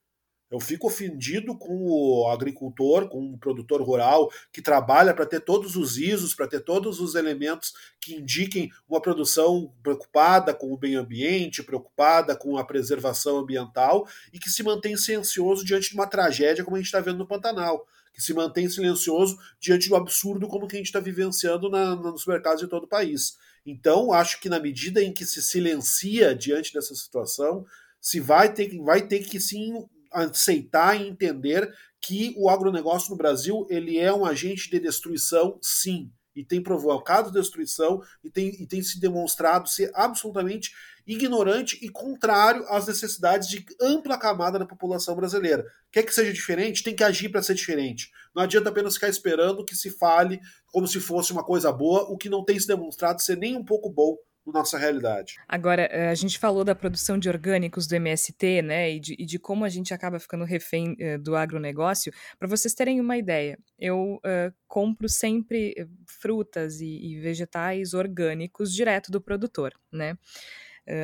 Eu 0.53 0.61
fico 0.61 0.87
ofendido 0.87 1.57
com 1.57 1.87
o 1.87 2.29
agricultor, 2.29 3.09
com 3.09 3.33
o 3.33 3.39
produtor 3.39 3.81
rural 3.81 4.31
que 4.53 4.61
trabalha 4.61 5.15
para 5.15 5.25
ter 5.25 5.41
todos 5.41 5.77
os 5.77 5.97
ISOs, 5.97 6.35
para 6.35 6.47
ter 6.47 6.61
todos 6.61 7.01
os 7.01 7.15
elementos 7.15 7.73
que 7.99 8.17
indiquem 8.17 8.71
uma 8.87 9.01
produção 9.01 9.75
preocupada 9.83 10.53
com 10.53 10.67
o 10.67 10.79
meio 10.79 11.01
ambiente, 11.01 11.63
preocupada 11.63 12.37
com 12.37 12.59
a 12.59 12.65
preservação 12.67 13.39
ambiental 13.39 14.07
e 14.31 14.39
que 14.39 14.51
se 14.51 14.63
mantém 14.63 14.95
silencioso 14.95 15.65
diante 15.65 15.89
de 15.89 15.95
uma 15.95 16.07
tragédia 16.07 16.63
como 16.63 16.77
a 16.77 16.79
gente 16.79 16.87
está 16.87 17.01
vendo 17.01 17.17
no 17.17 17.27
Pantanal. 17.27 17.87
que 18.13 18.21
se 18.21 18.35
mantém 18.35 18.69
silencioso 18.69 19.39
diante 19.59 19.89
do 19.89 19.97
absurdo 19.97 20.47
como 20.47 20.69
que 20.69 20.77
a 20.77 20.79
gente 20.79 20.89
está 20.89 21.01
vivenciando 21.01 21.71
na, 21.71 21.97
nos 21.97 22.27
mercados 22.27 22.61
de 22.61 22.69
todo 22.69 22.85
o 22.85 22.89
país. 22.89 23.39
Então, 23.65 24.13
acho 24.13 24.39
que 24.39 24.51
na 24.51 24.61
medida 24.61 25.03
em 25.03 25.15
que 25.15 25.25
se 25.25 25.41
silencia 25.41 26.35
diante 26.35 26.75
dessa 26.75 26.95
situação, 26.95 27.65
se 27.99 28.21
vai 28.21 28.53
ter, 28.53 28.77
vai 28.83 29.01
ter 29.01 29.21
que 29.21 29.41
sim 29.41 29.89
aceitar 30.13 31.01
e 31.01 31.09
entender 31.09 31.73
que 32.01 32.35
o 32.37 32.49
agronegócio 32.51 33.11
no 33.11 33.17
Brasil 33.17 33.67
ele 33.71 33.99
é 33.99 34.13
um 34.13 34.25
agente 34.25 34.69
de 34.69 34.81
destruição, 34.81 35.59
sim, 35.63 36.11
e 36.35 36.45
tem 36.45 36.63
provocado 36.63 37.31
destruição 37.31 38.01
e 38.25 38.31
tem, 38.31 38.49
e 38.61 38.67
tem 38.67 38.83
se 38.83 38.99
demonstrado 38.99 39.69
ser 39.69 39.91
absolutamente 39.95 40.73
ignorante 41.07 41.79
e 41.83 41.89
contrário 41.89 42.65
às 42.69 42.87
necessidades 42.87 43.49
de 43.49 43.65
ampla 43.81 44.19
camada 44.19 44.59
da 44.59 44.67
população 44.67 45.15
brasileira. 45.15 45.65
Quer 45.91 46.05
que 46.05 46.15
seja 46.15 46.33
diferente, 46.33 46.83
tem 46.83 46.95
que 46.95 47.05
agir 47.05 47.29
para 47.29 47.43
ser 47.43 47.55
diferente. 47.55 48.11
Não 48.35 48.43
adianta 48.43 48.71
apenas 48.71 48.95
ficar 48.95 49.09
esperando 49.09 49.65
que 49.65 49.77
se 49.77 49.91
fale 49.91 50.41
como 50.69 50.87
se 50.87 51.01
fosse 51.01 51.33
uma 51.33 51.45
coisa 51.45 51.73
boa, 51.73 52.05
o 52.11 52.17
que 52.17 52.29
não 52.29 52.45
tem 52.45 52.59
se 52.59 52.67
demonstrado 52.67 53.21
ser 53.21 53.37
nem 53.37 53.57
um 53.57 53.65
pouco 53.65 53.91
bom 53.91 54.17
na 54.47 54.53
nossa 54.53 54.79
realidade. 54.79 55.37
Agora, 55.49 55.83
eh, 55.83 56.09
a 56.09 56.15
gente 56.15 56.39
falou 56.39 56.65
da 56.65 56.75
produção 56.75 57.19
de 57.19 57.29
orgânicos 57.29 57.87
do 57.87 57.95
MST, 57.95 58.63
né, 58.63 58.93
e 58.93 59.01
de, 59.01 59.17
e 59.19 59.25
de 59.25 59.39
como 59.39 59.65
a 59.65 59.69
gente 59.69 59.95
acaba 59.95 60.19
ficando 60.19 60.45
refém 60.45 60.97
uh, 61.01 61.19
do 61.19 61.37
agronegócio. 61.37 62.13
Para 62.39 62.49
vocês 62.49 62.75
terem 62.75 63.01
uma 63.01 63.17
ideia, 63.17 63.59
eu 63.79 64.17
uh, 64.17 64.55
compro 64.67 65.09
sempre 65.09 65.75
frutas 66.07 66.81
e, 66.81 66.87
e 66.87 67.21
vegetais 67.21 67.95
orgânicos 67.95 68.75
direto 68.75 69.11
do 69.11 69.21
produtor, 69.21 69.73
né? 69.93 70.17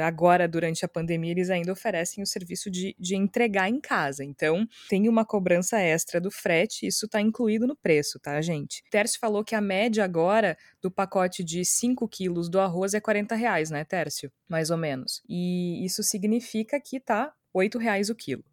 Agora, 0.04 0.48
durante 0.48 0.84
a 0.84 0.88
pandemia, 0.88 1.30
eles 1.30 1.50
ainda 1.50 1.72
oferecem 1.72 2.22
o 2.22 2.26
serviço 2.26 2.70
de, 2.70 2.94
de 2.98 3.16
entregar 3.16 3.68
em 3.68 3.80
casa. 3.80 4.24
Então, 4.24 4.66
tem 4.88 5.08
uma 5.08 5.24
cobrança 5.24 5.78
extra 5.80 6.20
do 6.20 6.30
frete, 6.30 6.86
isso 6.86 7.06
está 7.06 7.20
incluído 7.20 7.66
no 7.66 7.76
preço, 7.76 8.18
tá, 8.18 8.40
gente? 8.40 8.82
Tércio 8.90 9.18
falou 9.20 9.44
que 9.44 9.54
a 9.54 9.60
média 9.60 10.04
agora 10.04 10.56
do 10.82 10.90
pacote 10.90 11.44
de 11.44 11.64
5 11.64 12.08
quilos 12.08 12.48
do 12.48 12.60
arroz 12.60 12.94
é 12.94 13.00
40 13.00 13.34
reais, 13.34 13.70
né, 13.70 13.84
Tércio? 13.84 14.30
Mais 14.48 14.70
ou 14.70 14.76
menos. 14.76 15.22
E 15.28 15.84
isso 15.84 16.02
significa 16.02 16.80
que 16.80 16.98
tá 16.98 17.32
8 17.52 17.78
reais 17.78 18.10
o 18.10 18.14
quilo. 18.14 18.44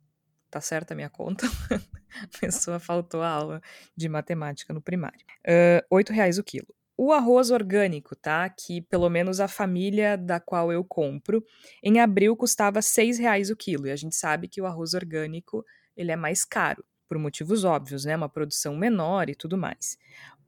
Tá 0.49 0.61
certa 0.61 0.93
a 0.93 0.95
minha 0.95 1.09
conta? 1.09 1.45
a 2.21 2.39
pessoa 2.39 2.79
faltou 2.79 3.21
a 3.21 3.29
aula 3.29 3.61
de 3.95 4.07
matemática 4.07 4.73
no 4.73 4.81
primário. 4.81 5.19
Uh, 5.45 5.83
8 5.89 6.13
reais 6.13 6.37
o 6.37 6.43
quilo. 6.43 6.67
O 6.97 7.11
arroz 7.11 7.51
orgânico, 7.51 8.15
tá? 8.15 8.47
Que 8.49 8.81
pelo 8.81 9.09
menos 9.09 9.39
a 9.39 9.47
família 9.47 10.17
da 10.17 10.39
qual 10.39 10.71
eu 10.71 10.83
compro, 10.83 11.43
em 11.83 11.99
abril 11.99 12.35
custava 12.37 12.81
seis 12.81 13.17
reais 13.17 13.49
o 13.49 13.55
quilo. 13.55 13.87
E 13.87 13.91
a 13.91 13.95
gente 13.95 14.15
sabe 14.15 14.47
que 14.47 14.61
o 14.61 14.65
arroz 14.65 14.93
orgânico 14.93 15.65
ele 15.95 16.11
é 16.11 16.15
mais 16.15 16.45
caro, 16.45 16.83
por 17.07 17.17
motivos 17.17 17.63
óbvios, 17.63 18.05
né? 18.05 18.15
Uma 18.15 18.29
produção 18.29 18.75
menor 18.77 19.29
e 19.29 19.35
tudo 19.35 19.57
mais. 19.57 19.97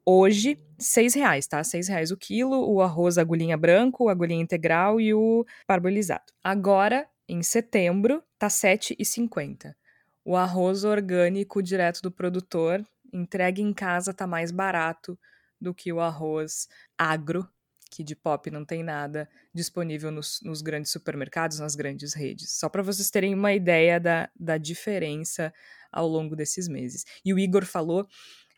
Hoje, 0.05 0.57
seis 0.79 1.13
reais, 1.13 1.47
tá? 1.47 1.61
Seis 1.65 1.89
reais 1.89 2.11
o 2.11 2.17
quilo, 2.17 2.65
o 2.73 2.81
arroz 2.81 3.17
agulhinha 3.17 3.57
branco, 3.57 4.07
agulhinha 4.07 4.41
integral 4.41 5.01
e 5.01 5.13
o 5.13 5.45
parbolizado. 5.65 6.31
Agora, 6.41 7.05
em 7.27 7.43
setembro, 7.43 8.23
tá 8.39 8.49
sete 8.49 8.95
e 8.97 9.03
cinquenta. 9.03 9.75
O 10.23 10.37
arroz 10.37 10.85
orgânico 10.85 11.61
direto 11.61 12.01
do 12.01 12.09
produtor, 12.09 12.85
entregue 13.11 13.61
em 13.61 13.73
casa, 13.73 14.13
tá 14.13 14.25
mais 14.25 14.49
barato 14.49 15.19
do 15.59 15.73
que 15.73 15.91
o 15.91 15.99
arroz 15.99 16.67
agro, 16.97 17.47
que 17.89 18.03
de 18.03 18.15
pop 18.15 18.51
não 18.51 18.65
tem 18.65 18.83
nada 18.83 19.29
disponível 19.53 20.11
nos, 20.11 20.39
nos 20.43 20.61
grandes 20.61 20.91
supermercados, 20.91 21.59
nas 21.59 21.75
grandes 21.75 22.13
redes. 22.13 22.51
Só 22.51 22.69
para 22.69 22.83
vocês 22.83 23.09
terem 23.09 23.33
uma 23.33 23.53
ideia 23.53 23.99
da, 23.99 24.29
da 24.37 24.57
diferença 24.57 25.53
ao 25.91 26.07
longo 26.07 26.35
desses 26.35 26.67
meses. 26.67 27.05
E 27.23 27.33
o 27.33 27.39
Igor 27.39 27.65
falou, 27.65 28.07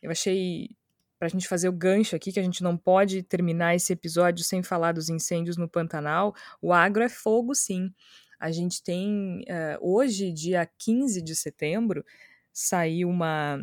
eu 0.01 0.11
achei 0.11 0.69
para 1.19 1.27
a 1.27 1.29
gente 1.29 1.47
fazer 1.47 1.67
o 1.67 1.73
gancho 1.73 2.15
aqui, 2.15 2.31
que 2.31 2.39
a 2.39 2.43
gente 2.43 2.63
não 2.63 2.77
pode 2.77 3.21
terminar 3.23 3.75
esse 3.75 3.91
episódio 3.91 4.43
sem 4.43 4.63
falar 4.63 4.93
dos 4.93 5.09
incêndios 5.09 5.57
no 5.57 5.67
Pantanal. 5.67 6.33
O 6.61 6.71
agro 6.71 7.03
é 7.03 7.09
fogo, 7.09 7.53
sim. 7.53 7.93
A 8.39 8.51
gente 8.51 8.81
tem, 8.81 9.41
uh, 9.41 9.77
hoje, 9.81 10.31
dia 10.31 10.65
15 10.77 11.21
de 11.21 11.35
setembro, 11.35 12.05
saiu 12.53 13.09
uma 13.09 13.61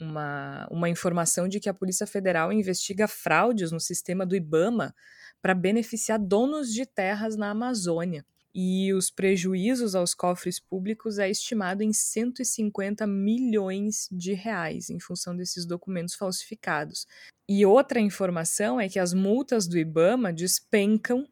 uma, 0.00 0.66
uma 0.70 0.88
informação 0.88 1.48
de 1.48 1.60
que 1.60 1.68
a 1.68 1.74
Polícia 1.74 2.06
Federal 2.06 2.52
investiga 2.52 3.08
fraudes 3.08 3.72
no 3.72 3.80
sistema 3.80 4.24
do 4.24 4.36
IBAMA 4.36 4.94
para 5.42 5.54
beneficiar 5.54 6.18
donos 6.18 6.72
de 6.72 6.84
terras 6.86 7.36
na 7.36 7.50
Amazônia. 7.50 8.24
E 8.54 8.92
os 8.92 9.10
prejuízos 9.10 9.94
aos 9.94 10.14
cofres 10.14 10.58
públicos 10.58 11.18
é 11.18 11.30
estimado 11.30 11.82
em 11.82 11.92
150 11.92 13.06
milhões 13.06 14.08
de 14.10 14.32
reais 14.32 14.90
em 14.90 14.98
função 14.98 15.36
desses 15.36 15.64
documentos 15.64 16.14
falsificados. 16.14 17.06
E 17.48 17.64
outra 17.64 18.00
informação 18.00 18.80
é 18.80 18.88
que 18.88 18.98
as 18.98 19.12
multas 19.12 19.66
do 19.66 19.78
IBAMA 19.78 20.32
despencam 20.32 21.28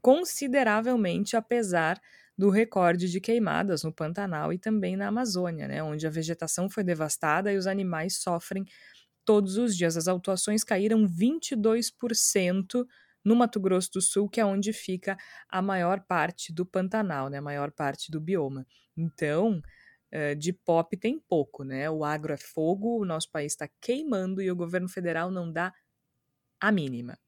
consideravelmente 0.00 1.36
apesar 1.36 2.00
do 2.36 2.50
recorde 2.50 3.10
de 3.10 3.20
queimadas 3.20 3.84
no 3.84 3.92
Pantanal 3.92 4.52
e 4.52 4.58
também 4.58 4.96
na 4.96 5.08
Amazônia, 5.08 5.68
né, 5.68 5.82
onde 5.82 6.06
a 6.06 6.10
vegetação 6.10 6.68
foi 6.68 6.82
devastada 6.84 7.52
e 7.52 7.56
os 7.56 7.66
animais 7.66 8.18
sofrem 8.18 8.64
todos 9.24 9.56
os 9.56 9.76
dias. 9.76 9.96
As 9.96 10.08
autuações 10.08 10.64
caíram 10.64 11.06
22% 11.06 12.86
no 13.24 13.36
Mato 13.36 13.58
Grosso 13.60 13.90
do 13.92 14.00
Sul, 14.02 14.28
que 14.28 14.40
é 14.40 14.44
onde 14.44 14.72
fica 14.72 15.16
a 15.48 15.62
maior 15.62 16.00
parte 16.00 16.52
do 16.52 16.66
Pantanal, 16.66 17.28
né, 17.28 17.38
a 17.38 17.42
maior 17.42 17.70
parte 17.70 18.10
do 18.10 18.20
bioma. 18.20 18.66
Então, 18.96 19.62
eh, 20.10 20.34
de 20.34 20.52
pop 20.52 20.96
tem 20.96 21.18
pouco, 21.18 21.64
né? 21.64 21.90
O 21.90 22.04
agro 22.04 22.32
é 22.32 22.36
fogo, 22.36 23.00
o 23.00 23.04
nosso 23.04 23.30
país 23.30 23.52
está 23.52 23.68
queimando 23.80 24.40
e 24.42 24.50
o 24.50 24.56
governo 24.56 24.88
federal 24.88 25.30
não 25.30 25.52
dá 25.52 25.72
a 26.60 26.72
mínima. 26.72 27.18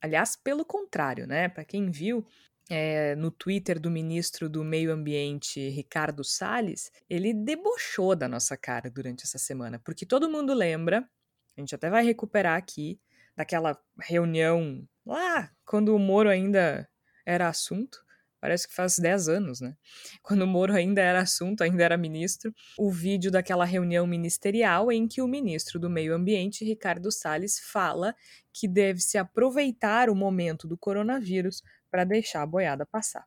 Aliás, 0.00 0.36
pelo 0.36 0.64
contrário, 0.64 1.26
né? 1.26 1.48
Para 1.48 1.64
quem 1.64 1.90
viu, 1.90 2.26
é, 2.68 3.14
no 3.16 3.30
Twitter 3.30 3.80
do 3.80 3.90
ministro 3.90 4.48
do 4.48 4.62
Meio 4.62 4.92
Ambiente, 4.92 5.68
Ricardo 5.70 6.22
Salles, 6.22 6.90
ele 7.08 7.32
debochou 7.32 8.14
da 8.14 8.28
nossa 8.28 8.56
cara 8.56 8.90
durante 8.90 9.24
essa 9.24 9.38
semana, 9.38 9.78
porque 9.78 10.04
todo 10.04 10.30
mundo 10.30 10.52
lembra, 10.52 11.08
a 11.56 11.60
gente 11.60 11.74
até 11.74 11.88
vai 11.88 12.04
recuperar 12.04 12.56
aqui, 12.56 13.00
daquela 13.36 13.78
reunião 14.00 14.86
lá, 15.06 15.50
quando 15.64 15.94
o 15.94 15.98
Moro 15.98 16.28
ainda 16.28 16.88
era 17.24 17.48
assunto, 17.48 17.98
parece 18.40 18.68
que 18.68 18.74
faz 18.74 18.98
10 18.98 19.28
anos, 19.28 19.60
né? 19.60 19.76
Quando 20.22 20.42
o 20.42 20.46
Moro 20.46 20.74
ainda 20.74 21.00
era 21.00 21.20
assunto, 21.20 21.62
ainda 21.62 21.84
era 21.84 21.96
ministro, 21.96 22.52
o 22.78 22.90
vídeo 22.90 23.30
daquela 23.30 23.64
reunião 23.64 24.06
ministerial 24.06 24.90
em 24.90 25.06
que 25.06 25.22
o 25.22 25.28
ministro 25.28 25.78
do 25.78 25.90
Meio 25.90 26.14
Ambiente, 26.14 26.64
Ricardo 26.64 27.10
Salles, 27.10 27.60
fala 27.60 28.14
que 28.52 28.66
deve 28.66 29.00
se 29.00 29.18
aproveitar 29.18 30.10
o 30.10 30.14
momento 30.14 30.66
do 30.66 30.76
coronavírus 30.76 31.62
para 31.90 32.04
deixar 32.04 32.42
a 32.42 32.46
boiada 32.46 32.86
passar. 32.86 33.24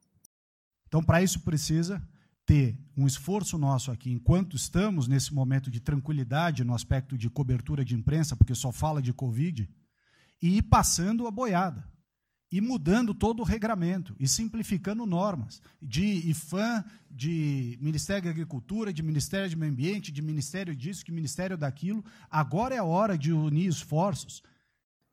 Então, 0.88 1.04
para 1.04 1.22
isso 1.22 1.42
precisa 1.42 2.02
ter 2.46 2.78
um 2.98 3.08
esforço 3.08 3.58
nosso 3.58 3.92
aqui, 3.92 4.12
enquanto 4.12 4.56
estamos 4.56 5.08
nesse 5.08 5.34
momento 5.34 5.72
de 5.72 5.80
tranquilidade 5.80 6.64
no 6.64 6.74
aspecto 6.74 7.18
de 7.18 7.30
cobertura 7.30 7.86
de 7.86 7.96
imprensa, 7.96 8.36
porque 8.36 8.54
só 8.54 8.72
fala 8.72 9.02
de 9.02 9.14
Covid, 9.14 9.70
e 10.42 10.58
ir 10.58 10.64
passando 10.64 11.28
a 11.28 11.32
boiada, 11.32 11.88
e 12.52 12.60
mudando 12.60 13.14
todo 13.14 13.40
o 13.40 13.46
regramento, 13.46 14.14
e 14.20 14.28
simplificando 14.28 15.06
normas, 15.06 15.62
de 15.82 16.30
IFAM, 16.30 16.84
de 17.10 17.78
Ministério 17.80 18.24
da 18.24 18.32
Agricultura, 18.32 18.92
de 18.92 19.02
Ministério 19.02 19.50
do 19.50 19.58
Meio 19.58 19.72
Ambiente, 19.72 20.12
de 20.12 20.22
Ministério 20.22 20.76
disso, 20.76 21.06
de 21.06 21.14
Ministério 21.14 21.58
daquilo. 21.58 22.04
Agora 22.30 22.76
é 22.76 22.80
a 22.80 22.84
hora 22.84 23.18
de 23.18 23.32
unir 23.32 23.70
esforços. 23.70 24.44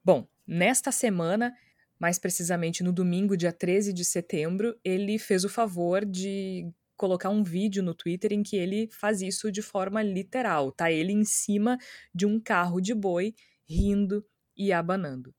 Bom, 0.04 0.26
nesta 0.44 0.90
semana 0.90 1.54
mais 1.98 2.18
precisamente 2.18 2.82
no 2.82 2.92
domingo, 2.92 3.36
dia 3.36 3.52
13 3.52 3.92
de 3.92 4.04
setembro, 4.04 4.78
ele 4.84 5.18
fez 5.18 5.44
o 5.44 5.48
favor 5.48 6.04
de 6.04 6.72
colocar 6.96 7.30
um 7.30 7.42
vídeo 7.44 7.82
no 7.82 7.94
Twitter 7.94 8.32
em 8.32 8.42
que 8.42 8.56
ele 8.56 8.88
faz 8.90 9.22
isso 9.22 9.50
de 9.52 9.62
forma 9.62 10.02
literal, 10.02 10.72
tá? 10.72 10.90
Ele 10.90 11.12
em 11.12 11.24
cima 11.24 11.78
de 12.14 12.26
um 12.26 12.40
carro 12.40 12.80
de 12.80 12.94
boi, 12.94 13.34
rindo 13.66 14.24
e 14.56 14.72
abanando. 14.72 15.34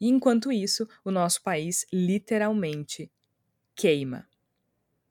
E 0.00 0.08
enquanto 0.08 0.52
isso, 0.52 0.86
o 1.04 1.10
nosso 1.10 1.42
país 1.42 1.86
literalmente 1.92 3.10
queima. 3.74 4.28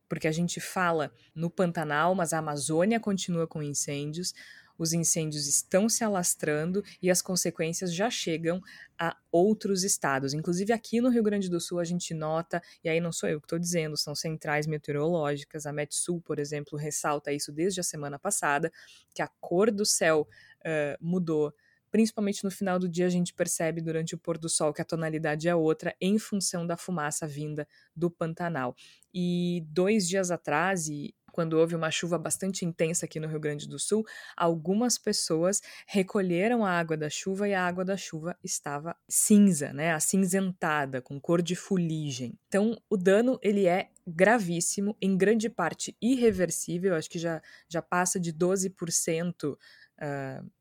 Porque 0.08 0.28
a 0.28 0.32
gente 0.32 0.62
fala 0.62 1.12
no 1.36 1.50
Pantanal, 1.50 2.16
mas 2.16 2.32
a 2.32 2.38
Amazônia 2.38 3.00
continua 3.00 3.46
com 3.46 3.62
incêndios, 3.62 4.34
os 4.78 4.94
incêndios 4.94 5.48
estão 5.48 5.90
se 5.90 6.04
alastrando 6.04 6.84
e 7.02 7.10
as 7.10 7.22
consequências 7.22 7.94
já 7.94 8.10
chegam 8.10 8.62
a 8.98 9.16
outros 9.32 9.84
estados. 9.84 10.34
Inclusive 10.34 10.74
aqui 10.74 11.02
no 11.02 11.10
Rio 11.10 11.24
Grande 11.24 11.50
do 11.50 11.60
Sul 11.60 11.80
a 11.80 11.84
gente 11.84 12.14
nota, 12.14 12.62
e 12.84 12.90
aí 12.90 13.00
não 13.00 13.12
sou 13.12 13.30
eu 13.30 13.40
que 13.40 13.46
estou 13.46 13.60
dizendo, 13.60 13.96
são 13.98 14.16
centrais 14.16 14.68
meteorológicas, 14.68 15.66
a 15.66 15.74
Metsul, 15.74 16.22
por 16.22 16.40
exemplo, 16.40 16.78
ressalta 16.78 17.32
isso 17.32 17.52
desde 17.52 17.80
a 17.80 17.84
semana 17.84 18.18
passada, 18.18 18.72
que 19.14 19.22
a 19.22 19.28
cor 19.40 19.72
do 19.72 19.86
céu 19.86 20.28
uh, 20.62 20.98
mudou 21.00 21.54
principalmente 21.90 22.44
no 22.44 22.52
final 22.52 22.78
do 22.78 22.88
dia 22.88 23.06
a 23.06 23.10
gente 23.10 23.34
percebe 23.34 23.82
durante 23.82 24.16
o 24.16 24.18
pôr 24.18 24.38
do 24.38 24.50
sol 24.50 24.74
que 24.74 24.82
a 24.82 24.86
tonalidade 24.86 25.48
é 25.48 25.56
outra 25.56 25.96
em 26.00 26.20
função 26.20 26.66
da 26.66 26.78
fumaça 26.78 27.26
vinda 27.26 27.68
do 27.96 28.10
Pantanal. 28.10 28.76
E 29.14 29.64
dois 29.70 30.08
dias 30.08 30.30
atrás, 30.30 30.88
e 30.88 31.16
quando 31.38 31.54
houve 31.54 31.76
uma 31.76 31.92
chuva 31.92 32.18
bastante 32.18 32.66
intensa 32.66 33.06
aqui 33.06 33.20
no 33.20 33.28
Rio 33.28 33.40
Grande 33.40 33.70
do 33.70 33.78
Sul, 33.78 34.04
algumas 34.36 34.98
pessoas 34.98 35.62
recolheram 35.86 36.66
a 36.66 36.72
água 36.72 36.98
da 36.98 37.12
chuva 37.12 37.48
e 37.48 37.54
a 37.54 37.64
água 37.64 37.86
da 37.86 37.96
chuva 37.96 38.36
estava 38.44 38.96
cinza, 39.08 39.72
né, 39.72 39.94
acinzentada, 39.94 41.00
com 41.00 41.22
cor 41.22 41.44
de 41.44 41.56
fuligem. 41.56 42.34
Então, 42.48 42.76
o 42.90 42.98
dano 42.98 43.38
ele 43.44 43.68
é 43.68 43.90
gravíssimo, 44.08 44.98
em 45.00 45.16
grande 45.16 45.48
parte 45.48 45.96
irreversível, 46.02 46.96
acho 46.96 47.08
que 47.08 47.20
já, 47.20 47.40
já 47.70 47.84
passa 47.84 48.20
de 48.20 48.34
12% 48.34 49.54
uh, 49.54 50.52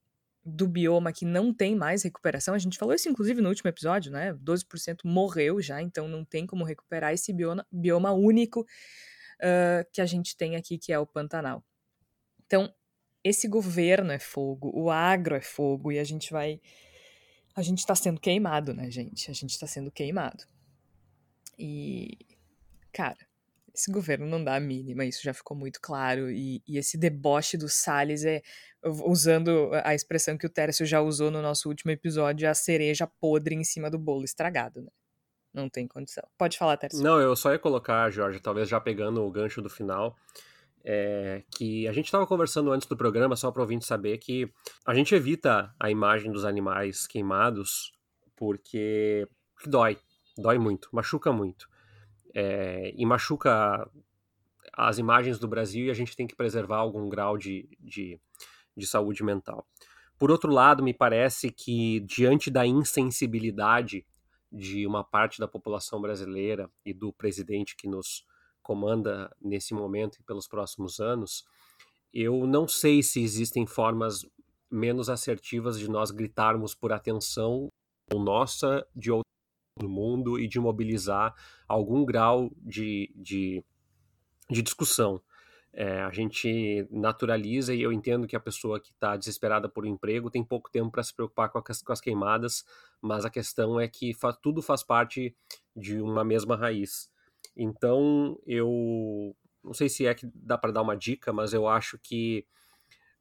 do 0.44 0.68
bioma 0.68 1.10
que 1.10 1.24
não 1.24 1.54
tem 1.54 1.74
mais 1.74 2.02
recuperação. 2.02 2.52
A 2.52 2.58
gente 2.58 2.76
falou 2.76 2.94
isso 2.94 3.08
inclusive 3.08 3.40
no 3.40 3.48
último 3.48 3.70
episódio, 3.70 4.12
né? 4.12 4.34
12% 4.34 4.98
morreu 5.06 5.58
já, 5.62 5.80
então 5.80 6.06
não 6.06 6.22
tem 6.22 6.46
como 6.46 6.64
recuperar 6.64 7.14
esse 7.14 7.32
bioma, 7.32 7.66
bioma 7.72 8.12
único 8.12 8.66
uh, 9.40 9.86
que 9.92 10.00
a 10.00 10.06
gente 10.06 10.36
tem 10.36 10.56
aqui, 10.56 10.78
que 10.78 10.92
é 10.92 10.98
o 10.98 11.06
Pantanal. 11.06 11.64
Então, 12.44 12.72
esse 13.24 13.48
governo 13.48 14.12
é 14.12 14.18
fogo, 14.18 14.70
o 14.74 14.90
agro 14.90 15.34
é 15.34 15.40
fogo, 15.40 15.90
e 15.90 15.98
a 15.98 16.04
gente 16.04 16.32
vai. 16.32 16.60
A 17.54 17.62
gente 17.62 17.78
está 17.78 17.94
sendo 17.94 18.20
queimado, 18.20 18.74
né, 18.74 18.90
gente? 18.90 19.30
A 19.30 19.34
gente 19.34 19.50
está 19.50 19.66
sendo 19.66 19.90
queimado. 19.90 20.44
E. 21.58 22.18
Cara, 22.92 23.18
esse 23.74 23.90
governo 23.90 24.26
não 24.26 24.42
dá 24.42 24.56
a 24.56 24.60
mínima, 24.60 25.04
isso 25.04 25.22
já 25.22 25.34
ficou 25.34 25.56
muito 25.56 25.80
claro. 25.80 26.30
E, 26.30 26.62
e, 26.66 26.78
esse 26.78 26.96
deboche 26.96 27.56
do 27.56 27.68
Salles 27.68 28.24
é, 28.24 28.42
usando 29.04 29.70
a 29.84 29.94
expressão 29.94 30.38
que 30.38 30.46
o 30.46 30.50
Tércio 30.50 30.86
já 30.86 31.00
usou 31.00 31.30
no 31.30 31.42
nosso 31.42 31.68
último 31.68 31.90
episódio, 31.90 32.48
a 32.48 32.54
cereja 32.54 33.06
podre 33.06 33.54
em 33.54 33.64
cima 33.64 33.90
do 33.90 33.98
bolo 33.98 34.24
estragado, 34.24 34.82
né? 34.82 34.90
Não 35.56 35.70
tem 35.70 35.88
condição. 35.88 36.22
Pode 36.36 36.58
falar, 36.58 36.76
Tércio. 36.76 37.02
Não, 37.02 37.18
eu 37.18 37.34
só 37.34 37.50
ia 37.50 37.58
colocar, 37.58 38.10
Jorge, 38.10 38.38
talvez 38.38 38.68
já 38.68 38.78
pegando 38.78 39.24
o 39.24 39.30
gancho 39.30 39.62
do 39.62 39.70
final, 39.70 40.14
é, 40.84 41.42
que 41.50 41.88
a 41.88 41.92
gente 41.92 42.04
estava 42.04 42.26
conversando 42.26 42.70
antes 42.70 42.86
do 42.86 42.94
programa, 42.94 43.34
só 43.36 43.50
para 43.50 43.62
ouvinte 43.62 43.86
saber 43.86 44.18
que 44.18 44.52
a 44.84 44.92
gente 44.92 45.14
evita 45.14 45.74
a 45.80 45.90
imagem 45.90 46.30
dos 46.30 46.44
animais 46.44 47.06
queimados 47.06 47.90
porque 48.36 49.26
dói, 49.64 49.96
dói 50.36 50.58
muito, 50.58 50.90
machuca 50.92 51.32
muito. 51.32 51.66
É, 52.34 52.92
e 52.94 53.06
machuca 53.06 53.90
as 54.74 54.98
imagens 54.98 55.38
do 55.38 55.48
Brasil 55.48 55.86
e 55.86 55.90
a 55.90 55.94
gente 55.94 56.14
tem 56.14 56.26
que 56.26 56.36
preservar 56.36 56.76
algum 56.76 57.08
grau 57.08 57.38
de, 57.38 57.66
de, 57.80 58.20
de 58.76 58.86
saúde 58.86 59.24
mental. 59.24 59.66
Por 60.18 60.30
outro 60.30 60.52
lado, 60.52 60.82
me 60.82 60.92
parece 60.92 61.50
que 61.50 62.00
diante 62.00 62.50
da 62.50 62.66
insensibilidade 62.66 64.04
de 64.50 64.86
uma 64.86 65.02
parte 65.04 65.38
da 65.38 65.48
população 65.48 66.00
brasileira 66.00 66.70
e 66.84 66.92
do 66.92 67.12
presidente 67.12 67.76
que 67.76 67.88
nos 67.88 68.24
comanda 68.62 69.34
nesse 69.40 69.74
momento 69.74 70.18
e 70.20 70.24
pelos 70.24 70.48
próximos 70.48 70.98
anos, 70.98 71.44
eu 72.12 72.46
não 72.46 72.66
sei 72.66 73.02
se 73.02 73.22
existem 73.22 73.66
formas 73.66 74.26
menos 74.70 75.08
assertivas 75.08 75.78
de 75.78 75.88
nós 75.88 76.10
gritarmos 76.10 76.74
por 76.74 76.92
atenção 76.92 77.68
nossa, 78.12 78.86
de 78.94 79.10
outro 79.10 79.24
mundo 79.82 80.38
e 80.38 80.48
de 80.48 80.58
mobilizar 80.58 81.34
algum 81.68 82.04
grau 82.04 82.50
de, 82.56 83.12
de, 83.14 83.64
de 84.50 84.62
discussão. 84.62 85.20
É, 85.78 86.00
a 86.00 86.10
gente 86.10 86.88
naturaliza 86.90 87.74
e 87.74 87.82
eu 87.82 87.92
entendo 87.92 88.26
que 88.26 88.34
a 88.34 88.40
pessoa 88.40 88.80
que 88.80 88.92
está 88.92 89.14
desesperada 89.14 89.68
por 89.68 89.84
um 89.84 89.88
emprego 89.88 90.30
tem 90.30 90.42
pouco 90.42 90.70
tempo 90.70 90.90
para 90.90 91.02
se 91.02 91.14
preocupar 91.14 91.50
com, 91.50 91.60
com, 91.60 91.92
as 91.92 92.00
queimadas, 92.00 92.64
mas 92.98 93.26
a 93.26 93.30
questão 93.30 93.78
é 93.78 93.86
que 93.86 94.14
fa 94.14 94.32
tudo 94.32 94.62
faz 94.62 94.82
parte 94.82 95.36
de 95.76 96.00
uma 96.00 96.24
mesma 96.24 96.56
raiz. 96.56 97.10
Então, 97.54 98.40
eu 98.46 99.36
não 99.62 99.74
sei 99.74 99.90
se 99.90 100.06
é 100.06 100.14
que 100.14 100.26
dá 100.34 100.56
para 100.56 100.72
dar 100.72 100.80
uma 100.80 100.96
dica, 100.96 101.30
mas 101.30 101.52
eu 101.52 101.68
acho 101.68 101.98
que, 101.98 102.46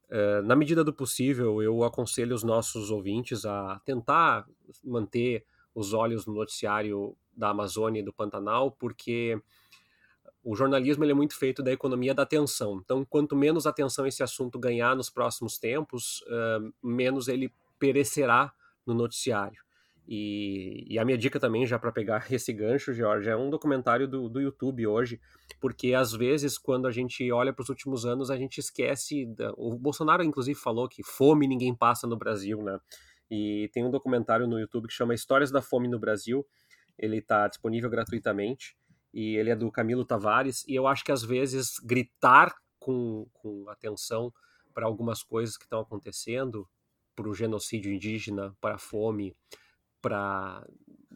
uh, 0.08 0.40
na 0.42 0.56
medida 0.56 0.82
do 0.82 0.94
possível, 0.94 1.62
eu 1.62 1.84
aconselho 1.84 2.34
os 2.34 2.42
nossos 2.42 2.90
ouvintes 2.90 3.44
a 3.44 3.78
tentar 3.84 4.48
manter 4.82 5.44
os 5.74 5.92
olhos 5.92 6.24
no 6.24 6.32
noticiário 6.32 7.14
da 7.36 7.50
Amazônia 7.50 8.00
e 8.00 8.02
do 8.02 8.14
Pantanal, 8.14 8.70
porque 8.70 9.38
o 10.46 10.54
jornalismo 10.54 11.02
ele 11.02 11.10
é 11.10 11.14
muito 11.14 11.36
feito 11.36 11.60
da 11.60 11.72
economia 11.72 12.14
da 12.14 12.22
atenção. 12.22 12.80
Então, 12.82 13.04
quanto 13.04 13.34
menos 13.34 13.66
atenção 13.66 14.06
esse 14.06 14.22
assunto 14.22 14.60
ganhar 14.60 14.94
nos 14.94 15.10
próximos 15.10 15.58
tempos, 15.58 16.22
uh, 16.22 16.72
menos 16.80 17.26
ele 17.26 17.52
perecerá 17.80 18.52
no 18.86 18.94
noticiário. 18.94 19.60
E, 20.06 20.86
e 20.88 21.00
a 21.00 21.04
minha 21.04 21.18
dica 21.18 21.40
também, 21.40 21.66
já 21.66 21.80
para 21.80 21.90
pegar 21.90 22.24
esse 22.32 22.52
gancho, 22.52 22.94
George, 22.94 23.28
é 23.28 23.36
um 23.36 23.50
documentário 23.50 24.06
do, 24.06 24.28
do 24.28 24.40
YouTube 24.40 24.86
hoje, 24.86 25.20
porque 25.60 25.94
às 25.94 26.12
vezes, 26.12 26.56
quando 26.56 26.86
a 26.86 26.92
gente 26.92 27.28
olha 27.32 27.52
para 27.52 27.64
os 27.64 27.68
últimos 27.68 28.06
anos, 28.06 28.30
a 28.30 28.36
gente 28.36 28.58
esquece. 28.58 29.26
Da, 29.26 29.52
o 29.56 29.76
Bolsonaro, 29.76 30.22
inclusive, 30.22 30.56
falou 30.56 30.88
que 30.88 31.02
fome 31.02 31.48
ninguém 31.48 31.74
passa 31.74 32.06
no 32.06 32.16
Brasil, 32.16 32.62
né? 32.62 32.78
E 33.28 33.68
tem 33.72 33.84
um 33.84 33.90
documentário 33.90 34.46
no 34.46 34.60
YouTube 34.60 34.86
que 34.86 34.94
chama 34.94 35.12
Histórias 35.12 35.50
da 35.50 35.60
Fome 35.60 35.88
no 35.88 35.98
Brasil. 35.98 36.46
Ele 36.96 37.18
está 37.18 37.48
disponível 37.48 37.90
gratuitamente 37.90 38.76
e 39.16 39.34
ele 39.34 39.48
é 39.48 39.56
do 39.56 39.72
Camilo 39.72 40.04
Tavares, 40.04 40.62
e 40.68 40.74
eu 40.74 40.86
acho 40.86 41.02
que 41.02 41.10
às 41.10 41.22
vezes 41.22 41.78
gritar 41.82 42.54
com, 42.78 43.26
com 43.32 43.66
atenção 43.70 44.30
para 44.74 44.84
algumas 44.84 45.22
coisas 45.22 45.56
que 45.56 45.64
estão 45.64 45.80
acontecendo, 45.80 46.68
para 47.14 47.26
o 47.26 47.34
genocídio 47.34 47.90
indígena, 47.90 48.54
para 48.60 48.74
a 48.74 48.78
fome, 48.78 49.34
para 50.02 50.62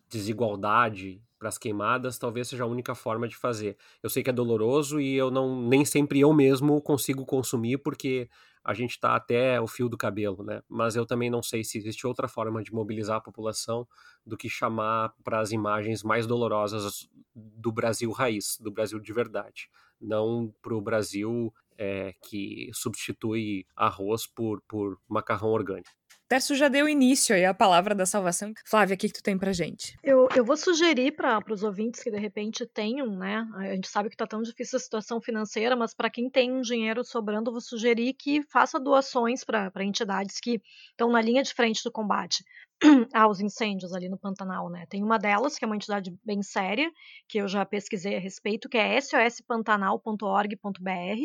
desigualdade, 0.09 1.23
para 1.39 1.51
as 1.51 1.59
queimadas, 1.59 2.19
talvez 2.19 2.49
seja 2.49 2.65
a 2.65 2.67
única 2.67 2.95
forma 2.95 3.29
de 3.29 3.37
fazer. 3.37 3.77
Eu 4.03 4.09
sei 4.09 4.23
que 4.23 4.31
é 4.31 4.33
doloroso 4.33 4.99
e 4.99 5.15
eu 5.15 5.31
não 5.31 5.69
nem 5.69 5.85
sempre 5.85 6.21
eu 6.21 6.33
mesmo 6.33 6.81
consigo 6.81 7.27
consumir 7.27 7.77
porque 7.77 8.31
a 8.65 8.75
gente 8.75 8.91
está 8.91 9.17
até 9.17 9.61
o 9.61 9.67
fio 9.67 9.89
do 9.89 9.97
cabelo, 9.97 10.45
né? 10.45 10.63
Mas 10.69 10.97
eu 10.97 11.07
também 11.07 11.31
não 11.31 11.43
sei 11.43 11.65
se 11.65 11.79
existe 11.79 12.07
outra 12.07 12.29
forma 12.29 12.63
de 12.63 12.73
mobilizar 12.73 13.17
a 13.17 13.21
população 13.21 13.87
do 14.25 14.37
que 14.37 14.49
chamar 14.49 15.15
para 15.25 15.41
as 15.41 15.51
imagens 15.51 16.03
mais 16.03 16.27
dolorosas 16.27 17.09
do 17.35 17.73
Brasil 17.73 18.11
raiz, 18.11 18.59
do 18.61 18.71
Brasil 18.71 19.01
de 19.01 19.13
verdade, 19.13 19.71
não 20.01 20.55
para 20.61 20.75
o 20.75 20.81
Brasil 20.81 21.53
é, 21.79 22.15
que 22.23 22.71
substitui 22.75 23.67
arroz 23.75 24.27
por, 24.27 24.61
por 24.69 25.01
macarrão 25.09 25.51
orgânico. 25.51 26.00
Tércio 26.31 26.55
já 26.55 26.69
deu 26.69 26.89
início 26.89 27.35
aí 27.35 27.45
à 27.45 27.53
palavra 27.53 27.93
da 27.93 28.07
salvação. 28.07 28.53
Flávia, 28.65 28.95
o 28.95 28.97
que, 28.97 29.09
que 29.09 29.15
tu 29.15 29.21
tem 29.21 29.37
pra 29.37 29.53
gente? 29.53 29.99
Eu, 30.01 30.29
eu 30.37 30.45
vou 30.45 30.57
sugerir 30.57 31.11
para 31.17 31.43
os 31.53 31.65
ouvintes 31.65 32.01
que 32.01 32.09
de 32.09 32.21
repente 32.21 32.65
tenham, 32.67 33.09
né? 33.19 33.45
A 33.57 33.75
gente 33.75 33.89
sabe 33.89 34.09
que 34.09 34.17
tá 34.17 34.29
tão 34.29 34.41
difícil 34.41 34.77
a 34.77 34.81
situação 34.81 35.21
financeira, 35.21 35.75
mas 35.75 35.93
para 35.93 36.09
quem 36.09 36.31
tem 36.31 36.53
um 36.53 36.61
dinheiro 36.61 37.03
sobrando, 37.03 37.49
eu 37.49 37.55
vou 37.55 37.61
sugerir 37.61 38.15
que 38.15 38.45
faça 38.45 38.79
doações 38.79 39.43
para 39.43 39.73
entidades 39.81 40.39
que 40.39 40.63
estão 40.93 41.11
na 41.11 41.21
linha 41.21 41.43
de 41.43 41.53
frente 41.53 41.83
do 41.83 41.91
combate 41.91 42.45
aos 43.15 43.41
incêndios 43.41 43.93
ali 43.93 44.09
no 44.09 44.19
Pantanal, 44.19 44.71
né? 44.71 44.87
Tem 44.89 45.03
uma 45.03 45.19
delas, 45.19 45.57
que 45.59 45.65
é 45.65 45.69
uma 45.69 45.77
entidade 45.77 46.11
bem 46.25 46.43
séria, 46.43 46.91
que 47.29 47.39
eu 47.39 47.49
já 47.49 47.65
pesquisei 47.67 48.17
a 48.17 48.21
respeito, 48.21 48.69
que 48.69 48.79
é 48.79 49.01
sospantanal.org.br, 49.01 51.21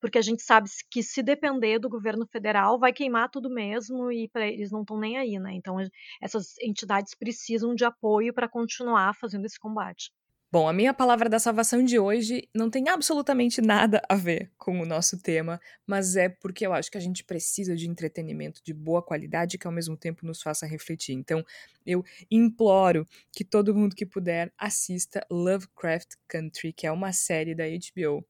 porque 0.00 0.18
a 0.18 0.22
gente 0.22 0.42
sabe 0.42 0.68
que 0.90 1.02
se 1.02 1.22
depender 1.22 1.78
do 1.78 1.88
governo 1.88 2.26
federal, 2.30 2.78
vai 2.78 2.92
queimar 2.92 3.30
tudo 3.30 3.48
mesmo 3.50 4.10
e 4.12 4.28
eles 4.36 4.70
não 4.70 4.80
estão 4.82 4.98
nem 4.98 5.16
aí, 5.18 5.38
né? 5.38 5.52
Então 5.54 5.76
essas 6.20 6.58
entidades 6.60 7.14
precisam 7.14 7.74
de 7.74 7.84
apoio 7.84 8.32
para 8.34 8.48
continuar 8.48 9.14
fazendo 9.14 9.46
esse 9.46 9.58
combate. 9.58 10.10
Bom, 10.50 10.66
a 10.66 10.72
minha 10.72 10.94
palavra 10.94 11.28
da 11.28 11.38
salvação 11.38 11.84
de 11.84 11.98
hoje 11.98 12.48
não 12.54 12.70
tem 12.70 12.88
absolutamente 12.88 13.60
nada 13.60 14.00
a 14.08 14.14
ver 14.14 14.50
com 14.56 14.80
o 14.80 14.86
nosso 14.86 15.20
tema, 15.20 15.60
mas 15.86 16.16
é 16.16 16.30
porque 16.30 16.66
eu 16.66 16.72
acho 16.72 16.90
que 16.90 16.96
a 16.96 17.00
gente 17.02 17.22
precisa 17.22 17.76
de 17.76 17.86
entretenimento 17.86 18.62
de 18.64 18.72
boa 18.72 19.02
qualidade 19.02 19.58
que 19.58 19.66
ao 19.66 19.72
mesmo 19.72 19.94
tempo 19.94 20.24
nos 20.24 20.40
faça 20.40 20.64
refletir. 20.64 21.12
Então, 21.12 21.44
eu 21.84 22.02
imploro 22.30 23.06
que 23.30 23.44
todo 23.44 23.74
mundo 23.74 23.94
que 23.94 24.06
puder 24.06 24.50
assista 24.56 25.20
Lovecraft 25.30 26.14
Country, 26.26 26.72
que 26.72 26.86
é 26.86 26.92
uma 26.92 27.12
série 27.12 27.54
da 27.54 27.64
HBO 27.64 28.24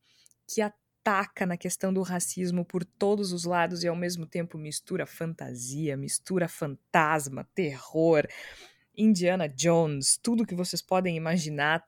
que 0.45 0.61
ataca 0.61 1.47
na 1.47 1.57
questão 1.57 1.95
do 1.95 2.03
racismo 2.03 2.64
por 2.64 2.85
todos 2.85 3.33
os 3.33 3.45
lados 3.45 3.85
e 3.85 3.87
ao 3.87 3.95
mesmo 3.95 4.27
tempo 4.27 4.59
mistura 4.59 5.07
fantasia, 5.07 5.97
mistura 5.97 6.49
fantasma, 6.49 7.49
terror. 7.55 8.27
Indiana 8.97 9.49
Jones, 9.49 10.19
tudo 10.21 10.45
que 10.45 10.57
vocês 10.57 10.83
podem 10.83 11.16
imaginar 11.16 11.87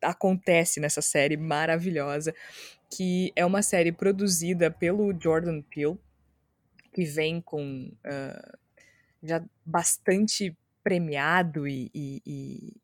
acontece 0.00 0.80
nessa 0.80 1.02
série 1.02 1.36
maravilhosa, 1.36 2.34
que 2.90 3.32
é 3.34 3.44
uma 3.44 3.62
série 3.62 3.92
produzida 3.92 4.70
pelo 4.70 5.12
Jordan 5.18 5.62
Peele, 5.62 5.98
que 6.92 7.04
vem 7.04 7.40
com 7.40 7.90
uh, 8.04 8.58
já 9.22 9.42
bastante 9.64 10.56
premiado 10.82 11.66
e, 11.66 11.90
e, 11.94 12.22
e 12.26 12.76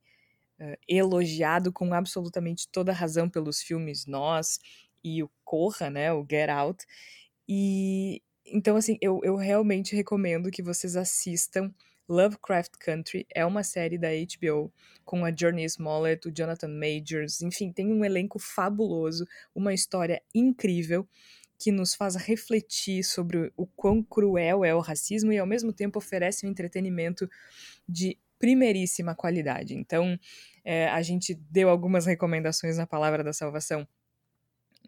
uh, 0.60 0.78
elogiado 0.88 1.72
com 1.72 1.92
absolutamente 1.92 2.68
toda 2.68 2.92
razão 2.92 3.28
pelos 3.28 3.60
filmes 3.60 4.06
Nós 4.06 4.58
e 5.02 5.22
o 5.22 5.30
Corra, 5.44 5.90
né, 5.90 6.12
o 6.12 6.26
Get 6.28 6.48
Out. 6.48 6.84
E 7.48 8.22
então 8.46 8.76
assim, 8.76 8.96
eu, 9.00 9.20
eu 9.22 9.36
realmente 9.36 9.94
recomendo 9.94 10.50
que 10.50 10.62
vocês 10.62 10.96
assistam 10.96 11.72
Lovecraft 12.08 12.72
Country 12.78 13.26
é 13.34 13.44
uma 13.44 13.62
série 13.62 13.98
da 13.98 14.08
HBO 14.08 14.72
com 15.04 15.24
a 15.24 15.34
Journey 15.34 15.64
Smollett, 15.64 16.28
o 16.28 16.32
Jonathan 16.32 16.68
Majors, 16.68 17.42
enfim, 17.42 17.70
tem 17.72 17.92
um 17.92 18.04
elenco 18.04 18.38
fabuloso, 18.38 19.26
uma 19.54 19.74
história 19.74 20.22
incrível 20.34 21.06
que 21.58 21.72
nos 21.72 21.94
faz 21.94 22.14
refletir 22.14 23.02
sobre 23.02 23.52
o 23.56 23.66
quão 23.66 24.02
cruel 24.02 24.64
é 24.64 24.74
o 24.74 24.80
racismo 24.80 25.32
e 25.32 25.38
ao 25.38 25.46
mesmo 25.46 25.72
tempo 25.72 25.98
oferece 25.98 26.46
um 26.46 26.48
entretenimento 26.48 27.28
de 27.88 28.16
primeiríssima 28.38 29.14
qualidade. 29.14 29.74
Então, 29.74 30.18
é, 30.64 30.88
a 30.88 31.02
gente 31.02 31.34
deu 31.34 31.68
algumas 31.68 32.06
recomendações 32.06 32.78
na 32.78 32.86
Palavra 32.86 33.24
da 33.24 33.32
Salvação 33.32 33.86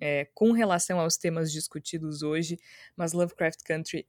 é, 0.01 0.27
com 0.33 0.53
relação 0.53 1.01
aos 1.01 1.17
temas 1.17 1.53
discutidos 1.53 2.23
hoje, 2.23 2.59
mas 2.97 3.13
Lovecraft 3.13 3.63
Country 3.65 4.07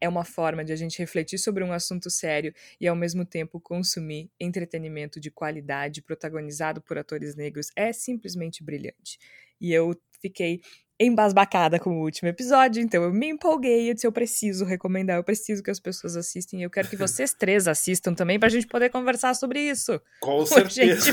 é 0.00 0.08
uma 0.08 0.24
forma 0.24 0.64
de 0.64 0.72
a 0.72 0.76
gente 0.76 0.98
refletir 0.98 1.38
sobre 1.38 1.64
um 1.64 1.72
assunto 1.72 2.10
sério 2.10 2.54
e 2.80 2.86
ao 2.86 2.96
mesmo 2.96 3.24
tempo 3.24 3.60
consumir 3.60 4.30
entretenimento 4.38 5.20
de 5.20 5.30
qualidade 5.30 6.02
protagonizado 6.02 6.80
por 6.80 6.98
atores 6.98 7.34
negros 7.34 7.70
é 7.76 7.92
simplesmente 7.92 8.62
brilhante. 8.62 9.18
E 9.60 9.72
eu 9.72 9.94
fiquei 10.20 10.60
embasbacada 11.00 11.78
com 11.78 11.90
o 11.90 12.02
último 12.02 12.28
episódio, 12.28 12.82
então 12.82 13.04
eu 13.04 13.12
me 13.12 13.28
empolguei, 13.28 13.88
eu 13.88 13.94
disse, 13.94 14.06
eu 14.06 14.10
preciso 14.10 14.64
recomendar, 14.64 15.16
eu 15.16 15.22
preciso 15.22 15.62
que 15.62 15.70
as 15.70 15.78
pessoas 15.78 16.16
assistem, 16.16 16.62
eu 16.62 16.70
quero 16.70 16.88
que 16.88 16.96
vocês 16.98 17.32
três 17.32 17.68
assistam 17.68 18.12
também 18.12 18.38
pra 18.38 18.48
gente 18.48 18.66
poder 18.66 18.90
conversar 18.90 19.34
sobre 19.34 19.60
isso. 19.60 20.00
Com 20.20 20.44
certeza, 20.46 21.12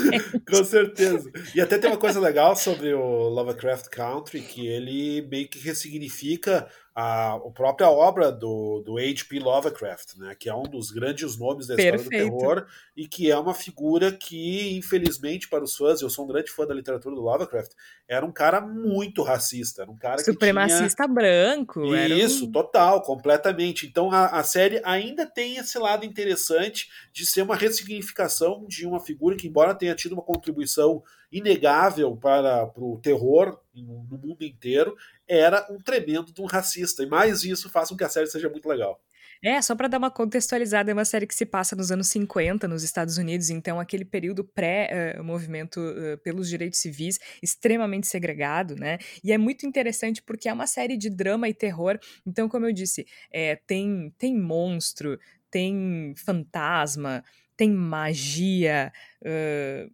com 0.50 0.64
certeza. 0.64 1.32
E 1.54 1.62
até 1.62 1.78
tem 1.78 1.90
uma 1.90 2.00
coisa 2.00 2.20
legal 2.20 2.56
sobre 2.56 2.94
o 2.96 3.30
Lovecraft 3.30 3.90
Country, 3.90 4.42
que 4.42 4.66
ele 4.66 5.22
meio 5.30 5.48
que 5.48 5.60
ressignifica 5.60 6.68
a, 6.96 7.34
a 7.36 7.52
própria 7.52 7.90
obra 7.90 8.32
do, 8.32 8.82
do 8.82 8.98
H.P. 8.98 9.40
Lovecraft, 9.40 10.16
né, 10.16 10.34
que 10.34 10.48
é 10.48 10.56
um 10.56 10.64
dos 10.64 10.92
grandes 10.92 11.38
nomes 11.38 11.68
da 11.68 11.76
Perfeito. 11.76 12.04
história 12.04 12.30
do 12.30 12.38
terror 12.38 12.68
e 12.96 13.06
que 13.06 13.30
é 13.30 13.38
uma 13.38 13.54
figura 13.54 14.14
que, 14.14 14.78
infelizmente, 14.78 15.50
para 15.50 15.66
os 15.66 15.76
fãs, 15.76 16.02
eu 16.02 16.10
sou 16.10 16.24
um 16.24 16.28
grande 16.30 16.50
fã 16.50 16.66
da 16.66 16.74
literatura 16.74 17.14
do 17.14 17.22
Lovecraft, 17.22 17.74
era 18.08 18.26
um 18.26 18.32
cara 18.32 18.62
muito 18.62 19.22
racista, 19.24 19.82
era 19.82 19.92
um 19.92 19.98
cara 19.98 20.24
Supremacista 20.24 21.04
tinha... 21.04 21.14
branco. 21.14 21.94
Isso, 21.96 22.46
um... 22.46 22.52
total, 22.52 23.02
completamente. 23.02 23.86
Então 23.86 24.10
a, 24.10 24.28
a 24.28 24.44
série 24.44 24.82
ainda 24.86 25.26
tem 25.26 25.58
esse 25.58 25.78
lado 25.78 26.06
interessante 26.06 26.88
de 27.12 27.26
ser 27.26 27.42
uma 27.42 27.58
ressignificação 27.58 28.66
de 28.70 28.88
uma 28.88 29.02
figura 29.02 29.36
que, 29.36 29.48
embora 29.48 29.76
tenha 29.76 29.96
tido 29.96 30.14
uma 30.14 30.24
contribuição 30.24 31.04
inegável 31.32 32.16
para, 32.16 32.66
para 32.68 32.84
o 32.84 33.00
terror 33.02 33.60
no, 33.74 34.18
mundo 34.18 34.44
inteiro, 34.44 34.96
era 35.28 35.66
um 35.70 35.78
tremendo 35.78 36.32
de 36.32 36.42
um 36.42 36.46
racista. 36.46 37.04
E 37.04 37.08
mais 37.08 37.44
isso 37.44 37.70
faz 37.70 37.90
com 37.90 37.98
que 37.98 38.04
a 38.04 38.10
série 38.10 38.28
seja 38.28 38.50
muito 38.50 38.68
legal. 38.68 39.00
É, 39.44 39.62
só 39.62 39.76
para 39.76 39.88
dar 39.88 39.98
uma 39.98 40.10
contextualizada, 40.10 40.90
é 40.90 40.94
uma 40.94 41.06
série 41.06 41.28
que 41.28 41.36
se 41.36 41.46
passa 41.46 41.76
nos 41.76 41.92
anos 41.92 42.08
50 42.08 42.68
nos 42.68 42.84
Estados 42.84 43.18
Unidos, 43.18 43.50
então 43.50 43.80
aquele 43.80 44.06
período 44.06 44.44
pré-movimento 44.44 45.80
uh, 45.80 46.14
uh, 46.14 46.18
pelos 46.20 46.50
direitos 46.50 46.80
civis, 46.80 47.20
extremamente 47.44 48.08
segregado, 48.08 48.76
né? 48.76 48.98
E 49.24 49.32
é 49.32 49.38
muito 49.38 49.66
interessante 49.66 50.22
porque 50.22 50.50
é 50.50 50.54
uma 50.54 50.66
série 50.66 50.98
de 50.98 51.10
drama 51.10 51.50
e 51.50 51.54
terror, 51.54 52.00
então, 52.26 52.48
como 52.50 52.66
eu 52.66 52.74
disse, 52.74 53.06
é, 53.32 53.56
tem, 53.68 54.12
tem 54.18 54.36
monstro, 54.36 55.20
tem 55.52 56.14
fantasma, 56.18 57.24
tem 57.56 57.72
magia. 57.72 58.92
Uh, 59.22 59.92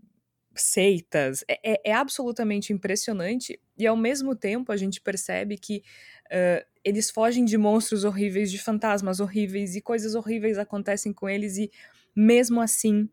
seitas, 0.55 1.43
é, 1.47 1.73
é, 1.73 1.81
é, 1.91 1.93
absolutamente 1.93 2.73
impressionante 2.73 3.59
e 3.77 3.87
ao 3.87 3.95
mesmo 3.95 4.35
tempo 4.35 4.71
a 4.71 4.77
gente 4.77 4.99
percebe 4.99 5.57
que 5.57 5.83
uh, 6.27 6.65
eles 6.83 7.09
fogem 7.09 7.45
de 7.45 7.57
monstros 7.57 8.03
horríveis, 8.03 8.51
de 8.51 8.57
fantasmas 8.57 9.19
horríveis 9.19 9.75
e 9.75 9.81
coisas 9.81 10.13
horríveis 10.15 10.57
acontecem 10.57 11.13
com 11.13 11.29
eles 11.29 11.57
e 11.57 11.71
mesmo 12.15 12.59
assim 12.59 13.09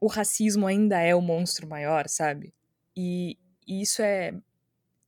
o 0.00 0.06
racismo 0.06 0.66
ainda 0.66 1.00
é 1.00 1.14
o 1.14 1.20
monstro 1.20 1.68
maior, 1.68 2.08
sabe? 2.08 2.54
E, 2.96 3.36
e 3.66 3.82
isso 3.82 4.00
é, 4.00 4.32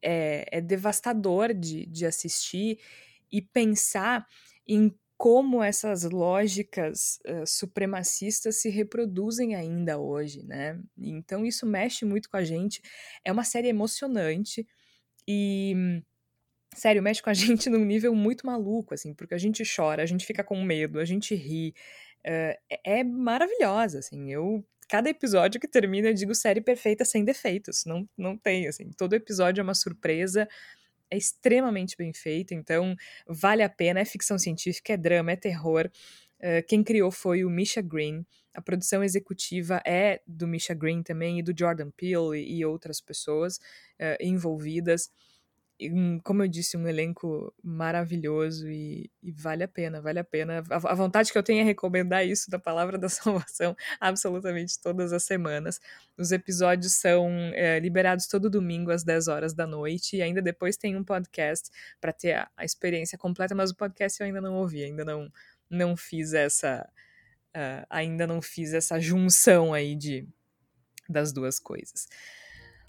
é, 0.03 0.47
é 0.51 0.61
devastador 0.61 1.55
de, 1.55 1.87
de 1.87 2.05
assistir 2.05 2.79
e 3.31 3.41
pensar 3.41 4.27
em 4.67 4.95
como 5.21 5.63
essas 5.63 6.05
lógicas 6.05 7.19
uh, 7.27 7.47
supremacistas 7.47 8.57
se 8.57 8.71
reproduzem 8.71 9.55
ainda 9.55 9.99
hoje, 9.99 10.43
né? 10.43 10.81
Então 10.97 11.45
isso 11.45 11.67
mexe 11.67 12.07
muito 12.07 12.31
com 12.31 12.39
a 12.39 12.43
gente. 12.43 12.81
É 13.23 13.31
uma 13.31 13.45
série 13.45 13.69
emocionante 13.69 14.67
e 15.29 16.03
sério, 16.75 17.03
mexe 17.03 17.23
com 17.23 17.29
a 17.29 17.35
gente 17.35 17.69
num 17.69 17.85
nível 17.85 18.15
muito 18.15 18.47
maluco, 18.47 18.95
assim, 18.95 19.13
porque 19.13 19.35
a 19.35 19.39
gente 19.39 19.63
chora, 19.63 20.03
a 20.03 20.07
gente 20.07 20.25
fica 20.25 20.43
com 20.43 20.65
medo, 20.65 20.99
a 20.99 21.05
gente 21.05 21.35
ri. 21.35 21.75
Uh, 22.27 22.57
é 22.83 23.05
maravilhosa, 23.05 23.99
assim. 23.99 24.33
Eu 24.33 24.65
cada 24.89 25.11
episódio 25.11 25.61
que 25.61 25.69
termina 25.69 26.09
eu 26.09 26.15
digo 26.15 26.35
série 26.35 26.63
perfeita 26.63 27.05
sem 27.05 27.27
defeitos. 27.27 27.85
Não, 27.85 28.09
não 28.17 28.39
tem, 28.39 28.67
assim. 28.69 28.91
Todo 28.97 29.13
episódio 29.13 29.61
é 29.61 29.65
uma 29.65 29.75
surpresa 29.75 30.49
é 31.11 31.17
extremamente 31.17 31.97
bem 31.97 32.13
feita, 32.13 32.55
então 32.55 32.95
vale 33.27 33.63
a 33.63 33.69
pena. 33.69 34.01
É 34.01 34.05
ficção 34.05 34.39
científica, 34.39 34.93
é 34.93 34.97
drama, 34.97 35.33
é 35.33 35.37
terror. 35.37 35.91
Uh, 36.39 36.67
quem 36.67 36.83
criou 36.83 37.11
foi 37.11 37.45
o 37.45 37.51
Misha 37.51 37.83
Green. 37.83 38.25
A 38.55 38.63
produção 38.63 39.05
executiva 39.05 39.81
é 39.85 40.21
do 40.27 40.47
Misha 40.47 40.75
Green 40.75 41.03
também 41.03 41.39
e 41.39 41.43
do 41.43 41.55
Jordan 41.57 41.91
Peele 41.91 42.39
e, 42.39 42.59
e 42.59 42.65
outras 42.65 43.01
pessoas 43.01 43.57
uh, 43.57 44.17
envolvidas 44.21 45.11
como 46.25 46.43
eu 46.43 46.49
disse, 46.49 46.77
um 46.77 46.87
elenco 46.87 47.55
maravilhoso 47.63 48.69
e, 48.69 49.11
e, 49.23 49.33
vale 49.33 49.65
a 49.65 49.69
pena, 49.69 50.01
vale 50.01 50.19
a 50.19 50.25
pena. 50.25 50.63
A, 50.69 50.77
a, 50.77 50.95
vontade 50.95 51.33
que 51.33 51.39
eu 51.39 51.43
tenho 51.43 51.61
é 51.61 51.65
recomendar 51.65 52.27
isso 52.27 52.51
da 52.51 52.59
Palavra 52.59 52.99
da 52.99 53.09
Salvação 53.11 53.75
absolutamente 53.99 54.79
todas 54.81 55.13
as 55.13 55.25
semanas. 55.25 55.81
Os 56.19 56.33
episódios 56.33 56.93
são 56.95 57.29
é, 57.55 57.79
liberados 57.79 58.27
todo 58.27 58.51
domingo 58.51 58.91
às 58.91 59.03
10 59.03 59.29
horas 59.29 59.55
da 59.55 59.67
noite 59.67 60.17
e 60.17 60.23
ainda 60.23 60.43
depois 60.43 60.77
tem 60.77 60.97
um 60.97 61.05
podcast 61.05 61.71
para 62.01 62.13
ter 62.13 62.33
a, 62.33 62.51
a, 62.57 62.65
experiência 62.65 63.17
completa, 63.17 63.55
mas 63.55 63.71
o 63.71 63.77
podcast 63.77 64.21
eu 64.21 64.27
ainda 64.27 64.41
não 64.41 64.57
ouvi, 64.57 64.85
ainda 64.85 65.05
não, 65.05 65.33
não 65.69 65.97
fiz 65.97 66.35
essa. 66.35 66.89
Uh, 67.57 67.85
ainda 67.91 68.29
não 68.29 68.41
fiz 68.41 68.73
essa 68.73 69.01
junção 69.01 69.75
aí 69.75 69.97
de 69.97 70.29
das 71.09 71.33
duas 71.33 71.59
coisas. 71.59 72.07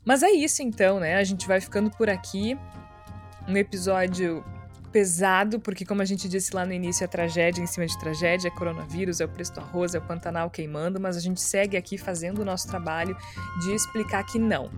Mas 0.03 0.23
é 0.23 0.31
isso 0.31 0.61
então, 0.61 0.99
né? 0.99 1.15
A 1.15 1.23
gente 1.23 1.47
vai 1.47 1.61
ficando 1.61 1.91
por 1.91 2.09
aqui. 2.09 2.57
Um 3.47 3.57
episódio 3.57 4.43
pesado, 4.91 5.59
porque 5.59 5.85
como 5.85 6.01
a 6.01 6.05
gente 6.05 6.27
disse 6.27 6.53
lá 6.53 6.65
no 6.65 6.73
início, 6.73 7.03
é 7.03 7.07
tragédia 7.07 7.61
em 7.61 7.65
cima 7.65 7.85
de 7.85 7.97
tragédia, 7.97 8.49
é 8.49 8.51
coronavírus, 8.51 9.21
é 9.21 9.25
o 9.25 9.29
preço 9.29 9.53
do 9.53 9.61
arroz, 9.61 9.95
é 9.95 9.99
o 9.99 10.01
Pantanal 10.01 10.49
queimando, 10.49 10.99
mas 10.99 11.15
a 11.15 11.19
gente 11.19 11.41
segue 11.41 11.77
aqui 11.77 11.97
fazendo 11.97 12.39
o 12.39 12.45
nosso 12.45 12.67
trabalho 12.67 13.15
de 13.61 13.73
explicar 13.73 14.23
que 14.25 14.37
não, 14.37 14.69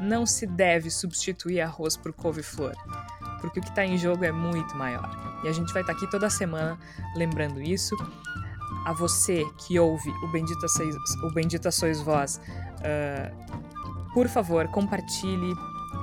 não 0.00 0.26
se 0.26 0.46
deve 0.46 0.90
substituir 0.90 1.60
arroz 1.60 1.96
por 1.96 2.12
couve-flor, 2.12 2.74
porque 3.40 3.60
o 3.60 3.62
que 3.62 3.68
está 3.68 3.84
em 3.84 3.96
jogo 3.96 4.24
é 4.24 4.32
muito 4.32 4.76
maior. 4.76 5.08
E 5.44 5.48
a 5.48 5.52
gente 5.52 5.72
vai 5.72 5.82
estar 5.82 5.94
tá 5.94 5.98
aqui 5.98 6.10
toda 6.10 6.28
semana 6.28 6.78
lembrando 7.16 7.62
isso. 7.62 7.96
A 8.84 8.92
você 8.92 9.44
que 9.58 9.78
ouve 9.78 10.10
o 10.24 10.28
Bendita 10.28 10.66
Sois, 10.66 10.96
o 11.22 11.30
Bendita 11.30 11.70
Sois 11.70 12.00
Vós, 12.00 12.40
uh, 12.78 13.81
por 14.12 14.28
favor, 14.28 14.68
compartilhe, 14.68 15.54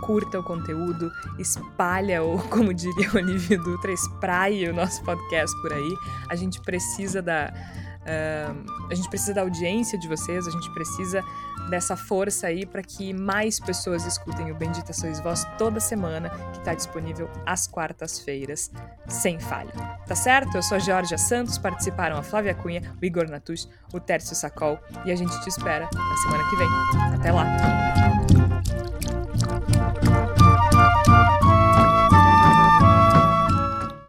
curta 0.02 0.40
o 0.40 0.44
conteúdo, 0.44 1.12
espalha, 1.38 2.24
ou 2.24 2.40
como 2.50 2.74
diria 2.74 3.10
Olivia 3.14 3.58
Dutra, 3.58 3.92
espraie 3.92 4.68
o 4.70 4.74
nosso 4.74 5.04
podcast 5.04 5.56
por 5.62 5.74
aí. 5.74 5.96
A 6.30 6.36
gente 6.36 6.60
precisa 6.62 7.22
da. 7.22 7.54
Uh, 8.02 8.90
a 8.90 8.96
gente 8.96 9.10
precisa 9.10 9.34
da 9.34 9.42
audiência 9.42 9.98
de 9.98 10.08
vocês, 10.08 10.48
a 10.48 10.52
gente 10.52 10.74
precisa 10.74 11.24
dessa 11.70 11.96
força 11.96 12.48
aí 12.48 12.66
para 12.66 12.82
que 12.82 13.14
mais 13.14 13.60
pessoas 13.60 14.06
escutem 14.06 14.52
o 14.52 14.56
Bendita 14.56 14.94
Sois 14.94 15.20
Vós 15.20 15.46
toda 15.58 15.80
semana, 15.80 16.30
que 16.52 16.60
está 16.60 16.74
disponível 16.74 17.30
às 17.46 17.68
quartas-feiras, 17.68 18.72
sem 19.08 19.40
falha. 19.40 19.72
Tá 20.08 20.16
certo? 20.16 20.56
Eu 20.56 20.64
sou 20.64 20.78
a 20.78 20.80
Georgia 20.80 21.18
Santos, 21.18 21.58
participaram 21.58 22.18
a 22.18 22.24
Flávia 22.24 22.54
Cunha, 22.54 22.82
o 23.02 23.06
Igor 23.06 23.30
Natush, 23.30 23.68
o 23.94 24.00
Tércio 24.00 24.36
Sacol 24.36 24.80
e 25.06 25.12
a 25.12 25.16
gente 25.16 25.40
te 25.42 25.50
espera 25.50 25.90
na 25.94 26.18
semana 26.18 26.50
que 26.50 26.56
vem. 26.56 26.68
Até 27.16 27.32
lá! 27.32 28.09